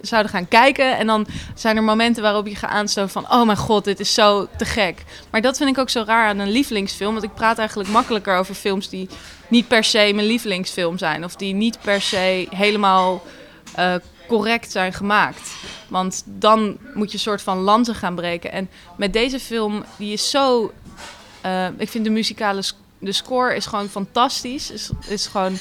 zouden 0.00 0.32
gaan 0.32 0.48
kijken. 0.48 0.96
En 0.96 1.06
dan 1.06 1.26
zijn 1.54 1.76
er 1.76 1.82
momenten 1.82 2.22
waarop 2.22 2.46
je 2.46 2.54
gaat 2.54 3.00
van... 3.06 3.32
oh 3.32 3.46
mijn 3.46 3.58
god, 3.58 3.84
dit 3.84 4.00
is 4.00 4.14
zo 4.14 4.48
te 4.56 4.64
gek. 4.64 5.04
Maar 5.30 5.40
dat 5.40 5.56
vind 5.56 5.70
ik 5.70 5.78
ook 5.78 5.90
zo 5.90 6.02
raar 6.06 6.28
aan 6.28 6.38
een 6.38 6.50
lievelingsfilm. 6.50 7.12
Want 7.12 7.24
ik 7.24 7.34
praat 7.34 7.58
eigenlijk 7.58 7.88
makkelijker 7.88 8.36
over 8.36 8.54
films 8.54 8.88
die 8.88 9.08
niet 9.48 9.68
per 9.68 9.84
se 9.84 10.10
mijn 10.14 10.26
lievelingsfilm 10.26 10.98
zijn. 10.98 11.24
Of 11.24 11.36
die 11.36 11.54
niet 11.54 11.78
per 11.80 12.00
se 12.00 12.46
helemaal 12.50 13.22
eh, 13.74 13.94
correct 14.28 14.70
zijn 14.70 14.92
gemaakt. 14.92 15.54
Want 15.88 16.22
dan 16.26 16.78
moet 16.94 17.08
je 17.08 17.14
een 17.14 17.22
soort 17.22 17.42
van 17.42 17.58
lansen 17.58 17.94
gaan 17.94 18.14
breken. 18.14 18.52
En 18.52 18.70
met 18.96 19.12
deze 19.12 19.40
film, 19.40 19.84
die 19.96 20.12
is 20.12 20.30
zo... 20.30 20.72
eh, 21.40 21.66
ik 21.76 21.88
vind 21.88 22.04
de 22.04 22.10
muzikale... 22.10 22.62
De 23.00 23.12
score 23.12 23.54
is 23.54 23.66
gewoon 23.66 23.88
fantastisch. 23.88 24.70
Is, 24.70 24.90
is 25.08 25.26
gewoon 25.26 25.58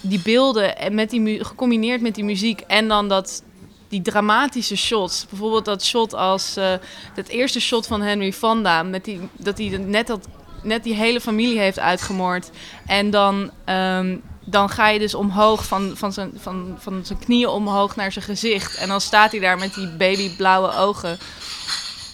die 0.00 0.20
beelden 0.20 0.78
en 0.78 0.94
met 0.94 1.10
die 1.10 1.44
gecombineerd 1.44 2.00
met 2.00 2.14
die 2.14 2.24
muziek 2.24 2.60
en 2.60 2.88
dan 2.88 3.08
dat 3.08 3.42
die 3.88 4.02
dramatische 4.02 4.76
shots. 4.76 5.26
Bijvoorbeeld 5.28 5.64
dat 5.64 5.84
shot 5.84 6.14
als 6.14 6.56
eh 6.56 6.72
het 7.14 7.28
eerste 7.28 7.60
shot 7.60 7.86
van 7.86 8.00
Henry 8.00 8.32
Fonda 8.32 8.82
met 8.82 9.04
die 9.04 9.20
dat 9.36 9.58
hij 9.58 9.68
net 9.68 10.06
dat 10.06 10.28
net 10.62 10.84
die 10.84 10.94
hele 10.94 11.20
familie 11.20 11.58
heeft 11.58 11.78
uitgemoord 11.78 12.50
en 12.86 13.10
dan 13.10 13.50
ehm, 13.64 14.16
dan 14.50 14.70
ga 14.70 14.88
je 14.88 14.98
dus 14.98 15.14
omhoog 15.14 15.66
van, 15.66 15.92
van, 15.94 16.12
zijn, 16.12 16.32
van, 16.36 16.76
van 16.78 17.00
zijn 17.04 17.18
knieën 17.18 17.48
omhoog 17.48 17.96
naar 17.96 18.12
zijn 18.12 18.24
gezicht. 18.24 18.76
En 18.76 18.88
dan 18.88 19.00
staat 19.00 19.30
hij 19.30 19.40
daar 19.40 19.58
met 19.58 19.74
die 19.74 19.88
babyblauwe 19.88 20.74
ogen. 20.74 21.18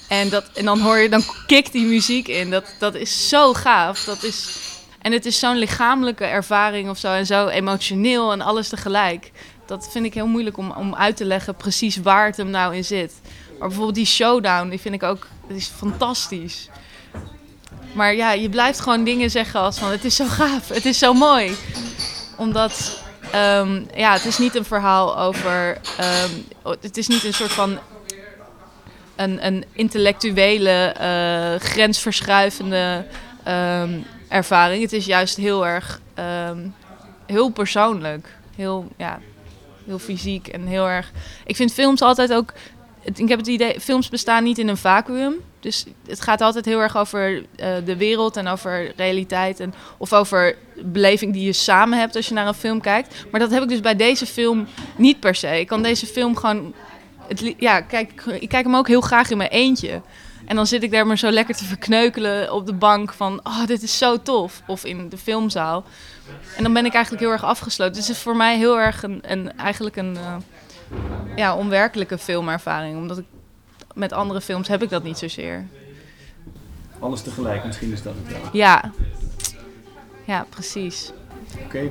En, 0.09 0.29
dat, 0.29 0.45
en 0.55 0.65
dan 0.65 0.81
hoor 0.81 0.99
je, 0.99 1.09
dan 1.09 1.25
kikt 1.47 1.73
die 1.73 1.87
muziek 1.87 2.29
in. 2.29 2.51
Dat, 2.51 2.65
dat 2.79 2.95
is 2.95 3.29
zo 3.29 3.53
gaaf. 3.53 4.05
Dat 4.05 4.23
is, 4.23 4.59
en 5.05 5.13
het 5.13 5.27
is 5.27 5.39
zo'n 5.39 5.57
lichamelijke 5.57 6.25
ervaring 6.25 6.91
of 6.91 6.99
zo. 6.99 7.13
En 7.13 7.27
zo 7.27 7.49
emotioneel 7.49 8.33
en 8.33 8.41
alles 8.41 8.69
tegelijk. 8.69 9.31
Dat 9.67 9.89
vind 9.91 10.05
ik 10.05 10.15
heel 10.15 10.27
moeilijk 10.27 10.57
om, 10.57 10.71
om 10.71 10.95
uit 10.95 11.17
te 11.17 11.25
leggen 11.25 11.55
precies 11.55 11.97
waar 11.97 12.27
het 12.27 12.37
hem 12.37 12.51
nou 12.51 12.77
in 12.77 12.85
zit. 12.85 13.13
Maar 13.59 13.69
bijvoorbeeld 13.69 13.95
die 13.95 14.07
showdown, 14.07 14.69
die 14.69 14.81
vind 14.81 14.95
ik 14.95 15.03
ook 15.03 15.27
dat 15.49 15.57
is 15.57 15.67
fantastisch. 15.67 16.69
Maar 17.93 18.15
ja, 18.15 18.33
je 18.33 18.49
blijft 18.49 18.81
gewoon 18.81 19.05
dingen 19.05 19.31
zeggen 19.31 19.61
als 19.61 19.79
van 19.79 19.91
het 19.91 20.05
is 20.05 20.17
zo 20.17 20.27
gaaf, 20.27 20.69
het 20.69 20.85
is 20.85 20.99
zo 20.99 21.13
mooi. 21.13 21.57
Omdat, 22.37 23.03
ehm, 23.31 23.83
ja, 23.95 24.13
het 24.13 24.25
is 24.25 24.39
niet 24.39 24.55
een 24.55 24.65
verhaal 24.65 25.19
over, 25.19 25.81
ehm, 25.99 26.31
het 26.81 26.97
is 26.97 27.09
niet 27.09 27.25
een 27.25 27.35
soort 27.35 27.53
van 27.53 27.79
een, 29.17 29.47
een 29.47 29.65
intellectuele, 29.73 30.95
eh, 30.99 31.69
grensverschuivende 31.69 33.07
ehm, 33.45 33.91
ervaring. 34.35 34.83
Het 34.83 34.93
is 34.93 35.07
juist 35.07 35.37
heel 35.37 35.67
erg, 35.67 36.01
ehm, 36.15 36.59
heel 37.27 37.49
persoonlijk. 37.49 38.37
Heel, 38.57 38.89
ja, 38.97 39.21
heel 39.87 39.99
fysiek 39.99 40.49
en 40.49 40.67
heel 40.67 40.89
erg... 40.89 41.13
Ik 41.47 41.57
vind 41.57 41.73
films 41.73 42.03
altijd 42.03 42.33
ook... 42.33 42.53
Ik 43.15 43.29
heb 43.29 43.39
het 43.39 43.47
idee, 43.47 43.81
films 43.81 44.09
bestaan 44.09 44.45
niet 44.45 44.59
in 44.59 44.69
een 44.69 44.77
vacuüm. 44.77 45.35
Dus 45.61 45.85
het 46.07 46.21
gaat 46.21 46.41
altijd 46.41 46.65
heel 46.65 46.81
erg 46.81 46.97
over 46.97 47.45
eh, 47.57 47.75
de 47.85 47.97
wereld 47.97 48.37
en 48.37 48.47
over 48.47 48.93
realiteit. 48.97 49.61
En, 49.61 49.75
of 49.97 50.13
over 50.13 50.57
beleving 50.83 51.33
die 51.33 51.45
je 51.45 51.53
samen 51.53 51.99
hebt 51.99 52.17
als 52.17 52.29
je 52.29 52.35
naar 52.35 52.47
een 52.47 52.55
film 52.55 52.81
kijkt. 52.81 53.25
Maar 53.31 53.41
dat 53.41 53.51
heb 53.51 53.63
ik 53.63 53.69
dus 53.69 53.81
bij 53.81 53.97
deze 53.97 54.27
film 54.27 54.67
niet 54.97 55.21
per 55.21 55.35
se. 55.35 55.61
Ik 55.61 55.67
kan 55.67 55.83
deze 55.83 56.07
film 56.07 56.37
gewoon. 56.37 56.75
Het, 57.29 57.55
ja, 57.59 57.81
kijk, 57.81 58.23
ik 58.41 58.49
kijk 58.49 58.65
hem 58.65 58.77
ook 58.77 58.89
heel 58.89 59.01
graag 59.01 59.31
in 59.31 59.37
mijn 59.37 59.51
eentje. 59.51 60.01
En 60.47 60.57
dan 60.57 60.67
zit 60.67 60.83
ik 60.83 60.91
daar 60.91 61.07
maar 61.07 61.19
zo 61.19 61.31
lekker 61.31 61.55
te 61.55 61.65
verkneukelen 61.65 62.53
op 62.53 62.67
de 62.67 62.73
bank 62.73 63.13
van... 63.13 63.41
oh, 63.43 63.67
dit 63.67 63.83
is 63.83 63.99
zo 63.99 64.23
tof. 64.23 64.63
Of 64.67 64.85
in 64.85 65.09
de 65.09 65.19
filmzaal. 65.19 65.85
En 66.57 66.63
dan 66.63 66.73
ben 66.73 66.85
ik 66.85 66.93
eigenlijk 66.93 67.25
heel 67.25 67.33
erg 67.33 67.45
afgesloten. 67.45 67.95
Dus 67.95 68.07
het 68.07 68.17
is 68.17 68.23
voor 68.23 68.37
mij 68.37 68.57
heel 68.57 68.81
erg 68.81 69.03
een, 69.03 69.19
een, 69.23 69.57
eigenlijk 69.57 69.97
een 69.97 70.17
eh, 70.17 70.37
ja, 71.37 71.57
onwerkelijke 71.57 72.19
filmervaring. 72.19 72.97
Omdat 72.97 73.19
ik 73.19 73.25
met 73.95 74.13
andere 74.13 74.41
films 74.41 74.69
heb 74.69 74.83
ik 74.83 74.91
dat 74.91 75.03
niet 75.03 75.19
zozeer. 75.19 75.67
Alles 76.99 77.23
tegelijk, 77.23 77.65
misschien 77.65 77.93
is 77.93 78.03
dat 78.03 78.15
het 78.23 78.33
wel. 78.33 78.49
Ja, 78.53 78.91
ja 80.25 80.47
precies. 80.49 81.13
Oké, 81.65 81.91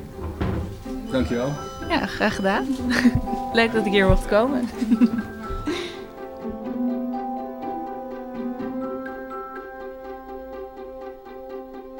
dankjewel. 1.11 1.53
Ja, 1.89 2.05
graag 2.05 2.35
gedaan. 2.35 2.67
Leuk 3.53 3.73
dat 3.73 3.85
ik 3.85 3.91
hier 3.91 4.07
mocht 4.07 4.27
komen. 4.27 4.69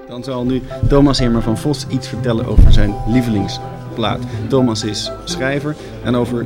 Dan 0.07 0.23
zal 0.23 0.45
nu 0.45 0.61
Thomas 0.87 1.19
Hemmer 1.19 1.41
van 1.41 1.57
Vos 1.57 1.85
iets 1.89 2.07
vertellen 2.07 2.45
over 2.45 2.73
zijn 2.73 2.95
lievelingsplaat. 3.07 4.19
Thomas 4.47 4.83
is 4.83 5.11
schrijver 5.25 5.75
en 6.03 6.15
over 6.15 6.45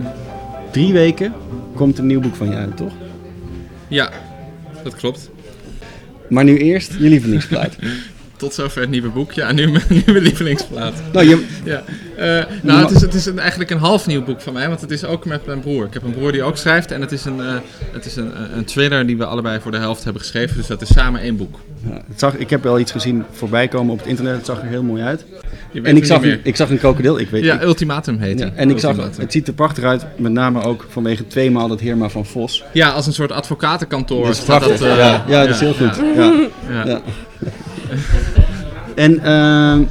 drie 0.72 0.94
weken 0.94 1.34
komt 1.76 1.98
een 1.98 2.08
nieuw 2.08 2.20
boek 2.20 2.36
van 2.36 2.50
je 2.50 2.56
uit, 2.56 2.78
toch? 2.78 2.94
Ja, 3.88 4.10
dat 4.84 4.96
klopt. 4.96 5.30
Maar 6.30 6.44
nu 6.44 6.58
eerst 6.58 6.94
je 6.94 7.10
lievelingsplaat. 7.10 7.76
Tot 8.38 8.54
zover 8.54 8.82
het 8.82 8.90
nieuwe 8.90 9.10
boek. 9.10 9.32
Ja, 9.32 9.52
nu 9.52 9.72
mijn 9.72 9.84
nieuwe 9.90 10.22
lievelingsplaat. 10.22 10.94
nou, 11.14 11.28
je, 11.30 11.46
Ja. 11.64 11.84
Eh, 12.18 12.46
nou, 12.62 12.82
het 12.82 12.92
is, 12.92 13.02
het 13.02 13.14
is 13.14 13.26
een, 13.26 13.40
eigenlijk 13.40 13.70
een 13.70 13.78
half 13.78 14.08
nieuw 14.08 14.24
boek 14.24 14.42
van 14.42 14.54
mij, 14.54 14.68
want 14.68 14.82
het 14.82 14.92
is 14.92 15.06
ook 15.06 15.26
met 15.26 15.46
mijn 15.46 15.60
broer. 15.60 15.86
Ik 15.86 15.94
heb 15.94 16.04
een 16.04 16.12
broer 16.14 16.32
die 16.32 16.44
ook 16.44 16.58
schrijft 16.58 16.92
en 16.92 17.02
het 17.02 17.12
is 17.12 17.26
een, 17.26 17.40
eh, 17.42 17.54
het 17.92 18.06
is 18.06 18.16
een, 18.16 18.32
een 18.58 18.66
thriller 18.66 19.06
die 19.08 19.18
we 19.18 19.26
allebei 19.26 19.60
voor 19.60 19.72
de 19.72 19.78
helft 19.78 20.04
hebben 20.04 20.22
geschreven. 20.22 20.58
Dus 20.58 20.68
dat 20.68 20.82
is 20.82 20.94
samen 20.94 21.22
één 21.22 21.38
boek. 21.38 21.60
ja, 21.90 22.02
het 22.08 22.20
zag, 22.20 22.34
ik 22.36 22.50
heb 22.50 22.64
wel 22.64 22.80
iets 22.80 22.92
gezien 22.92 23.24
voorbij 23.32 23.68
komen 23.68 23.94
op 23.94 24.00
het 24.00 24.08
internet. 24.08 24.36
Het 24.36 24.46
zag 24.46 24.62
er 24.62 24.68
heel 24.68 24.84
mooi 24.84 25.02
uit. 25.04 25.26
En 25.84 25.98
ik 25.98 26.06
zag, 26.06 26.22
een, 26.24 26.40
ik 26.44 26.56
zag 26.56 26.70
een 26.70 26.78
krokodil. 26.78 27.20
Ik 27.20 27.30
weet 27.30 27.44
Ja, 27.44 27.56
ik- 27.56 27.62
Ultimatum 27.62 28.20
heet 28.20 28.40
ja. 28.40 28.50
En 28.56 28.70
ik 28.70 28.80
zag, 28.80 28.96
het 29.18 29.32
ziet 29.32 29.48
er 29.48 29.54
prachtig 29.54 29.84
uit. 29.84 30.06
Met 30.18 30.32
name 30.32 30.62
ook 30.62 30.86
vanwege 30.90 31.28
tweemaal 31.28 31.68
dat 31.68 31.80
Heerma 31.80 32.10
van 32.10 32.26
Vos. 32.26 32.64
Ja, 32.74 32.90
als 32.90 33.08
een 33.08 33.14
soort 33.14 33.32
advocatenkantoor. 33.32 34.26
Dat 34.26 34.36
is 34.70 34.82
eh, 34.82 34.98
ja, 35.28 35.46
dat 35.46 35.50
is 35.50 35.60
heel 35.60 35.74
goed. 35.74 36.02
Ja. 36.16 37.02
En 38.96 39.24
ehm, 39.24 39.82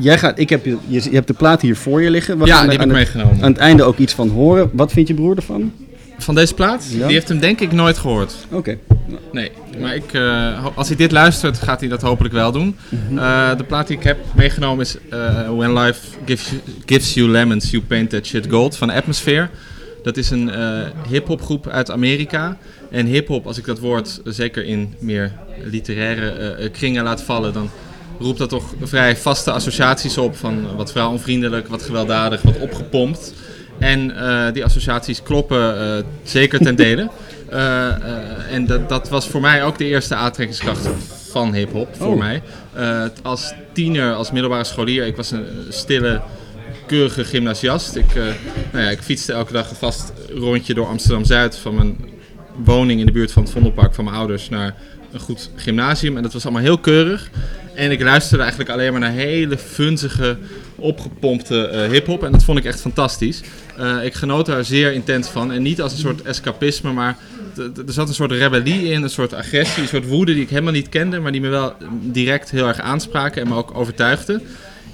jij 0.00 0.18
gaat, 0.18 0.38
ik 0.38 0.50
heb 0.50 0.64
je, 0.64 0.76
je, 0.86 1.00
hebt 1.10 1.26
de 1.26 1.32
plaat 1.32 1.60
hier 1.60 1.76
voor 1.76 2.02
je 2.02 2.10
liggen. 2.10 2.38
We 2.38 2.46
Ja, 2.46 2.60
die 2.60 2.70
heb 2.70 2.72
ik 2.72 2.80
het, 2.80 2.96
meegenomen. 2.96 3.42
aan 3.42 3.50
het 3.50 3.60
einde 3.60 3.82
ook 3.82 3.98
iets 3.98 4.12
van 4.12 4.28
horen. 4.28 4.70
Wat 4.72 4.92
vindt 4.92 5.08
je 5.08 5.14
broer 5.14 5.36
ervan? 5.36 5.72
Van 6.18 6.34
deze 6.34 6.54
plaat? 6.54 6.86
Ja. 6.90 7.06
Die 7.06 7.14
heeft 7.14 7.28
hem 7.28 7.38
denk 7.38 7.60
ik 7.60 7.72
nooit 7.72 7.98
gehoord. 7.98 8.34
Oké. 8.50 8.78
Nee, 9.32 9.50
maar 9.80 9.94
ik, 9.94 10.12
eh, 10.12 10.66
als 10.74 10.88
hij 10.88 10.96
dit 10.96 11.12
luistert, 11.12 11.58
gaat 11.58 11.80
hij 11.80 11.88
dat 11.88 12.02
hopelijk 12.02 12.34
wel 12.34 12.52
doen. 12.52 12.76
Eh, 13.16 13.56
de 13.56 13.64
plaat 13.64 13.86
die 13.86 13.96
ik 13.96 14.02
heb 14.02 14.18
meegenomen 14.34 14.84
is 14.84 14.96
eh, 15.10 15.56
When 15.56 15.78
Life 15.78 16.00
gives 16.24 16.50
you, 16.50 16.60
gives 16.86 17.14
you 17.14 17.28
Lemons, 17.28 17.70
You 17.70 17.82
Paint 17.82 18.10
That 18.10 18.26
Shit 18.26 18.46
Gold 18.50 18.76
van 18.76 18.90
Atmosphere. 18.90 19.48
Dat 20.02 20.16
is 20.16 20.30
een 20.30 20.50
eh 20.50 20.86
hip-hop 21.08 21.42
groep 21.42 21.68
uit 21.68 21.90
Amerika. 21.90 22.56
En 22.90 23.06
hip-hop, 23.06 23.46
als 23.46 23.58
ik 23.58 23.64
dat 23.64 23.78
woord 23.78 24.20
zeker 24.24 24.64
in 24.64 24.94
meer 24.98 25.32
literaire 25.64 26.30
eh, 26.30 26.64
eh, 26.64 26.72
kringen 26.72 27.04
laat 27.04 27.22
vallen, 27.22 27.52
dan 27.52 27.70
roept 28.18 28.38
dat 28.38 28.48
toch 28.48 28.74
vrij 28.82 29.16
vaste 29.16 29.50
associaties 29.50 30.18
op 30.18 30.36
van 30.36 30.76
wat 30.76 30.92
vrouwonvriendelijk, 30.92 31.68
wat 31.68 31.82
gewelddadig, 31.82 32.42
wat 32.42 32.58
opgepompt. 32.58 33.34
En 33.78 34.16
eh, 34.16 34.52
die 34.52 34.64
associaties 34.64 35.22
kloppen 35.22 36.04
zeker 36.22 36.58
ten 36.58 36.76
dele. 36.76 37.08
En 38.50 38.66
dat, 38.66 38.88
dat 38.88 39.08
was 39.08 39.26
voor 39.28 39.40
mij 39.40 39.64
ook 39.64 39.78
de 39.78 39.84
eerste 39.84 40.14
aantrekkingskracht 40.14 40.88
van 41.30 41.54
hip-hop. 41.54 41.88
Voor 41.96 42.06
Oh. 42.06 42.18
mij. 42.18 42.42
Als 43.22 43.52
tiener, 43.72 44.14
als 44.14 44.30
middelbare 44.30 44.64
scholier, 44.64 45.06
ik 45.06 45.16
was 45.16 45.30
een 45.30 45.46
stille, 45.68 46.20
keurige 46.86 47.24
gymnasiast. 47.24 47.96
Ik, 47.96 48.14
nou 48.72 48.84
ja, 48.84 48.90
ik 48.90 49.02
fietste 49.02 49.32
elke 49.32 49.52
dag 49.52 49.70
een 49.70 49.76
vast 49.76 50.12
rondje 50.34 50.74
door 50.74 50.86
Amsterdam 50.86 51.24
Zuid 51.24 51.56
van 51.56 51.74
mijn 51.74 51.96
woning 52.64 53.00
in 53.00 53.06
de 53.06 53.12
buurt 53.12 53.32
van 53.32 53.42
het 53.42 53.52
Vondelpark 53.52 53.94
van 53.94 54.04
mijn 54.04 54.16
ouders 54.16 54.48
naar 54.48 54.74
een 55.12 55.20
goed 55.20 55.50
gymnasium. 55.56 56.16
En 56.16 56.22
dat 56.22 56.32
was 56.32 56.44
allemaal 56.44 56.62
heel 56.62 56.78
keurig. 56.78 57.30
En 57.74 57.90
ik 57.90 58.02
luisterde 58.02 58.42
eigenlijk 58.42 58.72
alleen 58.72 58.92
maar 58.92 59.00
naar 59.00 59.12
hele 59.12 59.58
funzige, 59.58 60.36
opgepompte 60.76 61.66
eh 61.66 61.90
hip-hop. 61.90 62.24
En 62.24 62.32
dat 62.32 62.44
vond 62.44 62.58
ik 62.58 62.64
echt 62.64 62.80
fantastisch. 62.80 63.40
Eh, 63.76 64.04
ik 64.04 64.14
genoot 64.14 64.46
daar 64.46 64.64
zeer 64.64 64.92
intens 64.92 65.28
van. 65.28 65.52
En 65.52 65.62
niet 65.62 65.82
als 65.82 65.92
een 65.92 65.98
soort 65.98 66.22
escapisme, 66.22 66.92
maar 66.92 67.16
er 67.56 67.92
zat 67.92 68.08
een 68.08 68.14
soort 68.14 68.32
rebellie 68.32 68.90
in, 68.90 69.02
een 69.02 69.10
soort 69.10 69.34
agressie, 69.34 69.82
een 69.82 69.88
soort 69.88 70.08
woede 70.08 70.32
die 70.32 70.42
ik 70.42 70.48
helemaal 70.48 70.72
niet 70.72 70.88
kende, 70.88 71.18
maar 71.18 71.32
die 71.32 71.40
me 71.40 71.48
wel 71.48 71.72
direct 72.02 72.50
heel 72.50 72.66
erg 72.66 72.80
aanspraken 72.80 73.42
en 73.42 73.48
me 73.48 73.54
ook 73.54 73.74
overtuigden. 73.74 74.42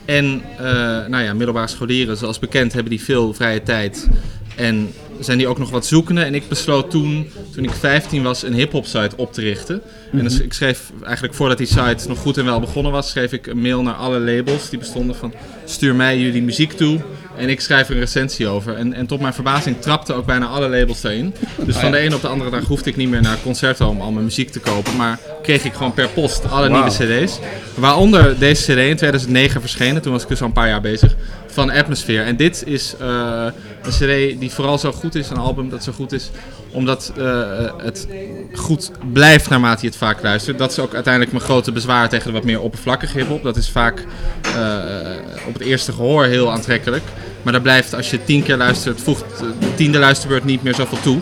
En 0.04 0.42
eh, 0.58 0.64
nou 1.06 1.22
ja, 1.22 1.34
middelbare 1.34 1.68
scholieren, 1.68 2.16
zoals 2.16 2.38
bekend, 2.38 2.72
hebben 2.72 2.90
die 2.90 3.02
veel 3.02 3.34
vrije 3.34 3.62
tijd. 3.62 4.08
En 4.56 4.92
zijn 5.20 5.38
die 5.38 5.46
ook 5.46 5.58
nog 5.58 5.70
wat 5.70 5.86
zoekende. 5.86 6.22
En 6.22 6.34
ik 6.34 6.48
besloot 6.48 6.90
toen, 6.90 7.30
toen 7.54 7.64
ik 7.64 7.70
15 7.70 8.22
was, 8.22 8.42
een 8.42 8.54
hip-hop 8.54 8.86
site 8.86 9.16
op 9.16 9.32
te 9.32 9.40
richten. 9.40 9.82
En 10.12 10.24
dus 10.24 10.40
ik 10.40 10.52
schreef 10.52 10.92
eigenlijk 11.02 11.34
voordat 11.34 11.58
die 11.58 11.66
site 11.66 12.08
nog 12.08 12.18
goed 12.18 12.36
en 12.36 12.44
wel 12.44 12.60
begonnen 12.60 12.92
was, 12.92 13.10
schreef 13.10 13.32
ik 13.32 13.46
een 13.46 13.60
mail 13.60 13.82
naar 13.82 13.94
alle 13.94 14.18
labels 14.18 14.70
die 14.70 14.78
bestonden 14.78 15.16
van 15.16 15.34
stuur 15.64 15.94
mij 15.94 16.18
jullie 16.18 16.42
muziek 16.42 16.72
toe. 16.72 17.00
En 17.36 17.48
ik 17.48 17.60
schrijf 17.60 17.88
er 17.88 17.94
een 17.94 18.00
recensie 18.00 18.48
over. 18.48 18.74
En, 18.74 18.92
en 18.92 19.06
tot 19.06 19.20
mijn 19.20 19.34
verbazing 19.34 19.80
trapten 19.80 20.16
ook 20.16 20.26
bijna 20.26 20.46
alle 20.46 20.68
labels 20.68 21.00
daarin. 21.00 21.34
Dus 21.64 21.76
van 21.76 21.90
de 21.90 21.98
ene 21.98 22.14
op 22.14 22.20
de 22.20 22.28
andere 22.28 22.50
dag 22.50 22.64
hoefde 22.64 22.90
ik 22.90 22.96
niet 22.96 23.08
meer 23.08 23.22
naar 23.22 23.38
concerten 23.42 23.88
om 23.88 24.00
al 24.00 24.10
mijn 24.10 24.24
muziek 24.24 24.50
te 24.50 24.60
kopen. 24.60 24.96
Maar 24.96 25.18
kreeg 25.42 25.64
ik 25.64 25.72
gewoon 25.72 25.94
per 25.94 26.08
post 26.08 26.50
alle 26.50 26.68
nieuwe 26.68 26.90
cd's. 26.90 27.38
Waaronder 27.74 28.38
deze 28.38 28.62
cd 28.62 28.78
in 28.78 28.96
2009 28.96 29.60
verschenen. 29.60 30.02
Toen 30.02 30.12
was 30.12 30.22
ik 30.22 30.28
dus 30.28 30.40
al 30.40 30.46
een 30.46 30.52
paar 30.52 30.68
jaar 30.68 30.80
bezig. 30.80 31.16
Van 31.54 31.70
Atmosphere. 31.70 32.22
En 32.22 32.36
dit 32.36 32.62
is 32.66 32.94
eh, 33.00 33.46
een 33.82 33.90
cd 33.90 34.40
die 34.40 34.50
vooral 34.50 34.78
zo 34.78 34.92
goed 34.92 35.14
is. 35.14 35.30
Een 35.30 35.36
album 35.36 35.68
dat 35.68 35.84
zo 35.84 35.92
goed 35.92 36.12
is. 36.12 36.30
Omdat 36.70 37.12
eh, 37.16 37.70
het 37.76 38.06
goed 38.52 38.90
blijft 39.12 39.48
naarmate 39.48 39.80
je 39.80 39.86
het 39.86 39.96
vaak 39.96 40.22
luistert. 40.22 40.58
Dat 40.58 40.70
is 40.70 40.78
ook 40.78 40.94
uiteindelijk 40.94 41.32
mijn 41.32 41.44
grote 41.44 41.72
bezwaar 41.72 42.08
tegen 42.08 42.26
de 42.26 42.32
wat 42.32 42.44
meer 42.44 42.60
oppervlakkige 42.60 43.18
hiphop. 43.18 43.42
Dat 43.42 43.56
is 43.56 43.68
vaak 43.68 44.04
eh, 44.42 44.80
op 45.46 45.52
het 45.52 45.62
eerste 45.62 45.92
gehoor 45.92 46.24
heel 46.24 46.50
aantrekkelijk. 46.50 47.02
Maar 47.42 47.52
daar 47.52 47.62
blijft 47.62 47.94
als 47.94 48.10
je 48.10 48.24
tien 48.24 48.42
keer 48.42 48.56
luistert, 48.56 49.00
voegt 49.00 49.38
de 49.38 49.74
tiende 49.74 49.98
luisterbeurt 49.98 50.44
niet 50.44 50.62
meer 50.62 50.74
zoveel 50.74 51.00
toe. 51.00 51.20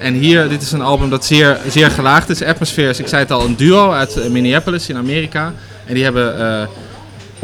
En 0.00 0.14
hier, 0.14 0.48
dit 0.48 0.62
is 0.62 0.72
een 0.72 0.82
album 0.82 1.10
dat 1.10 1.24
zeer, 1.24 1.58
zeer 1.68 1.90
gelaagd 1.90 2.28
is. 2.30 2.42
Atmosphere 2.42 2.88
is, 2.88 2.98
ik 2.98 3.06
zei 3.06 3.22
het 3.22 3.30
al, 3.30 3.44
een 3.44 3.56
duo 3.56 3.90
uit 3.90 4.28
Minneapolis 4.30 4.88
in 4.88 4.96
Amerika. 4.96 5.52
En 5.86 5.94
die 5.94 6.02
hebben, 6.04 6.68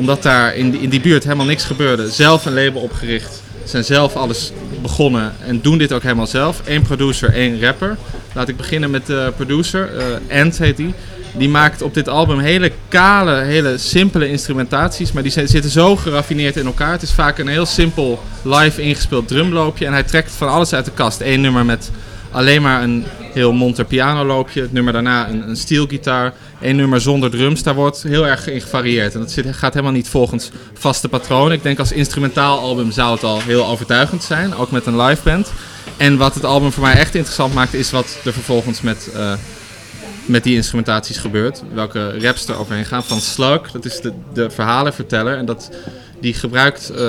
omdat 0.01 0.22
daar 0.22 0.55
in 0.55 0.70
die, 0.70 0.80
in 0.80 0.90
die 0.90 1.01
buurt 1.01 1.24
helemaal 1.24 1.46
niks 1.46 1.64
gebeurde, 1.64 2.11
zelf 2.11 2.46
een 2.46 2.55
label 2.55 2.80
opgericht. 2.80 3.42
Zijn 3.64 3.84
zelf 3.84 4.16
alles 4.16 4.53
begonnen 4.82 5.32
en 5.46 5.61
doen 5.61 5.78
dit 5.78 5.92
ook 5.92 6.03
helemaal 6.03 6.26
zelf. 6.26 6.62
Eén 6.64 6.82
producer, 6.82 7.32
één 7.32 7.61
rapper. 7.61 7.96
Laat 8.32 8.48
ik 8.48 8.57
beginnen 8.57 8.90
met 8.90 9.07
de 9.07 9.32
producer, 9.36 9.90
eh 9.96 10.40
Ant 10.40 10.59
heet 10.59 10.76
die. 10.76 10.94
Die 11.36 11.48
maakt 11.48 11.82
op 11.82 11.94
dit 11.94 12.09
album 12.09 12.38
hele 12.38 12.72
kale, 12.88 13.34
hele 13.34 13.78
simpele 13.78 14.28
instrumentaties. 14.28 15.12
Maar 15.12 15.22
die 15.22 15.32
zitten 15.32 15.70
zo 15.70 15.96
geraffineerd 15.96 16.57
in 16.57 16.66
elkaar. 16.66 16.92
Het 16.92 17.03
is 17.03 17.12
vaak 17.12 17.38
een 17.38 17.48
heel 17.48 17.66
simpel 17.66 18.22
live 18.42 18.82
ingespeeld 18.82 19.28
drumloopje. 19.28 19.86
En 19.86 19.92
hij 19.92 20.03
trekt 20.03 20.32
van 20.32 20.48
alles 20.48 20.72
uit 20.72 20.84
de 20.84 20.90
kast. 20.90 21.20
Eén 21.20 21.40
nummer 21.40 21.64
met 21.64 21.90
alleen 22.31 22.62
maar 22.62 22.83
een 22.83 23.05
heel 23.33 23.53
monter 23.53 23.85
pianoloopje. 23.85 24.61
Het 24.61 24.72
nummer 24.72 24.93
daarna 24.93 25.28
een, 25.28 25.49
een 25.49 25.57
steelgitaar. 25.57 26.35
Eén 26.61 26.76
nummer 26.76 27.01
zonder 27.01 27.31
drums. 27.31 27.62
Daar 27.62 27.74
wordt 27.74 28.03
heel 28.03 28.26
erg 28.26 28.47
in 28.47 28.61
gevarieerd. 28.61 29.14
En 29.14 29.20
dat 29.20 29.31
zit, 29.31 29.47
gaat 29.51 29.72
helemaal 29.72 29.95
niet 29.95 30.09
volgens 30.09 30.51
vaste 30.72 31.09
patronen. 31.09 31.53
Ik 31.53 31.62
denk 31.62 31.78
als 31.78 31.93
instrumentaal 31.93 32.59
album 32.59 32.91
zou 32.91 33.12
het 33.12 33.24
al 33.24 33.41
heel 33.41 33.66
overtuigend 33.66 34.22
zijn. 34.22 34.55
Ook 34.55 34.70
met 34.70 34.87
een 34.87 35.01
live 35.01 35.22
band. 35.24 35.53
En 35.97 36.16
wat 36.16 36.35
het 36.35 36.45
album 36.45 36.72
voor 36.72 36.83
mij 36.83 36.95
echt 36.95 37.14
interessant 37.14 37.55
maakt, 37.55 37.74
is 37.74 37.91
wat 37.91 38.18
er 38.24 38.33
vervolgens 38.33 38.81
met, 38.81 39.11
eh, 39.14 39.33
met 40.24 40.45
die 40.45 40.55
instrumentaties 40.55 41.16
gebeurt. 41.16 41.62
Welke 41.72 42.20
raps 42.20 42.47
er 42.47 42.59
overheen 42.59 42.85
gaan. 42.85 43.05
Van 43.05 43.20
Slug, 43.20 43.70
dat 43.70 43.85
is 43.85 44.01
de, 44.01 44.12
de 44.33 44.51
verhalenverteller. 44.51 45.37
En 45.37 45.45
dat, 45.45 45.70
die, 46.21 46.35
gebruikt, 46.35 46.91
eh, 46.91 47.01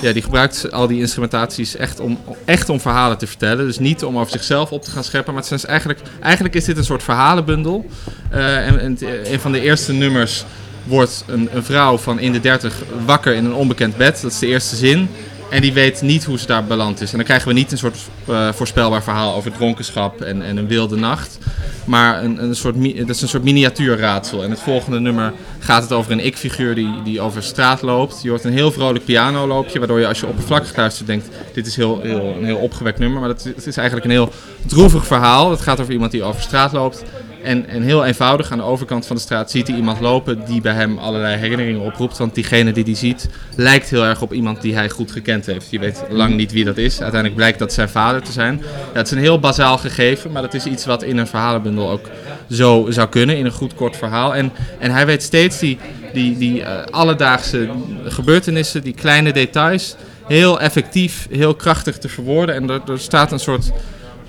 ja, 0.00 0.12
die 0.12 0.22
gebruikt 0.22 0.72
al 0.72 0.86
die 0.86 1.00
instrumentaties 1.00 1.76
echt 1.76 2.00
om, 2.00 2.18
echt 2.44 2.68
om 2.68 2.80
verhalen 2.80 3.18
te 3.18 3.26
vertellen. 3.26 3.66
Dus 3.66 3.78
niet 3.78 4.04
om 4.04 4.18
over 4.18 4.30
zichzelf 4.32 4.70
op 4.72 4.82
te 4.84 4.90
gaan 4.90 5.04
scheppen. 5.04 5.32
Maar 5.34 5.42
het 5.42 5.48
zijn 5.48 5.60
dus 5.60 5.68
eigenlijk, 5.70 6.00
eigenlijk 6.20 6.54
is 6.54 6.64
dit 6.64 6.76
een 6.76 6.84
soort 6.84 7.02
verhalenbundel. 7.02 7.86
Eh, 8.30 8.66
en, 8.66 8.78
het- 8.90 9.02
een 9.32 9.40
van 9.40 9.52
de 9.52 9.60
eerste 9.60 9.92
nummers 9.92 10.44
wordt 10.84 11.24
een, 11.26 11.48
een 11.52 11.64
vrouw 11.64 11.98
van 11.98 12.18
in 12.18 12.32
de 12.32 12.40
30 12.40 12.82
wakker 13.04 13.34
in 13.34 13.44
een 13.44 13.54
onbekend 13.54 13.96
bed. 13.96 14.20
Dat 14.22 14.30
is 14.32 14.38
de 14.38 14.46
eerste 14.46 14.76
zin. 14.76 15.08
En 15.50 15.60
die 15.60 15.72
weet 15.72 16.02
niet 16.02 16.24
hoe 16.24 16.38
ze 16.38 16.46
daar 16.46 16.64
beland 16.64 17.00
is. 17.00 17.10
En 17.10 17.16
dan 17.16 17.26
krijgen 17.26 17.48
we 17.48 17.54
niet 17.54 17.72
een 17.72 17.78
soort 17.78 17.98
eh, 18.26 18.52
voorspelbaar 18.52 19.02
verhaal 19.02 19.34
over 19.34 19.52
dronkenschap 19.52 20.20
en, 20.20 20.42
en 20.42 20.56
een 20.56 20.66
wilde 20.66 20.96
nacht. 20.96 21.38
Maar 21.84 22.24
een, 22.24 22.42
een 22.42 22.56
soort, 22.56 22.74
dat 22.96 23.16
is 23.16 23.22
een 23.22 23.28
soort 23.28 23.42
miniatuurraadsel. 23.42 24.42
En 24.42 24.50
het 24.50 24.60
volgende 24.60 25.00
nummer 25.00 25.32
gaat 25.58 25.82
het 25.82 25.92
over 25.92 26.12
een 26.12 26.24
ik-figuur 26.24 26.74
die, 26.74 27.02
die 27.04 27.20
over 27.20 27.42
straat 27.42 27.82
loopt. 27.82 28.22
Je 28.22 28.28
hoort 28.28 28.44
een 28.44 28.52
heel 28.52 28.72
vrolijk 28.72 29.04
pianoloopje, 29.04 29.78
waardoor 29.78 30.00
je 30.00 30.06
als 30.06 30.20
je 30.20 30.26
oppervlakkig 30.26 30.76
luistert 30.76 31.06
denkt... 31.06 31.28
dit 31.52 31.66
is 31.66 31.76
heel, 31.76 32.00
heel, 32.00 32.34
een 32.38 32.44
heel 32.44 32.56
opgewekt 32.56 32.98
nummer, 32.98 33.20
maar 33.20 33.28
het 33.28 33.66
is 33.66 33.76
eigenlijk 33.76 34.06
een 34.06 34.12
heel 34.12 34.32
droevig 34.66 35.06
verhaal. 35.06 35.50
Het 35.50 35.60
gaat 35.60 35.80
over 35.80 35.92
iemand 35.92 36.10
die 36.10 36.22
over 36.22 36.42
straat 36.42 36.72
loopt. 36.72 37.04
En, 37.46 37.68
en 37.68 37.82
heel 37.82 38.04
eenvoudig, 38.04 38.52
aan 38.52 38.58
de 38.58 38.64
overkant 38.64 39.06
van 39.06 39.16
de 39.16 39.22
straat 39.22 39.50
ziet 39.50 39.66
hij 39.66 39.76
iemand 39.76 40.00
lopen 40.00 40.44
die 40.46 40.60
bij 40.60 40.72
hem 40.72 40.98
allerlei 40.98 41.36
herinneringen 41.36 41.80
oproept. 41.80 42.18
Want 42.18 42.34
diegene 42.34 42.72
die 42.72 42.84
hij 42.84 42.94
ziet 42.94 43.28
lijkt 43.56 43.90
heel 43.90 44.04
erg 44.04 44.22
op 44.22 44.32
iemand 44.32 44.60
die 44.60 44.74
hij 44.74 44.90
goed 44.90 45.12
gekend 45.12 45.46
heeft. 45.46 45.70
Je 45.70 45.78
weet 45.78 46.04
lang 46.10 46.34
niet 46.34 46.52
wie 46.52 46.64
dat 46.64 46.76
is. 46.76 47.00
Uiteindelijk 47.00 47.34
blijkt 47.34 47.58
dat 47.58 47.72
zijn 47.72 47.88
vader 47.88 48.22
te 48.22 48.32
zijn. 48.32 48.62
Ja, 48.92 48.98
het 48.98 49.06
is 49.06 49.12
een 49.12 49.18
heel 49.18 49.38
bazaal 49.38 49.78
gegeven, 49.78 50.32
maar 50.32 50.42
dat 50.42 50.54
is 50.54 50.66
iets 50.66 50.84
wat 50.86 51.02
in 51.02 51.16
een 51.16 51.26
verhalenbundel 51.26 51.90
ook 51.90 52.10
zo 52.50 52.86
zou 52.88 53.08
kunnen. 53.08 53.36
In 53.36 53.44
een 53.44 53.52
goed 53.52 53.74
kort 53.74 53.96
verhaal. 53.96 54.34
En, 54.34 54.52
en 54.78 54.90
hij 54.90 55.06
weet 55.06 55.22
steeds 55.22 55.58
die, 55.58 55.78
die, 56.12 56.38
die 56.38 56.62
eh, 56.62 56.84
alledaagse 56.90 57.68
gebeurtenissen, 58.04 58.82
die 58.82 58.94
kleine 58.94 59.32
details, 59.32 59.96
heel 60.26 60.60
effectief, 60.60 61.26
heel 61.30 61.54
krachtig 61.54 61.98
te 61.98 62.08
verwoorden. 62.08 62.54
En 62.54 62.70
er, 62.70 62.80
er 62.90 62.98
staat 62.98 63.32
een 63.32 63.40
soort 63.40 63.72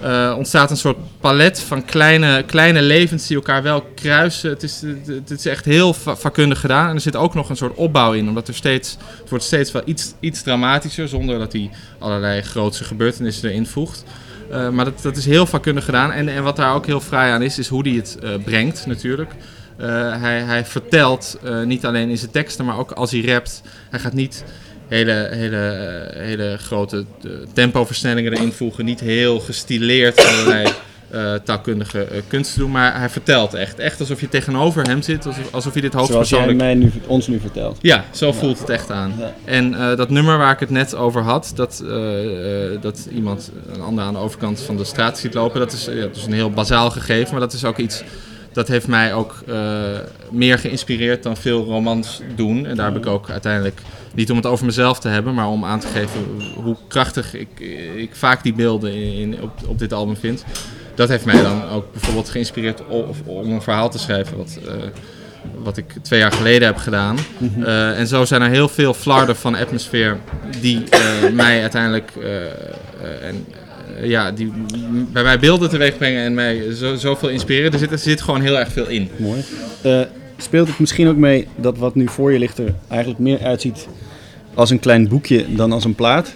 eh, 0.02 0.34
ontstaat 0.38 0.72
een 0.72 0.78
soort 0.78 0.98
palet 1.20 1.60
van 1.60 1.86
kleine, 1.86 2.44
kleine 2.44 2.82
levens 2.82 3.28
die 3.28 3.36
elkaar 3.36 3.64
wel 3.64 3.82
kruisen. 3.96 4.50
Het 4.50 4.64
is, 4.64 4.84
het 5.06 5.30
is 5.32 5.46
echt 5.46 5.66
heel 5.66 5.94
va- 5.94 6.16
vakkundig 6.16 6.60
gedaan. 6.60 6.90
En 6.90 6.96
er 6.96 7.02
zit 7.02 7.16
ook 7.16 7.34
nog 7.34 7.50
een 7.50 7.56
soort 7.58 7.76
opbouw 7.76 8.14
in, 8.14 8.28
omdat 8.28 8.48
er 8.48 8.54
steeds, 8.56 8.98
het 9.20 9.30
wordt 9.30 9.44
steeds 9.44 9.72
wel 9.72 9.82
iets, 9.86 10.14
iets 10.20 10.42
dramatischer, 10.42 11.08
zonder 11.08 11.40
dat 11.40 11.52
hij 11.54 11.70
allerlei 12.00 12.42
grootse 12.42 12.84
gebeurtenissen 12.84 13.50
erin 13.50 13.66
voegt. 13.66 14.04
Eh, 14.52 14.70
maar 14.70 14.86
dat, 14.86 15.02
dat 15.02 15.18
is 15.18 15.26
heel 15.26 15.46
vakkundig 15.46 15.86
gedaan. 15.86 16.12
En, 16.12 16.30
en 16.30 16.44
wat 16.44 16.56
daar 16.56 16.74
ook 16.74 16.86
heel 16.86 17.02
fraai 17.02 17.32
aan 17.32 17.42
is, 17.42 17.60
is 17.60 17.68
hoe 17.68 17.88
hij 17.88 17.98
het 17.98 18.18
eh, 18.24 18.30
brengt 18.44 18.86
natuurlijk. 18.86 19.32
Hij, 19.78 20.40
hij 20.42 20.66
vertelt 20.66 21.40
niet 21.66 21.86
alleen 21.86 22.10
in 22.10 22.18
zijn 22.18 22.32
teksten, 22.32 22.66
maar 22.66 22.78
ook 22.78 22.92
als 22.92 23.12
hij 23.12 23.22
rapt. 23.22 23.62
Hij 23.90 24.00
gaat 24.00 24.14
niet 24.14 24.44
hele, 24.88 25.28
hele, 25.32 26.12
hele 26.14 26.58
grote 26.58 27.06
eh, 27.24 27.30
tempoversnellingen 27.54 28.34
erin 28.34 28.52
voegen. 28.52 28.86
Niet 28.86 29.00
heel 29.00 29.40
gestileerd 29.40 30.26
allerlei 30.26 30.68
eh, 31.10 31.34
taalkundige 31.34 32.04
eh, 32.04 32.22
kunsten 32.28 32.60
doen. 32.60 32.72
Maar 32.72 33.00
hij 33.00 33.10
vertelt 33.10 33.54
echt. 33.54 33.80
Echt 33.80 34.00
alsof 34.00 34.22
je 34.22 34.30
tegenover 34.30 34.84
hem 34.84 35.02
zit. 35.02 35.26
Alsof, 35.26 35.54
alsof 35.54 35.74
je 35.74 35.82
dit 35.82 35.92
Zoals 35.92 36.10
jij 36.10 36.18
hoofdpersoonlijk... 36.18 36.58
mij 36.58 36.76
nu, 36.76 36.92
ons 37.08 37.28
nu 37.28 37.40
vertelt. 37.40 37.78
Ja, 37.82 38.06
zo 38.12 38.32
voelt 38.32 38.60
het 38.60 38.70
echt 38.70 38.92
aan. 38.92 39.14
Ja. 39.20 39.34
En 39.46 39.72
dat 39.72 40.10
nummer 40.10 40.38
waar 40.38 40.54
ik 40.54 40.60
het 40.60 40.70
net 40.70 40.96
over 40.96 41.22
had, 41.22 41.52
dat, 41.56 41.84
dat 42.82 43.08
iemand 43.12 43.52
een 43.74 43.82
ander 43.82 44.04
aan 44.04 44.14
de 44.14 44.20
overkant 44.20 44.62
van 44.62 44.78
de 44.78 44.84
straat 44.84 45.20
ziet 45.20 45.34
lopen, 45.34 45.60
dat 45.60 45.72
is, 45.72 45.86
ja, 45.86 46.02
dat 46.02 46.16
is 46.16 46.26
een 46.26 46.34
heel 46.34 46.52
bazaal 46.52 46.90
gegeven, 46.92 47.32
maar 47.32 47.40
dat 47.40 47.54
is 47.54 47.66
ook 47.66 47.78
iets 47.78 48.04
dat 48.58 48.68
heeft 48.68 48.88
mij 48.88 49.14
ook 49.14 49.36
eh, 49.48 49.56
meer 50.32 50.60
geïnspireerd 50.60 51.24
dan 51.24 51.38
veel 51.38 51.64
romans 51.66 52.22
doen. 52.36 52.66
En 52.66 52.76
daar 52.76 52.86
heb 52.94 52.98
ik 52.98 53.06
ook 53.06 53.30
uiteindelijk, 53.30 53.82
niet 54.14 54.30
om 54.32 54.38
het 54.38 54.46
over 54.46 54.66
mezelf 54.66 55.00
te 55.00 55.08
hebben, 55.08 55.34
maar 55.34 55.48
om 55.48 55.66
aan 55.66 55.80
te 55.80 55.88
geven 55.88 56.22
hoe 56.64 56.76
krachtig 56.88 57.34
ik, 57.34 57.60
ik 57.96 58.10
vaak 58.16 58.44
die 58.44 58.54
beelden 58.54 58.94
in, 58.94 59.14
in- 59.14 59.42
op, 59.42 59.52
op 59.68 59.80
dit 59.80 59.94
album 59.94 60.16
vind. 60.18 60.46
Dat 60.96 61.10
heeft 61.10 61.26
mij 61.26 61.42
dan 61.42 61.70
ook 61.70 61.92
bijvoorbeeld 61.92 62.30
geïnspireerd 62.30 62.82
om, 63.26 63.52
een 63.52 63.62
verhaal 63.62 63.90
te 63.90 64.00
schrijven 64.00 64.38
wat, 64.38 64.60
eh, 64.68 64.74
wat 65.64 65.78
ik 65.78 65.94
twee 66.02 66.20
jaar 66.20 66.32
geleden 66.32 66.68
heb 66.68 66.78
gedaan. 66.78 67.18
Eh, 67.64 68.00
en 68.00 68.08
zo 68.08 68.26
zijn 68.26 68.42
er 68.42 68.50
heel 68.50 68.70
veel 68.70 68.94
flarden 68.94 69.36
van 69.36 69.56
atmosfeer 69.56 70.18
die 70.62 70.84
mij 71.34 71.62
uiteindelijk 71.62 72.12
en, 73.22 73.46
ja, 74.02 74.32
die 74.32 74.52
bij 75.12 75.24
mij 75.24 75.40
beelden 75.40 75.70
teweeg 75.70 75.98
brengen 75.98 76.24
en 76.24 76.34
mij 76.34 76.74
zo, 76.74 76.96
zoveel 76.96 77.30
inspireren. 77.30 77.72
Er 77.74 77.80
zit, 77.80 77.92
er 77.92 77.98
zit 77.98 78.22
gewoon 78.22 78.42
heel 78.42 78.60
erg 78.60 78.72
veel 78.72 78.88
in. 78.88 79.10
Mooi. 79.16 79.44
Eh, 79.82 80.00
speelt 80.38 80.68
het 80.68 80.80
misschien 80.80 81.08
ook 81.08 81.16
mee 81.18 81.48
dat 81.56 81.78
wat 81.78 81.96
nu 81.96 82.08
voor 82.08 82.34
je 82.34 82.40
ligt 82.40 82.58
er 82.58 82.74
eigenlijk 82.88 83.20
meer 83.20 83.40
uitziet 83.44 83.88
als 84.54 84.70
een 84.70 84.80
klein 84.80 85.08
boekje 85.08 85.46
dan 85.56 85.72
als 85.72 85.84
een 85.84 85.96
plaat? 85.96 86.36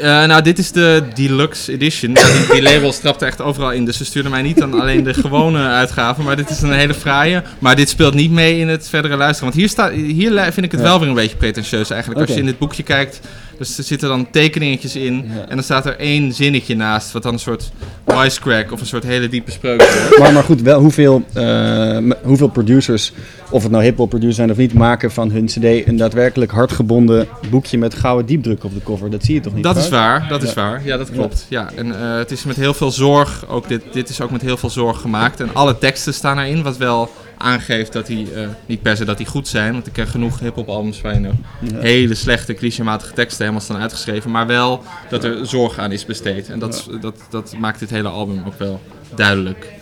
Eh, 0.00 0.24
nou, 0.26 0.42
dit 0.42 0.58
is 0.58 0.72
de 0.72 1.02
deluxe 1.14 1.72
edition. 1.72 2.14
Die, 2.14 2.46
die 2.52 2.62
label 2.62 2.92
strapt 2.92 3.20
er 3.20 3.26
echt 3.26 3.40
overal 3.40 3.72
in. 3.72 3.84
Dus 3.84 3.96
ze 3.96 4.04
stuurden 4.04 4.30
mij 4.30 4.42
niet 4.42 4.58
dan 4.58 4.80
alleen 4.80 5.04
de 5.04 5.14
gewone 5.14 5.58
uitgave. 5.58 6.22
Maar 6.22 6.36
dit 6.36 6.50
is 6.50 6.62
een 6.62 6.72
hele 6.72 6.94
fraaie. 6.94 7.42
Maar 7.58 7.76
dit 7.76 7.88
speelt 7.88 8.14
niet 8.14 8.30
mee 8.30 8.58
in 8.58 8.68
het 8.68 8.88
verdere 8.88 9.16
luisteren. 9.16 9.44
Want 9.44 9.60
hier, 9.60 9.68
staat, 9.68 9.92
hier 9.92 10.52
vind 10.52 10.66
ik 10.66 10.70
het 10.72 10.80
Ja. 10.80 10.86
wel 10.86 10.98
weer 11.00 11.08
een 11.08 11.14
beetje 11.14 11.36
pretentieus 11.36 11.90
eigenlijk. 11.90 12.20
Als 12.20 12.30
je 12.30 12.40
in 12.40 12.46
dit 12.46 12.58
boekje 12.58 12.82
kijkt, 12.82 13.20
dus 13.58 13.78
er 13.78 13.84
zitten 13.84 14.08
dan 14.08 14.30
tekeningetjes 14.30 14.96
in. 14.96 15.14
Ja. 15.14 15.40
En 15.48 15.54
dan 15.54 15.62
staat 15.62 15.86
er 15.86 15.98
één 15.98 16.32
zinnetje 16.32 16.76
naast. 16.76 17.12
Wat 17.12 17.22
dan 17.22 17.32
een 17.32 17.38
soort 17.38 17.70
wisecrack 18.04 18.72
of 18.72 18.80
een 18.80 18.86
soort 18.86 19.04
hele 19.04 19.28
diepe 19.28 19.50
spreuk 19.50 19.82
is. 19.82 19.94
Maar, 20.18 20.32
maar 20.32 20.42
goed, 20.42 20.62
wel 20.62 20.80
hoeveel, 20.80 21.22
eh, 21.32 21.98
hoeveel 22.22 22.48
producers, 22.48 23.12
of 23.50 23.62
het 23.62 23.72
nou 23.72 23.84
hip-hop 23.84 24.08
producers 24.08 24.36
zijn 24.36 24.50
of 24.50 24.56
niet, 24.56 24.74
maken 24.74 25.10
van 25.12 25.30
hun 25.30 25.46
CD 25.46 25.86
een 25.86 25.96
daadwerkelijk 25.96 26.50
hardgebonden 26.50 27.28
boekje 27.50 27.78
met 27.78 27.94
gouden 27.94 28.26
diepdruk 28.26 28.64
op 28.64 28.74
de 28.74 28.82
cover? 28.82 29.10
Dat 29.10 29.24
zie 29.24 29.34
je 29.34 29.40
toch 29.40 29.54
niet? 29.54 29.62
Dat 29.62 29.76
is 29.76 29.88
waar, 29.88 30.28
dat 30.28 30.42
is 30.42 30.48
Ja. 30.48 30.54
waar. 30.54 30.80
Ja, 30.84 30.96
dat 30.96 31.10
klopt. 31.10 31.46
Ja, 31.48 31.70
en 31.76 32.00
eh, 32.00 32.16
het 32.16 32.30
is 32.30 32.44
met 32.44 32.56
heel 32.56 32.74
veel 32.74 32.90
zorg, 32.90 33.48
ook 33.48 33.68
dit, 33.68 33.82
dit 33.92 34.08
is 34.08 34.20
ook 34.20 34.30
met 34.30 34.42
heel 34.42 34.56
veel 34.56 34.70
zorg 34.70 35.00
gemaakt. 35.00 35.40
En 35.40 35.48
alle 35.52 35.78
teksten 35.78 36.14
staan 36.14 36.38
erin, 36.38 36.62
wat 36.62 36.76
wel 36.76 37.10
aangeeft 37.46 37.92
dat 37.92 38.06
die, 38.06 38.32
eh, 38.32 38.48
niet 38.66 38.82
per 38.82 38.96
se 38.96 39.04
dat 39.04 39.16
die 39.16 39.26
goed 39.26 39.48
zijn. 39.48 39.72
Want 39.72 39.86
ik 39.86 39.92
ken 39.92 40.06
genoeg 40.06 40.38
hip-hop 40.40 40.68
albums 40.68 41.00
waarin 41.00 41.24
er 41.24 41.34
Ja. 41.60 41.78
hele 41.80 42.14
slechte, 42.14 42.54
clichématige 42.54 43.12
teksten 43.12 43.40
helemaal 43.40 43.60
staan 43.64 43.80
uitgeschreven. 43.80 44.30
Maar 44.30 44.46
wel 44.46 44.82
dat 45.08 45.24
er 45.24 45.46
zorg 45.46 45.78
aan 45.78 45.92
is 45.92 46.04
besteed. 46.04 46.48
En 46.48 46.58
dat, 46.58 46.88
dat, 47.00 47.14
dat 47.30 47.54
maakt 47.58 47.78
dit 47.78 47.90
hele 47.90 48.08
album 48.08 48.42
ook 48.46 48.58
wel 48.58 48.80
duidelijk. 49.14 49.72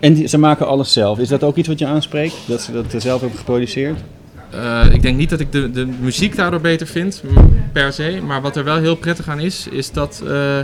En 0.00 0.14
die- 0.14 0.26
ze 0.28 0.38
maken 0.38 0.66
alles 0.66 0.92
zelf. 0.92 1.18
Is 1.18 1.28
dat 1.28 1.42
ook 1.42 1.56
iets 1.56 1.68
wat 1.68 1.78
je 1.78 1.86
aanspreekt? 1.86 2.34
Dat 2.46 2.60
ze 2.62 2.72
dat 2.72 3.02
zelf 3.02 3.20
hebben 3.20 3.38
geproduceerd? 3.38 3.98
Eh, 4.50 4.86
ik 4.92 5.02
denk 5.02 5.16
niet 5.16 5.30
dat 5.30 5.40
ik 5.40 5.52
de, 5.52 5.70
de 5.70 5.86
muziek 6.00 6.36
daardoor 6.36 6.60
beter 6.60 6.86
vind, 6.86 7.22
per 7.72 7.92
se. 7.92 8.20
Maar 8.26 8.40
wat 8.40 8.56
er 8.56 8.64
wel 8.64 8.76
heel 8.76 8.94
prettig 8.96 9.28
aan 9.28 9.40
is, 9.40 9.66
is 9.70 9.90
dat, 9.92 10.22
eh, 10.26 10.58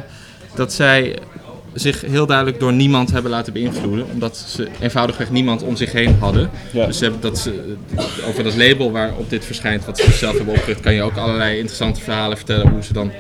dat 0.55 0.73
zij 0.73 1.19
zich 1.75 2.01
heel 2.01 2.27
duidelijk 2.27 2.61
door 2.61 2.72
niemand 2.72 3.11
hebben 3.11 3.31
laten 3.31 3.53
beïnvloeden. 3.53 4.07
Omdat 4.12 4.45
ze 4.49 4.68
eenvoudigweg 4.81 5.31
niemand 5.31 5.62
om 5.62 5.77
zich 5.77 5.93
heen 5.93 6.16
hadden. 6.20 6.51
Ja. 6.70 6.87
Dus 6.87 6.99
ze 6.99 7.03
hebben 7.05 7.22
dat 7.22 7.39
ze, 7.39 7.75
over 8.29 8.45
dat 8.45 8.57
label 8.57 8.93
waarop 8.93 9.31
dit 9.31 9.45
verschijnt, 9.45 9.85
wat 9.85 9.99
ze 9.99 10.12
zelf 10.12 10.37
hebben 10.37 10.55
opgericht, 10.55 10.81
kan 10.81 10.95
je 10.95 11.03
ook 11.03 11.16
allerlei 11.16 11.57
interessante 11.57 12.01
verhalen 12.01 12.37
vertellen. 12.37 12.68
Hoe 12.68 12.83
ze 12.83 12.93
dan 12.93 13.12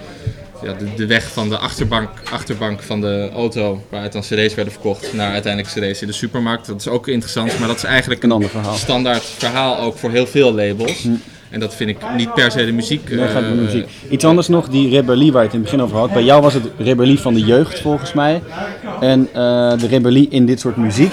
ja, 0.62 0.72
de, 0.72 0.94
de 0.96 1.06
weg 1.06 1.32
van 1.32 1.48
de 1.48 1.58
achterbank, 1.58 2.08
achterbank 2.30 2.82
van 2.82 3.00
de 3.00 3.30
auto, 3.34 3.84
waaruit 3.90 4.12
dan 4.12 4.22
cd's 4.22 4.54
werden 4.54 4.72
verkocht, 4.72 5.12
naar 5.12 5.32
uiteindelijk 5.32 5.74
cd's 5.74 6.00
in 6.00 6.06
de 6.06 6.12
supermarkt. 6.12 6.66
Dat 6.66 6.80
is 6.80 6.88
ook 6.88 7.08
interessant, 7.08 7.58
maar 7.58 7.68
dat 7.68 7.76
is 7.76 7.84
eigenlijk 7.84 8.22
Een 8.22 8.32
ander 8.32 8.50
verhaal. 8.50 8.74
standaard 8.74 9.22
verhaal 9.22 9.78
ook 9.78 9.98
voor 9.98 10.10
heel 10.10 10.26
veel 10.26 10.54
labels. 10.54 11.06
En 11.54 11.60
dat 11.60 11.74
vind 11.74 11.90
ik 11.90 11.96
niet 12.16 12.34
per 12.34 12.50
se 12.50 12.64
de 12.64 12.72
muziek. 12.72 13.16
Daar 13.16 13.28
gaat 13.28 13.42
de 13.42 13.48
eh, 13.48 13.54
muziek. 13.54 13.86
Iets 14.10 14.24
anders 14.24 14.48
nog, 14.48 14.68
die 14.68 14.88
rebellie 14.90 15.32
waar 15.32 15.40
je 15.42 15.46
het 15.48 15.56
in 15.56 15.62
het 15.62 15.70
begin 15.70 15.84
over 15.86 15.98
had. 15.98 16.12
Bij 16.12 16.22
jou 16.24 16.42
was 16.42 16.54
het 16.54 16.62
rebellie 16.78 17.18
van 17.18 17.34
de 17.34 17.40
jeugd 17.40 17.80
volgens 17.80 18.12
mij. 18.12 18.42
En 19.00 19.28
eh, 19.32 19.78
de 19.78 19.86
rebellie 19.86 20.26
in 20.30 20.46
dit 20.46 20.60
soort 20.60 20.76
muziek. 20.76 21.12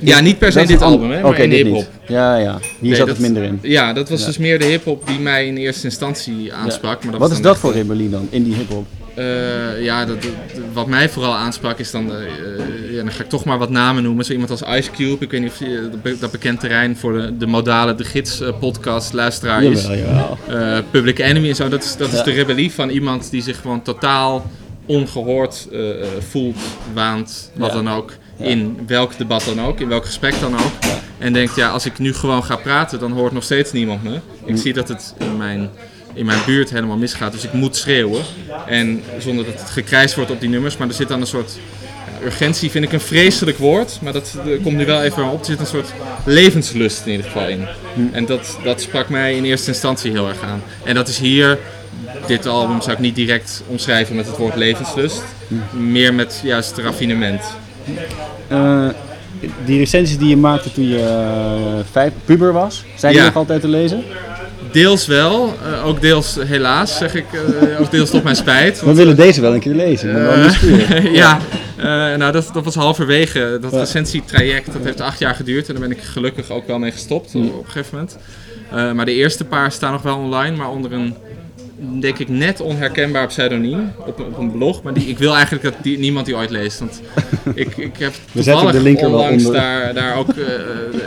Ja, 0.00 0.20
niet 0.20 0.38
per 0.38 0.52
se 0.52 0.60
in 0.60 0.66
dit 0.66 0.82
album, 0.82 1.10
hè, 1.10 1.20
maar 1.22 1.38
in 1.38 1.50
hip-hop. 1.50 1.86
Ja, 2.06 2.36
ja. 2.36 2.58
Hier 2.60 2.68
Nee, 2.78 2.90
zat 2.94 2.98
dat- 3.06 3.16
het 3.16 3.18
minder 3.26 3.42
in. 3.42 3.58
Ja, 3.62 3.92
dat 3.92 4.08
was 4.08 4.20
Ja. 4.20 4.26
dus 4.26 4.38
meer 4.38 4.58
de 4.58 4.64
hip-hop 4.64 5.06
die 5.06 5.18
mij 5.18 5.46
in 5.46 5.56
eerste 5.56 5.84
instantie 5.84 6.52
aansprak. 6.52 7.02
Maar 7.02 7.10
dat 7.12 7.20
Wat 7.20 7.30
is 7.30 7.40
dat 7.40 7.58
voor 7.58 7.72
rebellie 7.72 8.10
dan, 8.10 8.26
in 8.30 8.42
die 8.42 8.54
hip-hop? 8.54 8.86
Eh, 9.20 9.82
ja, 9.82 10.04
dat, 10.04 10.22
dat- 10.22 10.32
wat 10.72 10.86
mij 10.86 11.08
vooral 11.08 11.34
aansprak 11.34 11.78
is 11.78 11.90
dan, 11.90 12.12
eh, 12.14 12.22
eh, 12.24 12.92
ja, 12.94 13.02
dan 13.02 13.10
ga 13.12 13.22
ik 13.22 13.28
toch 13.28 13.44
maar 13.44 13.58
wat 13.58 13.70
namen 13.70 14.02
noemen. 14.02 14.24
Zo 14.24 14.32
iemand 14.32 14.50
als 14.50 14.62
Ice 14.62 14.90
Cube, 14.90 15.24
ik 15.24 15.30
weet 15.30 15.40
niet 15.40 15.50
of 15.50 15.58
je 15.58 15.88
dat 15.90 16.02
be- 16.02 16.18
dat 16.18 16.30
bekend 16.30 16.60
terrein 16.60 16.96
voor 16.96 17.12
de, 17.12 17.36
de 17.36 17.46
modale 17.46 17.94
De 17.94 18.04
Gids 18.04 18.40
eh, 18.40 18.48
podcast 18.60 19.12
luisteraar 19.12 19.62
is. 19.62 19.82
Jawel, 19.82 19.98
jawel. 20.48 20.82
Public 20.90 21.18
Enemy 21.18 21.48
en 21.48 21.54
zo, 21.56 21.68
dat 21.68 21.84
is, 21.84 21.96
dat 21.96 22.12
is 22.12 22.22
de 22.22 22.30
rebellie 22.32 22.72
van 22.72 22.88
iemand 22.88 23.30
die 23.30 23.42
zich 23.42 23.60
gewoon 23.60 23.82
totaal 23.82 24.50
ongehoord 24.86 25.68
eh, 25.72 25.90
eh, 26.00 26.06
voelt, 26.30 26.56
waant, 26.94 27.50
wat 27.54 27.68
Ja. 27.68 27.74
dan 27.74 27.88
ook. 27.90 28.12
In 28.38 28.78
welk 28.86 29.18
debat 29.18 29.44
dan 29.44 29.60
ook, 29.66 29.80
in 29.80 29.88
welk 29.88 30.04
gesprek 30.04 30.34
dan 30.40 30.54
ook. 30.54 30.72
En 31.18 31.32
denkt, 31.32 31.56
ja, 31.56 31.68
als 31.70 31.86
ik 31.86 31.98
nu 31.98 32.14
gewoon 32.14 32.44
ga 32.44 32.56
praten, 32.56 32.98
dan 32.98 33.12
hoort 33.12 33.32
nog 33.32 33.42
steeds 33.44 33.72
niemand 33.72 34.02
me. 34.02 34.18
Ik 34.44 34.56
zie 34.56 34.72
dat 34.72 34.88
het 34.88 35.14
in 35.18 35.36
mijn, 35.36 35.70
in 36.14 36.26
mijn 36.26 36.38
buurt 36.46 36.70
helemaal 36.70 36.96
misgaat, 36.96 37.32
dus 37.32 37.44
ik 37.44 37.52
moet 37.52 37.76
schreeuwen. 37.76 38.22
En 38.66 39.02
zonder 39.18 39.44
dat 39.44 39.60
het 39.60 39.70
gekrijsd 39.70 40.14
wordt 40.14 40.30
op 40.30 40.40
die 40.40 40.48
nummers, 40.48 40.76
maar 40.76 40.88
er 40.88 40.94
zit 40.94 41.08
dan 41.08 41.20
een 41.20 41.26
soort... 41.26 41.52
ja, 42.20 42.26
urgentie 42.26 42.70
vind 42.70 42.84
ik 42.84 42.92
een 42.92 43.00
vreselijk 43.00 43.58
woord, 43.58 43.98
maar 44.02 44.12
dat 44.12 44.34
komt 44.62 44.76
nu 44.76 44.86
wel 44.86 45.02
even 45.02 45.30
op. 45.30 45.38
Er 45.40 45.44
zit 45.46 45.60
een 45.60 45.66
soort 45.66 45.92
levenslust 46.24 47.04
in 47.06 47.10
ieder 47.10 47.26
geval 47.26 47.48
in. 47.48 47.66
En 48.12 48.26
dat, 48.26 48.58
dat 48.64 48.80
sprak 48.80 49.08
mij 49.08 49.34
in 49.36 49.44
eerste 49.44 49.68
instantie 49.68 50.10
heel 50.10 50.28
erg 50.28 50.42
aan. 50.42 50.62
En 50.84 50.94
dat 50.94 51.08
is 51.08 51.18
hier, 51.18 51.58
dit 52.26 52.46
album 52.46 52.80
zou 52.80 52.92
ik 52.92 52.98
niet 52.98 53.14
direct 53.14 53.62
omschrijven 53.66 54.16
met 54.16 54.26
het 54.26 54.36
woord 54.36 54.56
levenslust. 54.56 55.22
Meer 55.70 56.14
met 56.14 56.40
juist 56.44 56.78
raffinement. 56.78 57.42
Eh, 58.48 58.86
die 59.64 59.78
recensies 59.78 60.18
die 60.18 60.28
je 60.28 60.36
maakte 60.36 60.72
toen 60.72 60.88
je 60.88 60.98
eh, 60.98 61.84
vijf 61.90 62.12
puber 62.24 62.52
was, 62.52 62.84
zijn 62.96 63.12
die 63.12 63.20
Ja. 63.20 63.26
nog 63.26 63.36
altijd 63.36 63.60
te 63.60 63.68
lezen? 63.68 64.04
Deels 64.72 65.06
wel, 65.06 65.54
eh, 65.64 65.86
ook 65.86 66.00
deels 66.00 66.38
helaas, 66.46 66.96
zeg 66.96 67.14
ik. 67.14 67.24
eh, 67.32 67.80
ook 67.80 67.90
deels 67.90 68.10
tot 68.10 68.22
mijn 68.22 68.36
spijt. 68.36 68.78
We 68.80 68.84
want, 68.84 68.96
willen 68.96 69.16
deze 69.16 69.40
wel 69.40 69.54
een 69.54 69.60
keer 69.60 69.74
lezen. 69.74 70.38
Nieuwsgierig. 70.40 71.12
ja, 71.22 71.38
nou 72.16 72.32
dat, 72.32 72.50
dat 72.52 72.64
was 72.64 72.74
halverwege. 72.74 73.58
Dat 73.60 73.72
Ja. 73.72 73.78
recensietraject, 73.78 74.72
dat 74.72 74.82
heeft 74.84 75.00
acht 75.00 75.18
jaar 75.18 75.34
geduurd. 75.34 75.68
En 75.68 75.74
daar 75.74 75.88
ben 75.88 75.96
ik 75.96 76.02
gelukkig 76.02 76.50
ook 76.50 76.66
wel 76.66 76.78
mee 76.78 76.90
gestopt 76.92 77.34
Mm. 77.34 77.46
op 77.48 77.64
een 77.64 77.70
gegeven 77.70 77.98
moment. 78.72 78.96
Maar 78.96 79.04
de 79.04 79.12
eerste 79.14 79.44
paar 79.44 79.72
staan 79.72 79.92
nog 79.92 80.02
wel 80.02 80.16
online, 80.16 80.56
maar 80.56 80.70
onder 80.70 80.92
een, 80.92 81.14
denk 82.00 82.18
ik, 82.18 82.28
net 82.28 82.60
onherkenbaar 82.60 83.26
pseudoniem. 83.26 83.92
Op, 84.06 84.18
een- 84.18 84.24
op 84.24 84.38
een 84.38 84.50
blog. 84.52 84.82
Maar 84.82 84.92
die, 84.94 85.06
ik 85.06 85.18
wil 85.18 85.32
eigenlijk 85.34 85.64
dat 85.64 85.74
die, 85.82 85.98
niemand 85.98 86.26
die 86.26 86.36
ooit 86.36 86.50
leest. 86.50 86.78
Want 86.78 87.00
ik, 87.54 87.76
ik 87.76 87.96
heb 87.98 88.12
We 88.32 88.42
zetten 88.42 88.62
toevallig 88.72 88.98
de 88.98 89.06
onlangs 89.06 89.50
daar, 89.50 89.94
daar 89.94 90.16
ook 90.16 90.28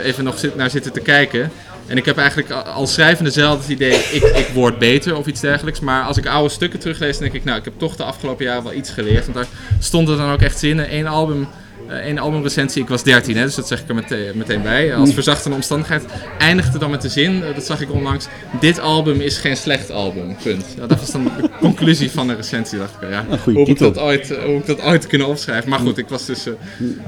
even 0.04 0.24
nog 0.24 0.38
zit, 0.38 0.56
naar 0.56 0.70
zitten 0.70 0.92
te 0.92 1.00
kijken. 1.00 1.50
En 1.86 1.96
ik 1.96 2.04
heb 2.04 2.16
eigenlijk 2.18 2.50
al- 2.50 2.86
schrijvende 2.86 3.30
zelf 3.30 3.58
het 3.60 3.68
idee, 3.68 3.94
ik, 4.12 4.22
ik 4.22 4.48
word 4.54 4.78
beter 4.78 5.16
of 5.16 5.26
iets 5.26 5.40
dergelijks. 5.40 5.80
Maar 5.80 6.04
als 6.04 6.16
ik 6.16 6.26
oude 6.26 6.48
stukken 6.48 6.78
teruglees, 6.78 7.18
denk 7.18 7.32
ik, 7.32 7.44
nou, 7.44 7.58
ik 7.58 7.64
heb 7.64 7.74
toch 7.76 7.96
de 7.96 8.04
afgelopen 8.04 8.44
jaren 8.44 8.62
wel 8.62 8.72
iets 8.72 8.90
geleerd. 8.90 9.22
Want 9.24 9.34
daar 9.34 9.46
stonden 9.78 10.16
dan 10.16 10.30
ook 10.30 10.42
echt 10.42 10.58
zinnen. 10.58 10.94
Eén 10.94 11.06
album, 11.06 11.48
eh, 11.88 11.96
één 11.96 12.18
albumrecensie, 12.18 12.82
ik 12.82 12.88
was 12.88 13.02
13, 13.02 13.36
hè, 13.36 13.44
dus 13.44 13.54
dat 13.54 13.68
zeg 13.68 13.80
ik 13.80 13.88
er 13.88 13.94
meteen, 13.94 14.30
meteen 14.34 14.62
bij. 14.62 14.94
Als 14.94 15.08
Mm. 15.08 15.14
verzachtende 15.14 15.56
omstandigheid 15.56 16.04
eindigde 16.38 16.78
dan 16.78 16.90
met 16.90 17.02
de 17.02 17.08
zin, 17.08 17.42
eh, 17.42 17.54
dat 17.54 17.64
zag 17.64 17.80
ik 17.80 17.92
onlangs, 17.92 18.26
dit 18.60 18.80
album 18.80 19.20
is 19.20 19.36
geen 19.38 19.56
slecht 19.56 19.90
album, 19.90 20.36
punt. 20.42 20.64
Ja, 20.78 20.86
dat 20.86 20.98
was 21.00 21.10
dan 21.10 21.24
de 21.24 21.48
conclusie 21.60 22.10
van 22.10 22.26
de 22.26 22.34
recensie, 22.34 22.78
dacht 22.78 22.94
ik. 23.02 23.08
Ja, 23.10 23.24
Een 23.30 23.38
hoe, 23.44 23.58
heb 23.58 23.68
ik 23.68 23.78
dat 23.78 23.98
ooit, 23.98 24.30
eh, 24.30 24.42
hoe 24.44 24.56
ik 24.56 24.66
dat 24.66 24.82
ooit 24.82 25.06
kunnen 25.06 25.26
opschrijven. 25.26 25.70
Maar 25.70 25.78
goed, 25.78 25.98
ik 25.98 26.08
was 26.08 26.26
dus 26.26 26.46
eh, 26.46 26.52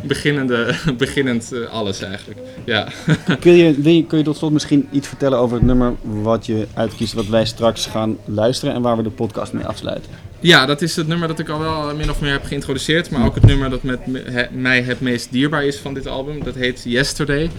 beginnende, 0.03 0.75
beginnend 0.99 1.53
eh, 1.53 1.73
alles 1.73 2.03
eigenlijk. 2.03 2.41
Ja. 2.65 2.89
Kun 3.41 3.53
je, 3.53 3.81
wil 3.81 3.93
je, 3.93 4.05
kun 4.07 4.19
je 4.19 4.25
tot 4.25 4.37
slot 4.37 4.53
misschien 4.53 4.89
iets 4.91 5.09
vertellen 5.09 5.39
over 5.39 5.57
het 5.57 5.67
nummer 5.67 5.93
wat 6.03 6.47
je 6.47 6.67
uitkiest, 6.75 7.13
wat 7.13 7.27
wij 7.27 7.45
straks 7.45 7.87
gaan 7.87 8.17
luisteren 8.25 8.75
en 8.75 8.83
waar 8.83 8.97
we 8.97 9.03
de 9.03 9.11
podcast 9.11 9.53
mee 9.53 9.65
afsluiten? 9.65 10.11
Ja, 10.47 10.67
dat 10.67 10.83
is 10.83 10.97
het 10.97 11.07
nummer 11.07 11.29
dat 11.29 11.39
ik 11.39 11.49
al 11.49 11.59
wel 11.59 11.95
min 11.95 12.11
of 12.11 12.21
meer 12.21 12.33
heb 12.33 12.45
geïntroduceerd. 12.45 13.11
Maar 13.11 13.27
ook 13.27 13.35
het 13.35 13.45
nummer 13.47 13.71
dat 13.71 13.83
met 13.83 13.99
he- 14.25 14.51
mij 14.51 14.83
het 14.83 15.01
meest 15.01 15.33
dierbaar 15.33 15.65
is 15.65 15.77
van 15.77 15.95
dit 15.95 16.07
album. 16.07 16.45
Dat 16.45 16.55
heet 16.55 16.83
Yesterday. 16.85 17.51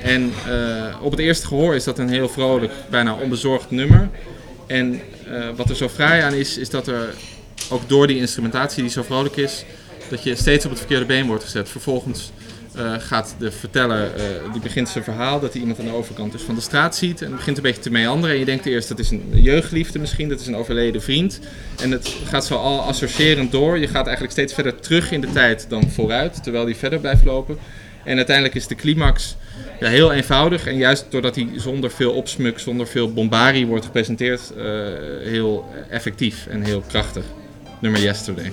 En 0.00 0.32
eh, 0.46 0.96
op 1.02 1.10
het 1.10 1.20
eerste 1.20 1.46
gehoor 1.46 1.74
is 1.74 1.84
dat 1.84 1.98
een 1.98 2.08
heel 2.08 2.28
vrolijk, 2.28 2.72
bijna 2.90 3.14
onbezorgd 3.14 3.70
nummer. 3.70 4.08
En 4.66 5.00
eh, 5.30 5.48
wat 5.56 5.70
er 5.70 5.76
zo 5.76 5.88
fraai 5.88 6.22
aan 6.22 6.34
is, 6.34 6.58
is 6.58 6.70
dat 6.70 6.86
er 6.86 7.14
ook 7.70 7.88
door 7.88 8.06
die 8.06 8.16
instrumentatie 8.18 8.82
die 8.82 8.92
zo 8.92 9.02
vrolijk 9.02 9.36
is, 9.36 9.64
dat 10.10 10.22
je 10.22 10.34
steeds 10.36 10.64
op 10.64 10.70
het 10.70 10.80
verkeerde 10.80 11.06
been 11.06 11.26
wordt 11.26 11.44
gezet. 11.44 11.68
Vervolgens 11.68 12.30
eh, 12.76 12.94
gaat 12.98 13.34
de 13.38 13.50
verteller, 13.50 14.14
eh, 14.14 14.52
die 14.52 14.60
begint 14.60 14.88
zijn 14.88 15.04
verhaal, 15.04 15.40
dat 15.40 15.52
hij 15.52 15.60
iemand 15.60 15.78
aan 15.78 15.84
de 15.84 15.92
overkant 15.92 16.32
dus 16.32 16.42
van 16.42 16.54
de 16.54 16.60
straat 16.60 16.96
ziet. 16.96 17.22
En 17.22 17.30
begint 17.30 17.56
een 17.56 17.62
beetje 17.62 17.82
te 17.82 17.90
meanderen. 17.90 18.34
En 18.34 18.38
je 18.38 18.46
denkt 18.46 18.66
eerst, 18.66 18.88
dat 18.88 18.98
is 18.98 19.10
een 19.10 19.30
jeugdliefde 19.32 19.98
misschien, 19.98 20.28
dat 20.28 20.40
is 20.40 20.46
een 20.46 20.56
overleden 20.56 21.02
vriend. 21.02 21.40
En 21.80 21.90
het 21.90 22.16
gaat 22.24 22.46
zo 22.46 22.56
al 22.56 22.80
associërend 22.80 23.52
door. 23.52 23.78
Je 23.78 23.86
gaat 23.86 24.04
eigenlijk 24.04 24.32
steeds 24.32 24.54
verder 24.54 24.80
terug 24.80 25.12
in 25.12 25.20
de 25.20 25.32
tijd 25.32 25.66
dan 25.68 25.90
vooruit, 25.90 26.42
terwijl 26.42 26.64
die 26.64 26.76
verder 26.76 27.00
blijft 27.00 27.24
lopen. 27.24 27.58
En 28.04 28.16
uiteindelijk 28.16 28.56
is 28.56 28.66
de 28.66 28.74
climax 28.74 29.36
heel 29.78 30.12
eenvoudig. 30.12 30.66
En 30.66 30.76
juist 30.76 31.06
doordat 31.08 31.34
hij 31.34 31.48
zonder 31.56 31.90
veel 31.90 32.12
opsmuk, 32.12 32.58
zonder 32.58 32.86
veel 32.86 33.12
bombarie 33.12 33.66
wordt 33.66 33.84
gepresenteerd, 33.84 34.52
eh, 34.56 34.64
heel 35.22 35.68
effectief 35.90 36.46
en 36.46 36.62
heel 36.62 36.82
krachtig. 36.88 37.24
Nummer 37.80 38.00
Yesterday. 38.00 38.52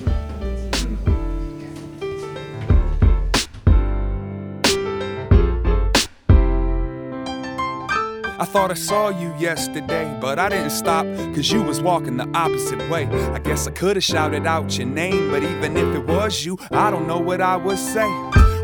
I 8.41 8.45
thought 8.45 8.71
I 8.71 8.73
saw 8.73 9.09
you 9.09 9.35
yesterday, 9.37 10.17
but 10.19 10.39
I 10.39 10.49
didn't 10.49 10.71
stop 10.71 11.05
cause 11.35 11.51
you 11.51 11.61
was 11.61 11.79
walking 11.79 12.17
the 12.17 12.27
opposite 12.33 12.79
way. 12.89 13.05
I 13.05 13.37
guess 13.37 13.67
I 13.67 13.71
could 13.71 13.97
have 13.97 14.03
shouted 14.03 14.47
out 14.47 14.79
your 14.79 14.87
name, 14.87 15.29
but 15.29 15.43
even 15.43 15.77
if 15.77 15.95
it 15.95 16.07
was 16.07 16.43
you, 16.43 16.57
I 16.71 16.89
don't 16.89 17.05
know 17.05 17.19
what 17.19 17.39
I 17.39 17.55
would 17.55 17.77
say. 17.77 18.07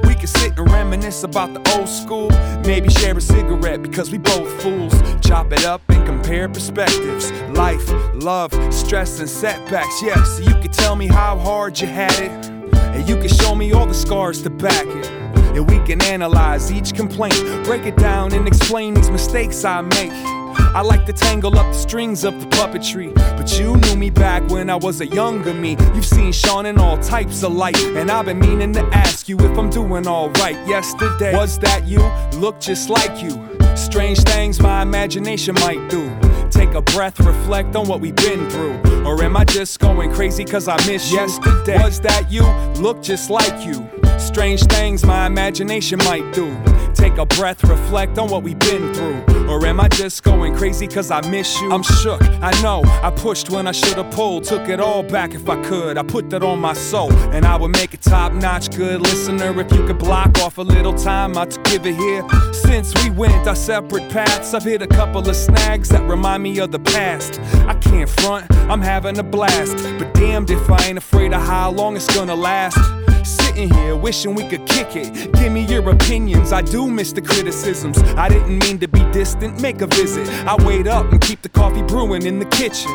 We 0.07 0.15
could 0.15 0.29
sit 0.29 0.57
and 0.57 0.67
reminisce 0.71 1.23
about 1.23 1.53
the 1.53 1.77
old 1.77 1.87
school, 1.87 2.31
maybe 2.65 2.89
share 2.89 3.15
a 3.15 3.21
cigarette 3.21 3.83
because 3.83 4.09
we 4.09 4.17
both 4.17 4.49
fools. 4.63 4.95
Chop 5.21 5.53
it 5.53 5.63
up 5.63 5.83
and 5.89 6.03
compare 6.07 6.49
perspectives. 6.49 7.31
Life, 7.55 7.87
love, 8.15 8.51
stress, 8.73 9.19
and 9.19 9.29
setbacks. 9.29 10.01
Yeah, 10.01 10.23
so 10.23 10.41
you 10.41 10.55
could 10.59 10.73
tell 10.73 10.95
me 10.95 11.05
how 11.05 11.37
hard 11.37 11.79
you 11.79 11.85
had 11.85 12.19
it, 12.19 12.31
and 12.73 13.07
you 13.07 13.15
could 13.15 13.29
show 13.29 13.53
me 13.53 13.71
all 13.73 13.85
the 13.85 13.93
scars 13.93 14.41
to 14.41 14.49
back 14.49 14.87
it. 14.87 15.16
And 15.57 15.67
we 15.71 15.79
can 15.87 15.99
analyze 16.03 16.71
each 16.71 16.93
complaint, 16.93 17.33
break 17.65 17.87
it 17.87 17.97
down, 17.97 18.31
and 18.31 18.47
explain 18.47 18.93
these 18.93 19.09
mistakes 19.09 19.65
I 19.65 19.81
make. 19.81 20.11
I 20.11 20.81
like 20.81 21.03
to 21.07 21.13
tangle 21.13 21.57
up 21.57 21.65
the 21.73 21.79
strings 21.79 22.23
of 22.23 22.39
the 22.39 22.45
puppetry, 22.45 23.11
but 23.15 23.59
you 23.59 23.75
knew 23.75 23.95
me 23.95 24.11
back 24.11 24.47
when 24.49 24.69
I 24.69 24.75
was 24.75 25.01
a 25.01 25.07
younger 25.07 25.55
me. 25.55 25.75
You've 25.95 26.05
seen 26.05 26.31
Sean 26.31 26.67
in 26.67 26.77
all 26.77 26.99
types 26.99 27.41
of 27.41 27.53
light, 27.53 27.75
and 27.79 28.11
I've 28.11 28.25
been 28.25 28.37
meaning 28.37 28.71
to 28.73 28.85
ask 28.93 29.27
you 29.27 29.35
if 29.39 29.57
I'm 29.57 29.71
doing 29.71 30.05
alright. 30.05 30.55
Yesterday, 30.67 31.33
was 31.33 31.57
that 31.57 31.87
you? 31.87 32.01
Look 32.39 32.59
just 32.59 32.91
like 32.91 33.23
you. 33.23 33.31
Strange 33.75 34.19
things 34.19 34.61
my 34.61 34.83
imagination 34.83 35.55
might 35.55 35.89
do. 35.89 36.05
Take 36.49 36.73
a 36.73 36.81
breath, 36.81 37.19
reflect 37.19 37.75
on 37.75 37.87
what 37.87 37.99
we've 37.99 38.15
been 38.15 38.49
through. 38.49 39.05
Or 39.05 39.21
am 39.23 39.37
I 39.37 39.43
just 39.45 39.79
going 39.79 40.11
crazy 40.13 40.45
cause 40.45 40.67
I 40.67 40.77
miss 40.87 41.11
you? 41.11 41.19
Yesterday, 41.19 41.81
was 41.83 41.99
that 42.01 42.31
you? 42.31 42.43
Look 42.81 43.01
just 43.01 43.29
like 43.29 43.65
you. 43.65 43.87
Strange 44.17 44.63
things 44.63 45.05
my 45.05 45.27
imagination 45.27 45.99
might 45.99 46.33
do. 46.33 46.55
Take 46.93 47.17
a 47.17 47.25
breath, 47.25 47.63
reflect 47.63 48.17
on 48.17 48.29
what 48.29 48.43
we've 48.43 48.59
been 48.59 48.93
through. 48.93 49.23
Or 49.47 49.65
am 49.65 49.79
I 49.79 49.87
just 49.87 50.23
going 50.23 50.55
crazy 50.55 50.87
cause 50.87 51.09
I 51.09 51.21
miss 51.29 51.61
you? 51.61 51.71
I'm 51.71 51.83
shook, 51.83 52.21
I 52.41 52.51
know. 52.61 52.81
I 53.01 53.11
pushed 53.11 53.49
when 53.49 53.65
I 53.67 53.71
should've 53.71 54.11
pulled. 54.11 54.43
Took 54.43 54.67
it 54.67 54.79
all 54.79 55.03
back 55.03 55.33
if 55.33 55.47
I 55.47 55.61
could. 55.63 55.97
I 55.97 56.03
put 56.03 56.29
that 56.31 56.43
on 56.43 56.59
my 56.59 56.73
soul. 56.73 57.13
And 57.31 57.45
I 57.45 57.55
would 57.55 57.71
make 57.71 57.93
a 57.93 57.97
top 57.97 58.33
notch 58.33 58.75
good 58.75 59.01
listener 59.01 59.57
if 59.59 59.71
you 59.71 59.85
could 59.87 59.99
block 59.99 60.37
off 60.39 60.57
a 60.57 60.63
little 60.63 60.93
time 60.93 61.33
to 61.33 61.61
give 61.63 61.85
it 61.85 61.95
here. 61.95 62.27
Since 62.51 62.93
we 63.01 63.11
went 63.11 63.47
our 63.47 63.55
separate 63.55 64.09
paths, 64.11 64.53
I've 64.53 64.63
hit 64.63 64.81
a 64.81 64.87
couple 64.87 65.27
of 65.27 65.35
snags 65.35 65.89
that 65.89 66.01
remind 66.09 66.36
me 66.41 66.59
of 66.59 66.71
the 66.71 66.79
past. 66.79 67.39
I 67.67 67.73
can't 67.75 68.09
front, 68.09 68.51
I'm 68.69 68.81
having 68.81 69.17
a 69.17 69.23
blast. 69.23 69.75
But 69.97 70.13
damned 70.13 70.49
if 70.49 70.69
I 70.69 70.83
ain't 70.85 70.97
afraid 70.97 71.33
of 71.33 71.41
how 71.41 71.71
long 71.71 71.95
it's 71.95 72.13
gonna 72.15 72.35
last. 72.35 72.77
Sitting 73.25 73.73
here 73.73 73.95
wishing 73.95 74.35
we 74.35 74.47
could 74.47 74.65
kick 74.65 74.95
it. 74.95 75.33
Give 75.33 75.51
me 75.51 75.65
your 75.65 75.89
opinions, 75.89 76.53
I 76.53 76.61
do 76.61 76.89
miss 76.89 77.11
the 77.11 77.21
criticisms. 77.21 77.97
I 78.15 78.29
didn't 78.29 78.59
mean 78.59 78.79
to 78.79 78.87
be 78.87 79.03
distant, 79.11 79.61
make 79.61 79.81
a 79.81 79.87
visit. 79.87 80.27
I 80.45 80.55
wait 80.63 80.87
up 80.87 81.11
and 81.11 81.19
keep 81.19 81.41
the 81.41 81.49
coffee 81.49 81.81
brewing 81.81 82.25
in 82.25 82.39
the 82.39 82.45
kitchen. 82.45 82.91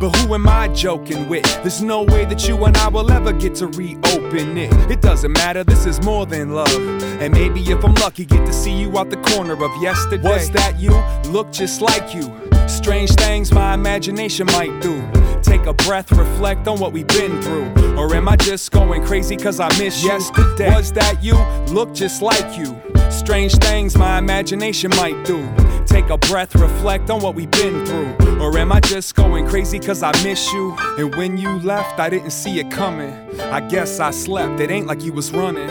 But 0.00 0.14
who 0.16 0.34
am 0.34 0.48
I 0.48 0.68
joking 0.68 1.28
with? 1.28 1.44
There's 1.62 1.82
no 1.82 2.02
way 2.02 2.24
that 2.24 2.46
you 2.46 2.64
and 2.64 2.76
I 2.76 2.88
will 2.88 3.10
ever 3.10 3.32
get 3.32 3.56
to 3.56 3.66
reopen 3.66 4.56
it. 4.56 4.72
It 4.90 5.00
doesn't 5.00 5.32
matter, 5.32 5.64
this 5.64 5.86
is 5.86 6.00
more 6.02 6.24
than 6.24 6.54
love. 6.54 6.72
And 7.20 7.34
maybe 7.34 7.60
if 7.62 7.84
I'm 7.84 7.94
lucky, 7.94 8.24
get 8.24 8.46
to 8.46 8.52
see 8.52 8.72
you 8.72 8.96
out 8.96 9.10
the 9.10 9.16
corner 9.16 9.54
of 9.54 9.82
yesterday. 9.82 10.22
Was 10.22 10.50
that 10.50 10.78
you? 10.78 10.92
Look 11.30 11.50
just 11.50 11.80
like 11.80 12.14
you. 12.14 12.32
Strange 12.68 13.10
things 13.14 13.52
my 13.52 13.74
imagination 13.74 14.46
might 14.46 14.80
do. 14.80 15.02
Take 15.42 15.66
a 15.66 15.72
breath, 15.72 16.12
reflect 16.12 16.68
on 16.68 16.78
what 16.78 16.92
we've 16.92 17.06
been 17.08 17.42
through. 17.42 17.96
Or 17.96 18.14
am 18.14 18.28
I 18.28 18.36
just 18.36 18.70
going 18.70 19.04
crazy 19.04 19.36
cause 19.36 19.58
I 19.58 19.68
miss 19.78 20.04
you? 20.04 20.10
Yesterday. 20.10 20.74
Was 20.74 20.92
that 20.92 21.22
you? 21.24 21.34
Look 21.74 21.92
just 21.92 22.22
like 22.22 22.56
you. 22.56 22.80
Strange 23.10 23.54
things 23.56 23.96
my 23.96 24.18
imagination 24.18 24.90
might 24.96 25.24
do. 25.24 25.48
Take 25.86 26.10
a 26.10 26.18
breath, 26.18 26.54
reflect 26.54 27.10
on 27.10 27.20
what 27.22 27.34
we've 27.34 27.50
been 27.50 27.84
through. 27.86 28.14
Or 28.40 28.56
am 28.58 28.72
I 28.72 28.80
just 28.80 29.14
going 29.14 29.46
crazy 29.48 29.78
cause 29.78 30.02
I 30.02 30.12
miss 30.22 30.52
you? 30.52 30.76
And 30.98 31.14
when 31.14 31.36
you 31.36 31.58
left, 31.60 31.98
I 31.98 32.08
didn't 32.10 32.30
see 32.30 32.60
it 32.60 32.70
coming. 32.70 33.12
I 33.40 33.66
guess 33.68 33.98
I 33.98 34.10
slept, 34.10 34.60
it 34.60 34.70
ain't 34.70 34.86
like 34.86 35.02
you 35.02 35.12
was 35.12 35.32
running. 35.32 35.68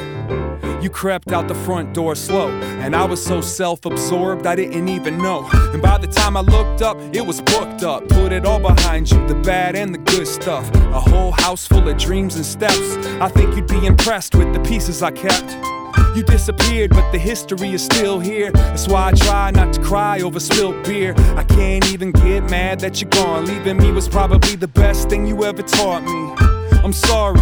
You 0.81 0.89
crept 0.89 1.31
out 1.31 1.47
the 1.47 1.55
front 1.55 1.93
door 1.93 2.15
slow, 2.15 2.49
and 2.81 2.95
I 2.95 3.05
was 3.05 3.23
so 3.23 3.41
self 3.41 3.85
absorbed 3.85 4.45
I 4.45 4.55
didn't 4.55 4.87
even 4.89 5.17
know. 5.17 5.47
And 5.51 5.81
by 5.81 5.97
the 5.97 6.07
time 6.07 6.37
I 6.37 6.41
looked 6.41 6.81
up, 6.81 6.97
it 7.13 7.25
was 7.25 7.41
booked 7.41 7.83
up. 7.83 8.07
Put 8.09 8.31
it 8.31 8.45
all 8.45 8.59
behind 8.59 9.11
you, 9.11 9.27
the 9.27 9.35
bad 9.35 9.75
and 9.75 9.93
the 9.93 9.99
good 9.99 10.27
stuff. 10.27 10.69
A 10.75 10.99
whole 10.99 11.31
house 11.31 11.65
full 11.65 11.87
of 11.87 11.97
dreams 11.97 12.35
and 12.35 12.45
steps. 12.45 12.95
I 13.21 13.29
think 13.29 13.55
you'd 13.55 13.67
be 13.67 13.85
impressed 13.85 14.35
with 14.35 14.53
the 14.53 14.59
pieces 14.61 15.01
I 15.01 15.11
kept. 15.11 15.76
You 16.17 16.23
disappeared, 16.23 16.89
but 16.89 17.11
the 17.11 17.19
history 17.19 17.73
is 17.73 17.85
still 17.85 18.19
here. 18.19 18.49
That's 18.51 18.87
why 18.87 19.09
I 19.09 19.11
try 19.11 19.51
not 19.51 19.71
to 19.75 19.81
cry 19.83 20.19
over 20.21 20.39
spilled 20.39 20.83
beer. 20.83 21.13
I 21.35 21.43
can't 21.43 21.85
even 21.93 22.11
get 22.11 22.49
mad 22.49 22.79
that 22.79 22.99
you're 22.99 23.11
gone. 23.11 23.45
Leaving 23.45 23.77
me 23.77 23.91
was 23.91 24.09
probably 24.09 24.55
the 24.55 24.67
best 24.67 25.09
thing 25.09 25.27
you 25.27 25.43
ever 25.43 25.61
taught 25.61 26.03
me. 26.03 26.33
I'm 26.83 26.91
sorry, 26.91 27.39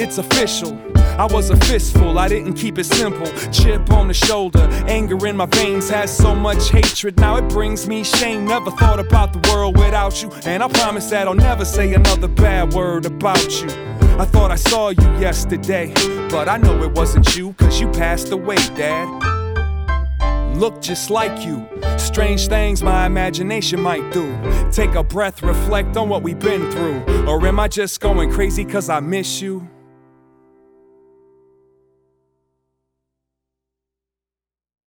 it's 0.00 0.18
official. 0.18 0.78
I 1.18 1.26
was 1.26 1.50
a 1.50 1.56
fistful, 1.56 2.16
I 2.16 2.28
didn't 2.28 2.54
keep 2.54 2.78
it 2.78 2.84
simple. 2.84 3.26
Chip 3.50 3.90
on 3.90 4.06
the 4.06 4.14
shoulder, 4.14 4.60
anger 4.86 5.26
in 5.26 5.36
my 5.36 5.46
veins 5.46 5.88
has 5.88 6.16
so 6.16 6.36
much 6.36 6.70
hatred. 6.70 7.18
Now 7.18 7.34
it 7.36 7.48
brings 7.48 7.88
me 7.88 8.04
shame. 8.04 8.44
Never 8.44 8.70
thought 8.70 9.00
about 9.00 9.32
the 9.32 9.40
world 9.50 9.76
without 9.76 10.22
you. 10.22 10.30
And 10.44 10.62
I 10.62 10.68
promise 10.68 11.10
that 11.10 11.26
I'll 11.26 11.34
never 11.34 11.64
say 11.64 11.92
another 11.94 12.28
bad 12.28 12.74
word 12.74 13.06
about 13.06 13.60
you. 13.60 13.68
I 14.16 14.24
thought 14.24 14.50
I 14.52 14.56
saw 14.56 14.90
you 14.90 15.10
yesterday, 15.18 15.92
but 16.30 16.48
I 16.48 16.56
know 16.56 16.82
it 16.84 16.92
wasn't 16.92 17.36
you, 17.36 17.52
cause 17.54 17.80
you 17.80 17.90
passed 17.90 18.30
away, 18.30 18.56
Dad. 18.76 19.08
look 20.56 20.80
just 20.80 21.10
like 21.10 21.44
you. 21.44 21.66
Strange 21.98 22.46
things 22.46 22.82
my 22.82 23.06
imagination 23.06 23.80
might 23.80 24.12
do. 24.12 24.32
Take 24.70 24.94
a 24.94 25.02
breath, 25.02 25.42
reflect 25.42 25.96
on 25.96 26.08
what 26.08 26.22
we've 26.22 26.38
been 26.38 26.70
through. 26.70 27.02
Or 27.26 27.44
am 27.46 27.58
I 27.58 27.66
just 27.66 28.00
going 28.00 28.30
crazy 28.30 28.64
cause 28.64 28.88
I 28.88 29.00
miss 29.00 29.42
you? 29.42 29.68